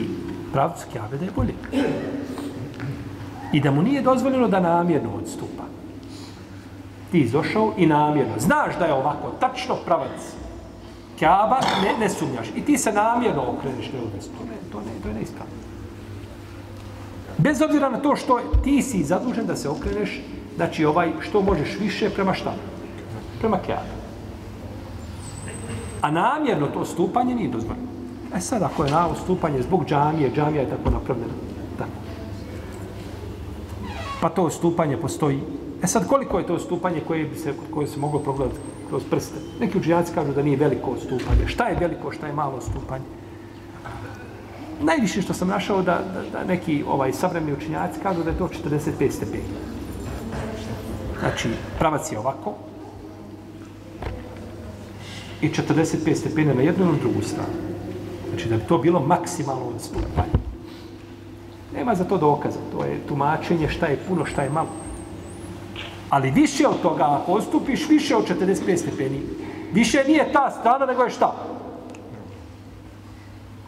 pravcu 0.53 0.85
kjave, 0.91 1.17
da 1.17 1.25
je 1.25 1.31
bolje. 1.35 1.53
I 3.53 3.61
da 3.61 3.71
mu 3.71 3.81
nije 3.81 4.01
dozvoljeno 4.01 4.47
da 4.47 4.59
namjerno 4.59 5.09
odstupa. 5.13 5.63
Ti 7.11 7.19
izošao 7.19 7.73
i 7.77 7.85
namjerno. 7.85 8.33
Znaš 8.39 8.77
da 8.79 8.85
je 8.85 8.93
ovako, 8.93 9.31
tačno 9.39 9.75
pravac. 9.85 10.46
Kjaba, 11.19 11.59
ne, 11.83 11.97
ne 11.99 12.09
sumnjaš. 12.09 12.47
I 12.55 12.61
ti 12.61 12.77
se 12.77 12.91
namjerno 12.91 13.41
okreneš 13.41 13.91
na 13.93 13.99
udes. 13.99 14.25
To 14.27 14.43
ne, 14.45 14.57
to 14.71 14.79
ne, 14.79 15.01
to 15.03 15.07
je 15.07 15.13
neispravno. 15.13 15.53
Bez 17.37 17.61
obzira 17.61 17.89
na 17.89 17.97
to 17.97 18.15
što 18.15 18.39
ti 18.63 18.81
si 18.81 19.03
zadužen 19.03 19.45
da 19.45 19.55
se 19.55 19.69
okreneš, 19.69 20.21
znači 20.55 20.85
ovaj, 20.85 21.11
što 21.19 21.41
možeš 21.41 21.77
više 21.79 22.09
prema 22.09 22.33
šta? 22.33 22.53
Prema 23.39 23.57
kjabe. 23.57 23.97
A 26.01 26.11
namjerno 26.11 26.67
to 26.67 26.85
stupanje 26.85 27.35
nije 27.35 27.49
dozvoljeno. 27.49 27.87
E 28.35 28.39
sad, 28.39 28.63
ako 28.63 28.83
je 28.83 28.91
na 28.91 29.09
stupanje 29.23 29.61
zbog 29.61 29.85
džamije, 29.85 30.31
džamija 30.35 30.61
je 30.61 30.69
tako 30.69 30.89
napravljena. 30.89 31.33
Tako. 31.77 31.91
Pa 34.21 34.29
to 34.29 34.49
stupanje 34.49 34.97
postoji. 34.97 35.41
E 35.83 35.87
sad, 35.87 36.07
koliko 36.07 36.39
je 36.39 36.47
to 36.47 36.59
stupanje 36.59 37.01
koje 37.07 37.25
bi 37.25 37.35
se, 37.35 37.53
koje 37.73 37.87
se 37.87 37.99
moglo 37.99 38.19
progledati 38.19 38.59
kroz 38.89 39.03
prste? 39.09 39.35
Neki 39.59 39.77
učinjaci 39.77 40.13
kažu 40.13 40.33
da 40.33 40.43
nije 40.43 40.57
veliko 40.57 40.95
stupanje. 40.97 41.47
Šta 41.47 41.67
je 41.67 41.77
veliko, 41.79 42.11
šta 42.11 42.27
je 42.27 42.33
malo 42.33 42.61
stupanje? 42.61 43.05
Najviše 44.81 45.21
što 45.21 45.33
sam 45.33 45.47
našao 45.47 45.81
da, 45.81 46.01
da, 46.13 46.21
da 46.31 46.43
neki 46.43 46.83
ovaj 46.87 47.13
savremni 47.13 47.53
učinjaci 47.53 47.99
kažu 48.03 48.23
da 48.23 48.29
je 48.29 48.37
to 48.37 48.47
45 48.47 49.11
stepeni. 49.11 49.43
Znači, 51.19 51.49
pravac 51.79 52.11
je 52.11 52.19
ovako, 52.19 52.53
i 55.41 55.49
45 55.49 56.15
stepeni 56.15 56.53
na 56.53 56.61
jednu 56.61 56.85
i 56.85 56.91
na 56.91 56.97
drugu 56.97 57.21
stranu. 57.21 57.53
Znači 58.29 58.49
da 58.49 58.57
bi 58.57 58.63
to 58.63 58.77
bilo 58.77 58.99
maksimalno 58.99 59.65
odstupanje. 59.75 60.37
Nema 61.73 61.95
za 61.95 62.03
to 62.03 62.17
dokaza. 62.17 62.59
To 62.71 62.85
je 62.85 62.99
tumačenje 63.07 63.69
šta 63.69 63.85
je 63.85 63.99
puno, 64.07 64.25
šta 64.25 64.43
je 64.43 64.49
malo. 64.49 64.67
Ali 66.09 66.31
više 66.31 66.67
od 66.67 66.81
toga, 66.81 67.03
ako 67.03 67.31
odstupiš 67.31 67.89
više 67.89 68.15
od 68.15 68.29
45 68.41 68.77
stepeni, 68.77 69.21
više 69.73 70.03
nije 70.07 70.31
ta 70.33 70.51
strana, 70.59 70.85
nego 70.85 71.03
je 71.03 71.09
šta? 71.09 71.35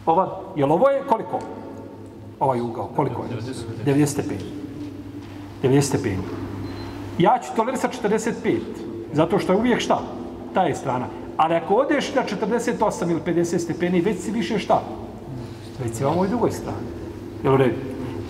Ova, 0.06 0.40
jel 0.56 0.72
ovo 0.72 0.88
je 0.88 1.02
koliko? 1.08 1.38
Ovaj 2.40 2.60
ugao, 2.60 2.88
koliko 2.96 3.22
je? 3.22 3.28
90 3.84 4.06
stepeni. 4.06 4.40
90 5.62 5.80
stepeni. 5.80 6.22
Ja 7.18 7.38
ću 7.42 7.56
tolerisati 7.56 7.98
45, 8.02 8.58
zato 9.12 9.38
što 9.38 9.52
je 9.52 9.58
uvijek 9.58 9.80
šta? 9.80 10.00
Ta 10.54 10.62
je 10.62 10.74
strana. 10.74 11.06
Ali 11.36 11.54
ako 11.54 11.74
odeš 11.74 12.14
na 12.14 12.22
48 12.22 13.10
ili 13.10 13.20
50 13.26 13.58
stepeni, 13.58 14.00
već 14.00 14.18
si 14.20 14.30
više 14.30 14.58
šta? 14.58 14.82
Već 15.84 15.94
si 15.94 16.04
vam 16.04 16.12
ovoj 16.12 16.28
drugoj 16.28 16.50
strani. 16.50 16.86
Jel 17.44 17.54
u 17.54 17.56
redu? 17.56 17.76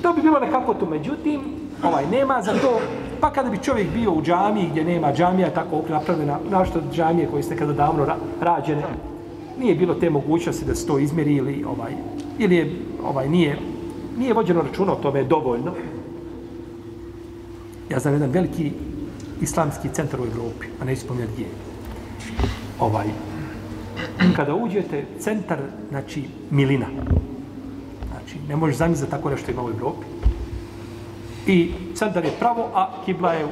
To 0.03 0.13
bi 0.13 0.23
bilo 0.23 0.41
nekako 0.41 0.75
to. 0.75 0.87
Međutim, 0.87 1.41
ovaj, 1.83 2.07
nema 2.07 2.43
za 2.43 2.53
to, 2.53 2.81
pa 3.21 3.33
kada 3.33 3.51
bi 3.51 3.59
čovjek 3.59 3.89
bio 3.95 4.13
u 4.13 4.23
džamiji 4.23 4.69
gdje 4.71 4.85
nema 4.85 5.13
džamija 5.13 5.51
tako 5.51 5.83
napravljena, 5.89 6.39
našto 6.51 6.81
džamije 6.93 7.29
koje 7.31 7.43
ste 7.43 7.57
kada 7.57 7.73
davno 7.73 8.05
ra 8.05 8.17
rađene, 8.41 8.83
nije 9.59 9.75
bilo 9.75 9.95
te 9.95 10.11
mogućnosti 10.11 10.65
da 10.65 10.75
se 10.75 10.87
to 10.87 10.99
izmjeri 10.99 11.35
ili, 11.35 11.65
ovaj, 11.65 11.93
ili 12.39 12.57
je, 12.57 12.77
ovaj, 13.05 13.29
nije, 13.29 13.59
nije 14.19 14.35
vođeno 14.35 14.63
računa 14.63 14.93
o 14.93 15.03
tome 15.03 15.25
dovoljno. 15.25 15.73
Ja 17.91 17.99
znam 17.99 18.15
jedan 18.15 18.31
veliki 18.31 18.73
islamski 19.41 19.89
centar 19.93 20.21
u 20.21 20.25
Evropi, 20.25 20.67
a 20.81 20.85
ne 20.85 20.93
ispomljati 20.93 21.33
gdje 21.33 21.47
ovaj, 22.81 23.07
kada 24.37 24.55
uđete, 24.55 25.05
centar, 25.19 25.59
znači, 25.89 26.25
milina. 26.51 26.87
Znači, 28.11 28.37
ne 28.49 28.57
možeš 28.57 28.77
zamisliti 28.77 29.11
tako 29.11 29.31
nešto 29.31 29.51
ima 29.51 29.63
u 29.63 29.71
Evropi. 29.71 30.07
I 31.47 31.73
centar 31.95 32.25
je 32.25 32.33
pravo, 32.39 32.69
a 32.75 32.89
kibla 33.05 33.33
je 33.33 33.47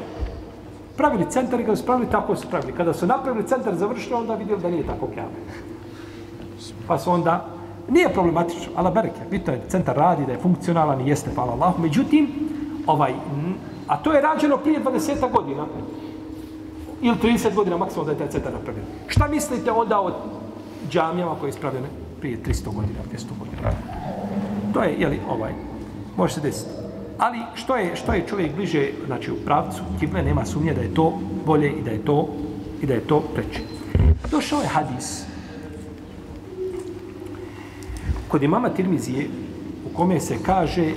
pravili 0.96 1.30
centar 1.30 1.60
i 1.60 1.64
kada 1.64 1.76
su 1.76 1.84
pravili, 1.84 2.10
tako 2.10 2.36
su 2.36 2.48
pravili. 2.48 2.72
Kada 2.72 2.94
su 2.94 3.06
napravili 3.06 3.46
centar 3.46 3.74
završili, 3.74 4.14
onda 4.14 4.34
vidjeli 4.34 4.62
da 4.62 4.70
nije 4.70 4.86
tako 4.86 5.06
kjave. 5.14 5.38
Pa 6.86 6.98
su 6.98 7.10
onda, 7.10 7.46
nije 7.88 8.08
problematično, 8.08 8.72
ala 8.76 8.90
bereke, 8.90 9.20
bitno 9.30 9.52
je, 9.52 9.62
centar 9.68 9.96
radi, 9.96 10.26
da 10.26 10.32
je 10.32 10.38
funkcionalan 10.38 11.00
i 11.00 11.08
jeste, 11.08 11.30
hvala 11.34 11.52
Allah. 11.52 11.78
Međutim, 11.78 12.28
ovaj, 12.86 13.12
a 13.86 13.96
to 13.96 14.12
je 14.12 14.20
rađeno 14.20 14.56
prije 14.56 14.84
20 14.84 15.32
godina 15.32 15.66
ili 17.02 17.16
30 17.22 17.54
godina 17.54 17.76
maksimum 17.76 18.06
da 18.06 18.12
je 18.12 18.18
taj 18.18 18.28
centar 18.28 18.52
napravljen. 18.52 18.84
Šta 19.06 19.28
mislite 19.28 19.72
onda 19.72 20.00
o 20.00 20.12
džamijama 20.90 21.34
koje 21.40 21.48
je 21.48 21.50
ispravljene 21.50 21.88
prije 22.20 22.38
300 22.42 22.74
godina, 22.74 22.98
200 23.12 23.24
godina? 23.38 23.70
To 24.74 24.82
je, 24.82 24.94
jeli, 24.98 25.20
ovaj, 25.30 25.52
može 26.16 26.34
se 26.34 26.40
desiti. 26.40 26.70
Ali 27.18 27.38
što 27.54 27.76
je, 27.76 27.96
što 27.96 28.12
je 28.12 28.26
čovjek 28.28 28.54
bliže, 28.54 28.90
znači 29.06 29.30
u 29.30 29.36
pravcu, 29.44 29.82
kible 30.00 30.22
nema 30.22 30.44
sumnje 30.44 30.74
da 30.74 30.80
je 30.80 30.94
to 30.94 31.20
bolje 31.46 31.72
i 31.72 31.82
da 31.82 31.90
je 31.90 32.04
to 32.04 32.28
i 32.82 32.86
da 32.86 32.94
je 32.94 33.00
to 33.00 33.20
preče. 33.20 33.60
Došao 34.30 34.60
je 34.60 34.68
hadis 34.68 35.24
kod 38.28 38.42
imama 38.42 38.68
Tirmizije 38.68 39.28
u 39.86 39.96
kome 39.96 40.20
se 40.20 40.36
kaže 40.42 40.92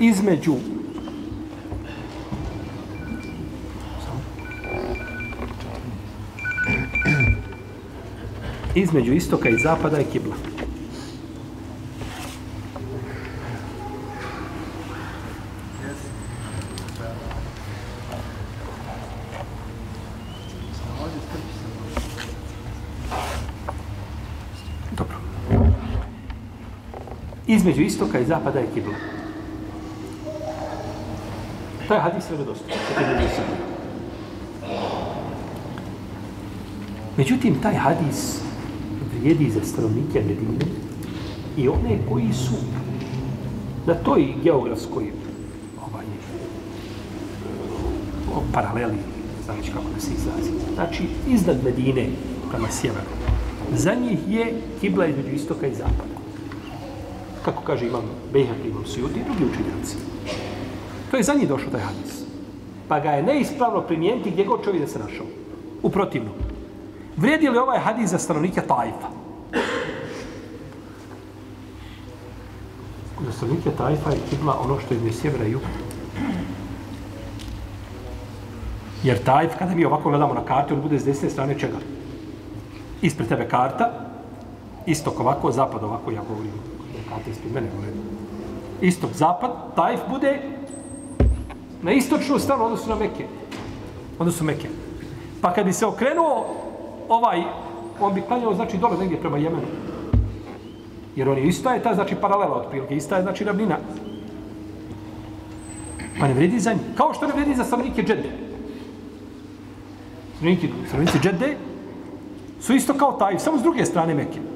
između 0.00 0.54
između 8.74 9.12
istoka 9.12 9.48
i 9.48 9.58
zapada 9.58 9.96
je 9.96 10.04
kibla. 10.04 10.34
Dobro. 24.96 25.16
Između 27.62 27.82
istoka 27.82 28.18
i 28.18 28.24
zapada 28.24 28.58
je 28.58 28.66
kibla. 28.74 28.94
Taj 31.88 32.00
hadis 32.00 32.24
je 32.30 32.36
vjerodostojan. 32.36 32.78
Međutim, 37.16 37.60
taj 37.62 37.74
hadis 37.74 38.40
vrijedi 39.14 39.50
za 39.50 39.64
stanovnike 39.64 40.20
Medine 40.20 40.64
i 41.56 41.68
one 41.68 41.98
koji 42.08 42.32
su 42.32 42.54
na 43.86 43.94
toj 43.94 44.34
geografskoj 44.42 45.12
ovaj, 45.86 46.06
o, 48.34 48.42
paraleli, 48.52 48.98
znači 49.44 49.72
kako 49.72 49.86
da 49.94 50.00
se 50.00 50.10
izrazi. 50.14 50.50
Znači, 50.74 51.02
iznad 51.28 51.64
Medine 51.64 52.08
prema 52.50 52.68
sjeveru. 52.70 53.10
Za 53.72 53.94
njih 53.94 54.18
je 54.28 54.54
kibla 54.80 55.06
između 55.06 55.30
istoka 55.30 55.66
i 55.66 55.74
zapada. 55.74 56.11
Kako 57.44 57.62
kaže 57.62 57.86
imam 57.86 58.02
Bejhek, 58.32 58.64
imam 58.64 58.86
Sujudi 58.86 59.20
i 59.20 59.24
drugi 59.24 59.44
učinjaci. 59.44 59.96
To 61.10 61.16
je 61.16 61.22
za 61.22 61.34
njih 61.34 61.48
došao 61.48 61.70
taj 61.70 61.80
hadis. 61.80 62.22
Pa 62.88 63.00
ga 63.00 63.10
je 63.10 63.22
neispravno 63.22 63.80
primijeniti 63.80 64.30
gdje 64.30 64.44
god 64.44 64.64
čovjek 64.64 64.82
da 64.82 64.88
se 64.88 64.98
našao. 64.98 65.26
U 65.82 65.90
protivnom. 65.90 66.34
Vrijedi 67.16 67.48
li 67.48 67.58
ovaj 67.58 67.78
hadis 67.78 68.10
za 68.10 68.18
stanovnike 68.18 68.60
Tajfa? 68.60 69.08
Za 73.26 73.32
stanovnike 73.32 73.70
Tajfa 73.70 74.10
je 74.10 74.18
kibla 74.30 74.60
ono 74.64 74.78
što 74.80 74.94
je 74.94 75.00
iz 75.08 75.20
sjevera 75.20 75.44
i 75.44 75.50
juga. 75.50 75.66
Jer 79.02 79.24
Tajf, 79.24 79.52
kada 79.58 79.74
mi 79.74 79.84
ovako 79.84 80.10
gledamo 80.10 80.34
na 80.34 80.44
kartu, 80.44 80.74
on 80.74 80.80
bude 80.80 80.98
s 80.98 81.04
desne 81.04 81.30
strane 81.30 81.58
čega? 81.58 81.78
Ispred 83.02 83.28
tebe 83.28 83.48
karta, 83.48 83.90
istok 84.86 85.20
ovako, 85.20 85.52
zapad 85.52 85.84
ovako, 85.84 86.10
ja 86.10 86.22
govorim, 86.28 86.52
karta 87.14 87.30
ispred 87.30 87.52
mene, 87.52 87.68
govorim. 87.74 87.94
Istok, 88.80 89.10
zapad, 89.12 89.50
Tajf 89.76 90.00
bude 90.08 90.40
na 91.82 91.92
istočnu 91.92 92.38
stranu, 92.38 92.64
odnosno 92.64 92.94
na 92.94 93.00
Mekke. 93.00 93.26
Odnosno 94.18 94.46
Mekke. 94.46 94.68
Pa 95.40 95.52
kad 95.52 95.66
bi 95.66 95.72
se 95.72 95.86
okrenuo 95.86 96.46
ovaj, 97.08 97.42
on 98.00 98.14
bi 98.14 98.20
klanjao, 98.20 98.54
znači, 98.54 98.78
dole 98.78 98.98
negdje 98.98 99.20
prema 99.20 99.38
Jemenu. 99.38 99.66
Jer 101.16 101.28
on 101.28 101.38
je 101.38 101.44
isto 101.44 101.70
je 101.70 101.82
ta, 101.82 101.94
znači, 101.94 102.14
paralela 102.14 102.56
od 102.56 102.66
prilike, 102.70 102.96
ista 102.96 103.16
je, 103.16 103.22
znači, 103.22 103.44
ravnina. 103.44 103.78
Pa 106.20 106.28
ne 106.28 106.34
vredi 106.34 106.60
za 106.60 106.72
njih. 106.72 106.82
Kao 106.96 107.14
što 107.14 107.26
ne 107.26 107.32
vredi 107.32 107.54
za 107.54 107.64
stanovnike 107.64 108.02
Džede. 108.02 108.30
Stanovnike, 110.36 110.68
stanovnici 110.86 111.18
Džede 111.18 111.56
su 112.60 112.74
isto 112.74 112.94
kao 112.94 113.12
taj, 113.12 113.38
samo 113.38 113.58
s 113.58 113.62
druge 113.62 113.86
strane 113.86 114.14
Mekke. 114.14 114.51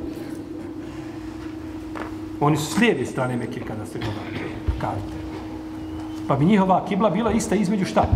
Oni 2.40 2.56
su 2.56 2.74
s 2.74 2.78
lijeve 2.78 3.06
strane 3.06 3.36
Mekke 3.36 3.60
kada 3.60 3.86
se 3.86 3.98
gleda 3.98 4.20
karte. 4.80 5.16
Pa 6.28 6.36
bi 6.36 6.44
njihova 6.44 6.84
kibla 6.88 7.10
bila 7.10 7.32
ista 7.32 7.54
između 7.54 7.84
šta? 7.84 8.08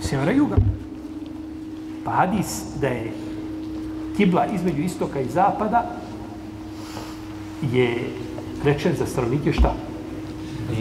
Sjevera 0.00 0.32
i 0.32 0.36
juga. 0.36 0.56
Pa 2.04 2.10
hadis 2.10 2.62
da 2.80 2.88
je 2.88 3.12
kibla 4.16 4.46
između 4.46 4.82
istoka 4.82 5.20
i 5.20 5.28
zapada 5.28 5.90
je 7.72 7.98
rečen 8.64 8.92
za 8.98 9.06
stanovnike 9.06 9.52
šta? 9.52 9.74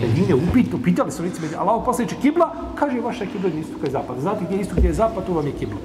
Medine 0.01 0.35
upit, 0.35 0.73
upitali 0.73 1.09
lice 1.09 1.41
Medine, 1.41 1.57
Allaho 1.57 1.85
poslaniče 1.85 2.15
kibla, 2.21 2.55
kaže 2.75 2.99
vaša 2.99 3.25
kibla 3.25 3.49
između 3.49 3.67
istoka 3.67 3.87
i 3.87 3.91
zapada. 3.91 4.21
Znate 4.21 4.45
gdje 4.45 4.55
je 4.55 4.61
istok, 4.61 4.77
gdje 4.77 4.87
je 4.87 4.93
zapad, 4.93 5.25
tu 5.25 5.33
vam 5.33 5.47
je 5.47 5.53
kibla. 5.53 5.77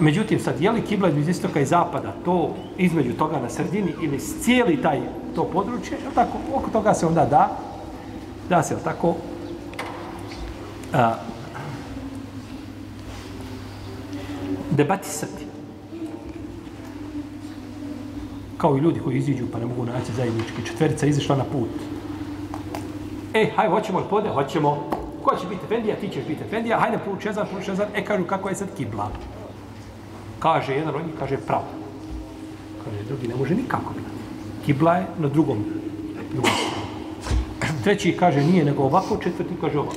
Međutim, 0.00 0.40
sad, 0.40 0.60
je 0.60 0.70
li 0.70 0.82
kibla 0.82 1.08
između 1.08 1.30
istoka 1.30 1.60
i 1.60 1.66
zapada, 1.66 2.14
to 2.24 2.54
između 2.76 3.12
toga 3.12 3.40
na 3.40 3.50
sredini 3.50 3.94
ili 4.02 4.18
cijeli 4.18 4.82
taj 4.82 5.00
to 5.34 5.44
područje, 5.44 5.92
je 5.92 6.14
tako, 6.14 6.38
oko 6.54 6.70
toga 6.70 6.94
se 6.94 7.06
onda 7.06 7.24
da, 7.24 7.58
da 8.48 8.62
se, 8.62 8.74
je 8.74 8.78
tako, 8.84 9.14
a, 10.92 11.14
debatisati. 14.70 15.44
Kao 18.56 18.76
i 18.76 18.80
ljudi 18.80 19.00
koji 19.00 19.16
iziđu 19.16 19.44
pa 19.52 19.58
ne 19.58 19.66
mogu 19.66 19.84
naći 19.84 20.12
zajednički. 20.16 20.66
Četverica 20.66 21.06
izašla 21.06 21.36
na 21.36 21.44
put. 21.44 21.70
E, 23.34 23.50
hajde, 23.56 23.74
hoćemo 23.74 23.98
li 23.98 24.04
pode? 24.10 24.28
Hoćemo. 24.28 24.90
Ko 25.22 25.36
će 25.36 25.46
biti 25.46 25.64
Efendija? 25.64 25.96
Ti 25.96 26.08
ćeš 26.08 26.24
biti 26.28 26.44
Efendija. 26.44 26.78
Hajde, 26.78 26.98
pruči 26.98 27.28
Ezan, 27.28 27.46
pruči 27.52 27.70
Ezan. 27.70 27.88
E, 27.94 28.04
kažu, 28.04 28.24
kako 28.24 28.48
je 28.48 28.54
sad 28.54 28.68
kibla? 28.76 29.10
Kaže 30.38 30.74
jedan 30.74 30.94
od 30.94 31.06
njih, 31.06 31.14
kaže 31.18 31.36
pravo. 31.36 31.64
Kaže, 32.84 33.04
drugi 33.08 33.28
ne 33.28 33.36
može 33.36 33.54
nikako 33.54 33.92
biti. 33.92 34.10
Kibla 34.66 34.96
je 34.96 35.06
na 35.18 35.28
drugom. 35.28 35.64
drugom. 36.32 36.50
Treći 37.84 38.16
kaže, 38.16 38.44
nije 38.44 38.64
nego 38.64 38.82
ovako, 38.82 39.16
četvrti 39.16 39.54
kaže 39.60 39.78
ovako. 39.78 39.96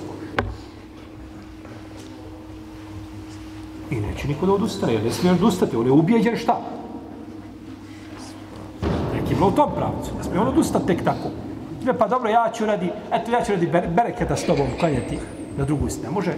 I 3.92 3.96
neće 3.96 4.28
niko 4.28 4.46
da 4.46 4.54
odustane, 4.54 4.94
jer 4.94 5.04
ne 5.04 5.12
smije 5.12 5.34
odustati, 5.34 5.76
on 5.76 5.86
je 5.86 5.92
ubijeđen 5.92 6.38
šta? 6.38 6.62
Neki 9.14 9.36
bilo 9.36 9.48
u 9.48 9.52
tom 9.52 9.72
pravcu, 9.76 10.12
ne 10.18 10.24
smije 10.24 10.40
on 10.40 10.48
odustati 10.48 10.88
tek 10.88 11.04
tako. 11.04 11.30
Ne, 11.86 11.98
pa 11.98 12.08
dobro, 12.08 12.30
ja 12.30 12.52
ću 12.58 12.66
radi, 12.66 12.90
eto, 13.12 13.32
ja 13.32 13.44
ću 13.44 13.52
radi 13.52 13.70
bereketa 13.96 14.36
s 14.36 14.46
tobom 14.46 14.68
klanjati 14.80 15.20
na 15.58 15.66
drugu 15.66 15.90
stranu. 15.90 16.14
Može? 16.14 16.34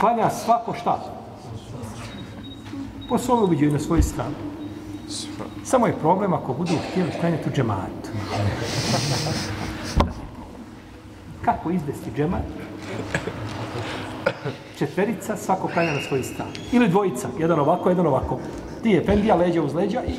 Klanja 0.00 0.30
svako 0.30 0.74
šta? 0.74 1.00
Po 3.08 3.18
svom 3.18 3.44
ubiđaju 3.44 3.72
na 3.72 3.78
svoju 3.78 4.02
stranu. 4.02 4.34
Samo 5.64 5.86
je 5.86 5.98
problem 6.00 6.32
ako 6.32 6.52
budu 6.52 6.72
htjeli 6.90 7.10
klanjati 7.20 7.48
u 7.48 7.52
džematu. 7.52 8.10
Kako 11.44 11.70
izvesti 11.70 12.10
džemat? 12.16 12.42
četverica, 14.78 15.36
svako 15.36 15.68
klanja 15.68 15.92
na 15.92 16.00
svoju 16.00 16.24
stranu. 16.24 16.50
Ili 16.72 16.88
dvojica, 16.88 17.28
jedan 17.38 17.60
ovako, 17.60 17.88
jedan 17.88 18.06
ovako. 18.06 18.38
Ti 18.82 18.90
je 18.90 19.04
pendija, 19.04 19.34
leđa 19.34 19.62
uz 19.62 19.74
leđa 19.74 20.02
i... 20.02 20.12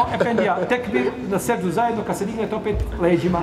O, 0.00 0.14
Efendija, 0.14 0.66
tekbir, 0.68 1.10
na 1.30 1.38
srđu 1.38 1.70
zajedno, 1.70 2.02
kad 2.06 2.18
se 2.18 2.26
dignete 2.26 2.54
opet 2.54 2.76
leđima. 3.00 3.42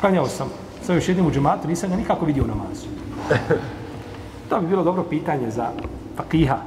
Klanjao 0.00 0.28
sam 0.28 0.65
sa 0.86 0.94
još 0.94 1.08
jednim 1.08 1.26
u 1.26 1.30
džematu, 1.30 1.68
nisam 1.68 1.90
ga 1.90 1.96
nikako 1.96 2.24
vidio 2.24 2.44
u 2.44 2.46
namazu. 2.46 2.86
To 4.48 4.60
bi 4.60 4.66
bilo 4.66 4.84
dobro 4.84 5.02
pitanje 5.02 5.50
za 5.50 5.70
fakiha. 6.16 6.58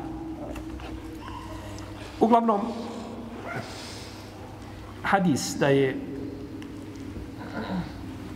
Uglavnom, 2.20 2.62
hadis 5.04 5.56
da 5.60 5.68
je 5.68 5.96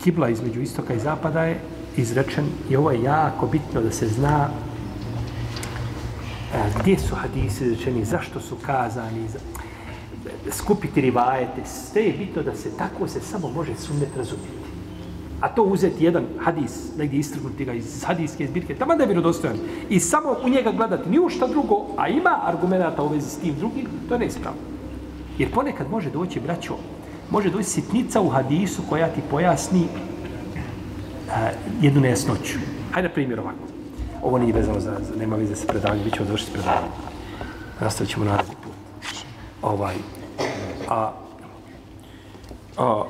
kibla 0.03 0.29
između 0.29 0.61
istoka 0.61 0.93
i 0.93 0.99
zapada 0.99 1.43
je 1.43 1.59
izrečen 1.97 2.45
i 2.69 2.75
ovo 2.75 2.91
je 2.91 3.03
jako 3.03 3.47
bitno 3.47 3.81
da 3.81 3.91
se 3.91 4.07
zna 4.07 4.49
e, 6.53 6.71
gdje 6.79 6.99
su 6.99 7.15
hadisi 7.15 7.65
izrečeni, 7.65 8.05
zašto 8.05 8.39
su 8.39 8.55
kazani, 8.65 9.27
za, 9.27 9.39
skupiti 10.51 11.01
rivajete, 11.01 11.65
sve 11.65 12.03
je 12.03 12.13
bitno 12.13 12.43
da 12.43 12.55
se 12.55 12.77
tako 12.77 13.07
se 13.07 13.21
samo 13.21 13.49
može 13.49 13.75
sunnet 13.75 14.17
razumjeti. 14.17 14.62
A 15.43 15.49
to 15.49 15.63
uzeti 15.63 16.05
jedan 16.05 16.23
hadis, 16.39 16.95
negdje 16.97 17.19
istrgnuti 17.19 17.65
ga 17.65 17.73
iz 17.73 18.03
hadiske 18.03 18.47
zbirke, 18.47 18.75
tamo 18.75 18.95
da 18.95 19.03
je 19.03 19.07
vjerodostojan. 19.07 19.57
I 19.89 19.99
samo 19.99 20.35
u 20.45 20.49
njega 20.49 20.71
gledati 20.71 21.09
ni 21.09 21.19
u 21.19 21.29
šta 21.29 21.47
drugo, 21.47 21.85
a 21.97 22.07
ima 22.07 22.39
argumenta 22.43 23.03
u 23.03 23.07
vezi 23.07 23.29
s 23.29 23.37
tim 23.37 23.55
drugim, 23.55 23.87
to 24.07 24.15
je 24.15 24.19
neispravno. 24.19 24.59
Jer 25.37 25.51
ponekad 25.51 25.89
može 25.91 26.09
doći, 26.09 26.39
braćo, 26.39 26.75
može 27.29 27.49
doći 27.49 27.69
sitnica 27.69 28.21
u 28.21 28.29
hadisu 28.29 28.81
koja 28.89 29.07
ti 29.07 29.21
pojasni 29.31 29.87
a, 31.31 31.49
jednu 31.81 32.01
nejasnoću. 32.01 32.59
Hajde 32.91 33.09
primjer 33.09 33.39
ovako. 33.39 33.67
Ovo 34.21 34.37
nije 34.37 34.53
vezano 34.53 34.79
za, 34.79 34.95
za 35.01 35.19
nema 35.19 35.35
veze 35.35 35.55
sa 35.55 35.67
predavanjem, 35.67 36.03
bit 36.03 36.13
ćemo 36.13 36.25
završiti 36.25 36.53
predavanje. 36.53 36.87
Nastavit 37.81 38.11
ćemo 38.11 38.25
naredni 38.25 38.55
put. 38.63 38.73
Ovaj, 39.61 39.95
a, 40.89 41.11
a, 42.77 43.03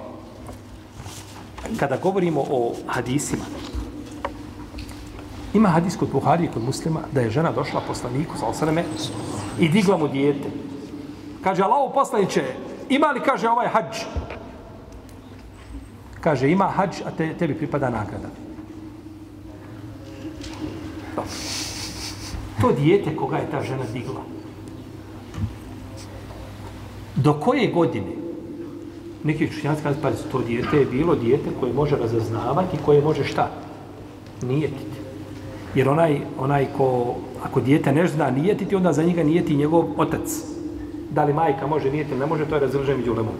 kada 1.79 1.97
govorimo 1.97 2.41
o 2.49 2.73
hadisima, 2.87 3.45
ima 5.53 5.69
hadis 5.69 5.97
kod 5.97 6.09
Buhari 6.11 6.45
i 6.45 6.51
kod 6.51 6.63
muslima 6.63 6.99
da 7.11 7.21
je 7.21 7.29
žena 7.29 7.51
došla 7.51 7.81
poslaniku, 7.87 8.37
sa 8.37 8.47
osaname, 8.47 8.83
i 9.59 9.69
digla 9.69 9.97
mu 9.97 10.07
dijete. 10.07 10.49
Kaže, 11.43 11.63
Allaho 11.63 11.93
poslaniće, 11.93 12.43
ima 12.89 13.07
li, 13.07 13.21
kaže, 13.21 13.49
ovaj 13.49 13.67
hađ? 13.67 13.97
Kaže, 16.21 16.51
ima 16.51 16.65
hađ, 16.65 17.01
a 17.05 17.11
te, 17.11 17.33
tebi 17.37 17.53
pripada 17.53 17.89
nagrada. 17.89 18.27
To 22.61 22.71
dijete 22.71 23.15
koga 23.15 23.37
je 23.37 23.51
ta 23.51 23.61
žena 23.63 23.83
digla. 23.93 24.21
Do 27.15 27.33
koje 27.33 27.67
godine? 27.67 28.22
Neki 29.23 29.45
učinjaci 29.45 29.83
kažu, 29.83 29.97
pa 30.01 30.11
to 30.31 30.41
dijete 30.41 30.77
je 30.77 30.85
bilo 30.85 31.15
dijete 31.15 31.49
koje 31.59 31.73
može 31.73 31.95
razaznavati, 31.95 32.77
koje 32.85 33.01
može 33.01 33.23
šta? 33.23 33.49
Nijetiti. 34.41 34.97
Jer 35.75 35.89
onaj, 35.89 36.21
onaj 36.39 36.67
ko, 36.77 37.15
ako 37.43 37.61
dijete 37.61 37.91
ne 37.91 38.07
zna 38.07 38.31
nijetiti, 38.31 38.75
onda 38.75 38.93
za 38.93 39.03
njega 39.03 39.23
nijeti 39.23 39.55
njegov 39.55 39.85
otac 39.97 40.53
Da 41.13 41.23
li 41.23 41.33
majka 41.33 41.67
može 41.67 41.91
nijeti 41.91 42.15
ne 42.15 42.25
može, 42.25 42.45
to 42.45 42.55
je 42.55 42.61
razilaženje 42.61 42.97
među 42.97 43.11
ulemom. 43.11 43.33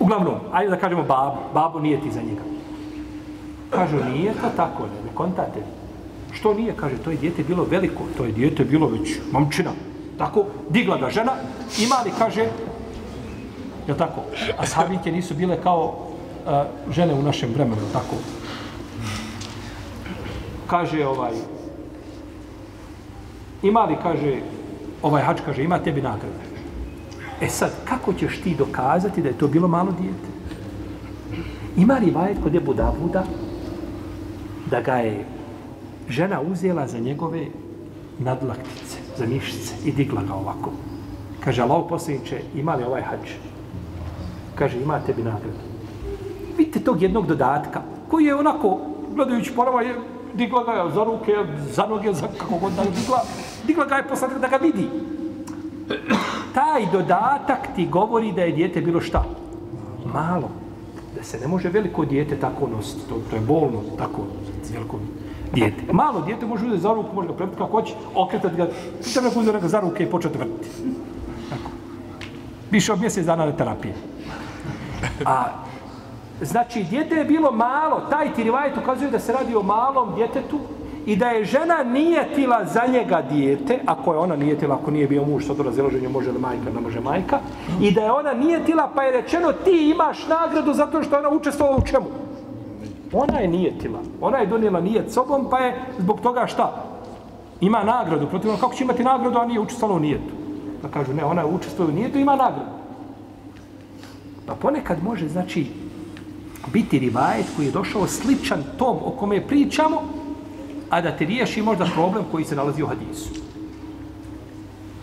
Uglavnom, 0.00 0.34
ajde 0.52 0.70
da 0.70 0.76
kažemo 0.76 1.02
babu, 1.02 1.36
babu 1.54 1.80
nijeti 1.80 2.10
za 2.10 2.22
njega. 2.22 2.42
Kažu, 3.70 3.96
nije 4.12 4.32
to 4.32 4.48
tako, 4.56 4.82
ne, 4.82 5.02
ne 5.06 5.14
kontate. 5.14 5.60
Što 6.32 6.54
nije? 6.54 6.74
Kaže, 6.76 6.96
to 6.96 7.10
je 7.10 7.16
dijete 7.16 7.42
bilo 7.42 7.66
veliko, 7.70 8.02
to 8.16 8.24
je 8.24 8.32
dijete 8.32 8.64
bilo 8.64 8.86
već 8.86 9.18
momčina. 9.32 9.70
Tako, 10.18 10.44
digla 10.70 10.98
ga 10.98 11.10
žena, 11.10 11.32
ima 11.78 11.96
li, 12.04 12.10
kaže, 12.18 12.46
je 13.88 13.96
tako? 13.96 14.20
A 14.58 14.66
sahabinke 14.66 15.12
nisu 15.12 15.34
bile 15.34 15.58
kao 15.62 15.94
uh, 16.46 16.94
žene 16.94 17.14
u 17.14 17.22
našem 17.22 17.50
vremenu, 17.54 17.82
tako? 17.92 18.16
Kaže, 20.66 21.06
ovaj, 21.06 21.32
ima 23.62 23.84
li, 23.84 23.96
kaže, 24.02 24.40
ovaj 25.02 25.22
hač 25.22 25.40
kaže, 25.44 25.64
ima 25.64 25.78
tebi 25.78 26.02
nagrada. 26.02 26.44
E 27.40 27.48
sad, 27.48 27.72
kako 27.84 28.12
ćeš 28.12 28.40
ti 28.40 28.54
dokazati 28.58 29.22
da 29.22 29.28
je 29.28 29.38
to 29.38 29.48
bilo 29.48 29.68
malo 29.68 29.92
dijete? 30.00 30.28
Ima 31.76 31.94
li 31.94 32.10
vajet 32.10 32.38
kod 32.42 32.54
Ebu 32.54 32.74
Davuda 32.74 33.24
da 34.70 34.80
ga 34.80 34.94
je 34.94 35.24
žena 36.08 36.40
uzela 36.40 36.86
za 36.88 36.98
njegove 36.98 37.46
nadlaktice, 38.18 38.98
za 39.18 39.26
mišice 39.26 39.74
i 39.84 39.92
digla 39.92 40.22
ga 40.22 40.34
ovako. 40.34 40.70
Kaže, 41.40 41.62
Allah 41.62 41.84
posljedniče, 41.88 42.40
ima 42.54 42.74
li 42.74 42.84
ovaj 42.84 43.02
hač? 43.02 43.30
Kaže, 44.54 44.80
ima 44.80 45.00
tebi 45.06 45.22
nagradu. 45.22 45.58
Vidite 46.58 46.80
tog 46.80 47.02
jednog 47.02 47.26
dodatka, 47.26 47.82
koji 48.10 48.24
je 48.24 48.34
onako, 48.34 48.78
gledajući 49.14 49.52
porava, 49.54 49.82
je 49.82 49.94
digla 50.34 50.64
ga 50.64 50.72
je 50.72 50.90
za 50.90 51.04
ruke, 51.04 51.32
za 51.70 51.86
noge, 51.86 52.12
za 52.12 52.26
kako 52.38 52.58
god 52.58 52.72
da 52.72 52.82
je 52.82 52.90
digla, 52.90 53.20
digla 53.66 53.84
ga 53.84 53.96
je 53.96 54.08
posljednika 54.08 54.40
da 54.40 54.48
ga 54.48 54.56
vidi. 54.56 54.88
Taj 56.54 56.86
dodatak 56.92 57.74
ti 57.76 57.86
govori 57.86 58.32
da 58.32 58.42
je 58.42 58.52
dijete 58.52 58.80
bilo 58.80 59.00
šta? 59.00 59.24
Malo. 60.14 60.50
Da 61.16 61.22
se 61.22 61.38
ne 61.40 61.46
može 61.46 61.68
veliko 61.68 62.04
dijete 62.04 62.36
tako 62.36 62.68
nositi. 62.68 63.08
To, 63.08 63.14
to 63.30 63.36
je 63.36 63.42
bolno, 63.42 63.80
tako, 63.98 64.22
veliko 64.72 64.98
dijete. 65.54 65.92
Malo 65.92 66.20
dijete 66.20 66.46
može 66.46 66.66
uzeti 66.66 66.82
za 66.82 66.92
ruku, 66.92 67.14
može 67.14 67.28
ga 67.28 67.34
prepiti 67.34 67.58
kako 67.58 67.70
hoće, 67.70 67.94
okretati 68.14 68.56
ga, 68.56 68.68
treba 69.12 69.28
neko 69.28 69.40
uzeti 69.40 69.60
ga 69.60 69.68
za 69.68 69.80
ruke 69.80 70.02
i 70.02 70.10
početi 70.10 70.38
vrtiti. 70.38 70.68
Tako. 71.50 71.70
Više 72.70 72.92
od 72.92 73.00
mjesec 73.00 73.26
dana 73.26 73.46
na 73.46 73.52
terapije. 73.52 73.94
A, 75.24 75.44
znači, 76.40 76.82
dijete 76.82 77.14
je 77.14 77.24
bilo 77.24 77.50
malo, 77.50 78.00
taj 78.10 78.34
ti 78.34 78.42
rivajet 78.42 78.76
ukazuje 78.76 79.10
da 79.10 79.18
se 79.18 79.32
radi 79.32 79.56
o 79.56 79.62
malom 79.62 80.14
djetetu 80.14 80.58
i 81.06 81.16
da 81.16 81.26
je 81.26 81.44
žena 81.44 81.82
nijetila 81.82 82.64
za 82.64 82.82
njega 82.92 83.22
dijete, 83.30 83.78
ako 83.86 84.12
je 84.12 84.18
ona 84.18 84.36
nijetila, 84.36 84.74
ako 84.74 84.90
nije 84.90 85.06
bio 85.08 85.24
muž, 85.24 85.46
sad 85.46 85.60
u 85.60 85.62
razilaženju 85.62 86.10
može 86.10 86.32
li 86.32 86.38
majka, 86.38 86.70
ne 86.74 86.80
može 86.80 87.00
majka, 87.00 87.38
i 87.80 87.90
da 87.90 88.00
je 88.00 88.12
ona 88.12 88.32
nijetila, 88.32 88.90
pa 88.94 89.02
je 89.02 89.12
rečeno 89.12 89.52
ti 89.52 89.90
imaš 89.90 90.26
nagradu 90.28 90.72
zato 90.72 91.02
što 91.02 91.16
je 91.16 91.26
ona 91.26 91.36
učestvovala 91.36 91.76
u 91.76 91.86
čemu? 91.86 92.06
Ona 93.12 93.38
je 93.38 93.48
nijetila. 93.48 93.98
Ona 94.20 94.38
je 94.38 94.46
donijela 94.46 94.80
nijet 94.80 95.12
sobom, 95.12 95.46
pa 95.50 95.58
je 95.58 95.82
zbog 95.98 96.20
toga 96.20 96.46
šta? 96.46 96.84
Ima 97.60 97.84
nagradu. 97.84 98.26
Protivno, 98.26 98.56
kako 98.56 98.74
će 98.74 98.84
imati 98.84 99.04
nagradu, 99.04 99.38
a 99.38 99.46
nije 99.46 99.60
učestvovala 99.60 99.98
u 99.98 100.02
nijetu? 100.02 100.32
Da 100.82 100.88
kažu, 100.88 101.12
ne, 101.12 101.24
ona 101.24 101.40
je 101.40 101.46
učestvovala 101.46 101.92
u 101.92 101.96
nijetu, 101.96 102.18
ima 102.18 102.36
nagradu. 102.36 102.70
Pa 104.46 104.54
ponekad 104.54 105.02
može, 105.02 105.28
znači, 105.28 105.66
biti 106.72 106.98
rivajet 106.98 107.46
koji 107.56 107.66
je 107.66 107.72
došao 107.72 108.06
sličan 108.06 108.64
tom 108.78 108.96
o 109.04 109.10
kome 109.10 109.46
pričamo, 109.46 110.02
a 110.90 111.00
da 111.00 111.16
te 111.16 111.24
riješi 111.24 111.62
možda 111.62 111.84
problem 111.94 112.24
koji 112.30 112.44
se 112.44 112.56
nalazi 112.56 112.82
u 112.82 112.86
hadisu. 112.86 113.28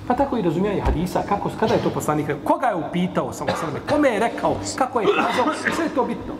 Pa 0.07 0.13
tako 0.13 0.37
i 0.37 0.41
razumijanje 0.41 0.81
hadisa, 0.81 1.21
kako, 1.29 1.49
kada 1.59 1.73
je 1.73 1.83
to 1.83 1.89
poslanik, 1.89 2.27
koga 2.43 2.67
je 2.67 2.75
upitao 2.75 3.33
samo 3.33 3.51
sveme, 3.59 3.79
kome 3.89 4.09
je 4.09 4.19
rekao, 4.19 4.55
kako 4.77 4.99
je 4.99 5.07
kazao, 5.07 5.53
sve 5.75 5.85
je 5.85 5.95
to 5.95 6.05
bitno. 6.05 6.33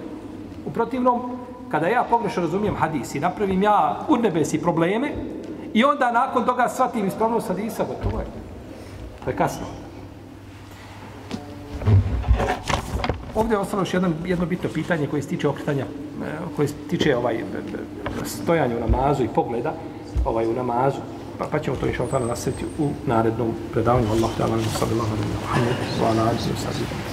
U 0.66 0.72
protivnom, 0.72 1.22
kada 1.70 1.88
ja 1.88 2.04
pogrešno 2.04 2.42
razumijem 2.42 2.76
hadis 2.76 3.16
i 3.16 3.20
napravim 3.20 3.64
ja 3.64 4.00
u 4.10 4.18
nebesi 4.18 4.62
probleme 4.62 5.12
i 5.74 5.84
onda 5.84 6.12
nakon 6.12 6.46
toga 6.46 6.70
shvatim 6.70 7.08
ispravnost 7.08 7.48
hadisa, 7.48 7.84
gotovo 7.84 8.20
je. 8.20 8.26
To 9.24 9.30
je 9.30 9.36
kasno 9.36 9.66
ovdje 13.36 13.56
je 13.56 13.60
ostalo 13.60 13.82
još 13.82 13.94
jedno, 13.94 14.12
jedno 14.26 14.46
bitno 14.46 14.70
pitanje 14.74 15.08
koje 15.08 15.22
se 15.22 15.30
tiče 15.30 15.48
okretanja, 15.48 15.86
e, 15.86 16.26
koje 16.56 16.68
se 16.68 16.74
tiče 16.90 17.18
ovaj, 17.18 17.36
e, 17.36 17.44
stojanja 18.26 18.76
u 18.78 18.80
namazu 18.80 19.24
i 19.24 19.30
pogleda 19.36 19.74
ovaj, 20.26 20.48
u 20.48 20.54
namazu. 20.54 20.98
Pa, 21.38 21.46
pa 21.52 21.60
ćemo 21.60 21.78
to 21.78 21.88
išao 21.88 22.08
tamo 22.08 22.26
nastaviti 22.26 22.66
u 22.80 22.90
narednom 23.06 23.54
predavanju. 23.74 24.08
Allah, 24.12 24.30
te 24.38 24.44
alam, 24.44 24.62
sada 24.80 24.92
Allah, 24.92 25.08
sada 25.08 25.22
Allah, 25.32 25.60
sada 25.98 26.22
Allah, 26.22 26.40
sada 26.40 26.60
Allah, 26.60 26.76
sada 26.80 27.12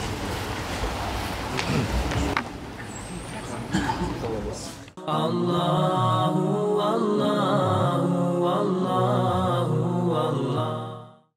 Allah, 5.07 5.49
Allah, 6.29 6.85
Allah, 6.95 7.78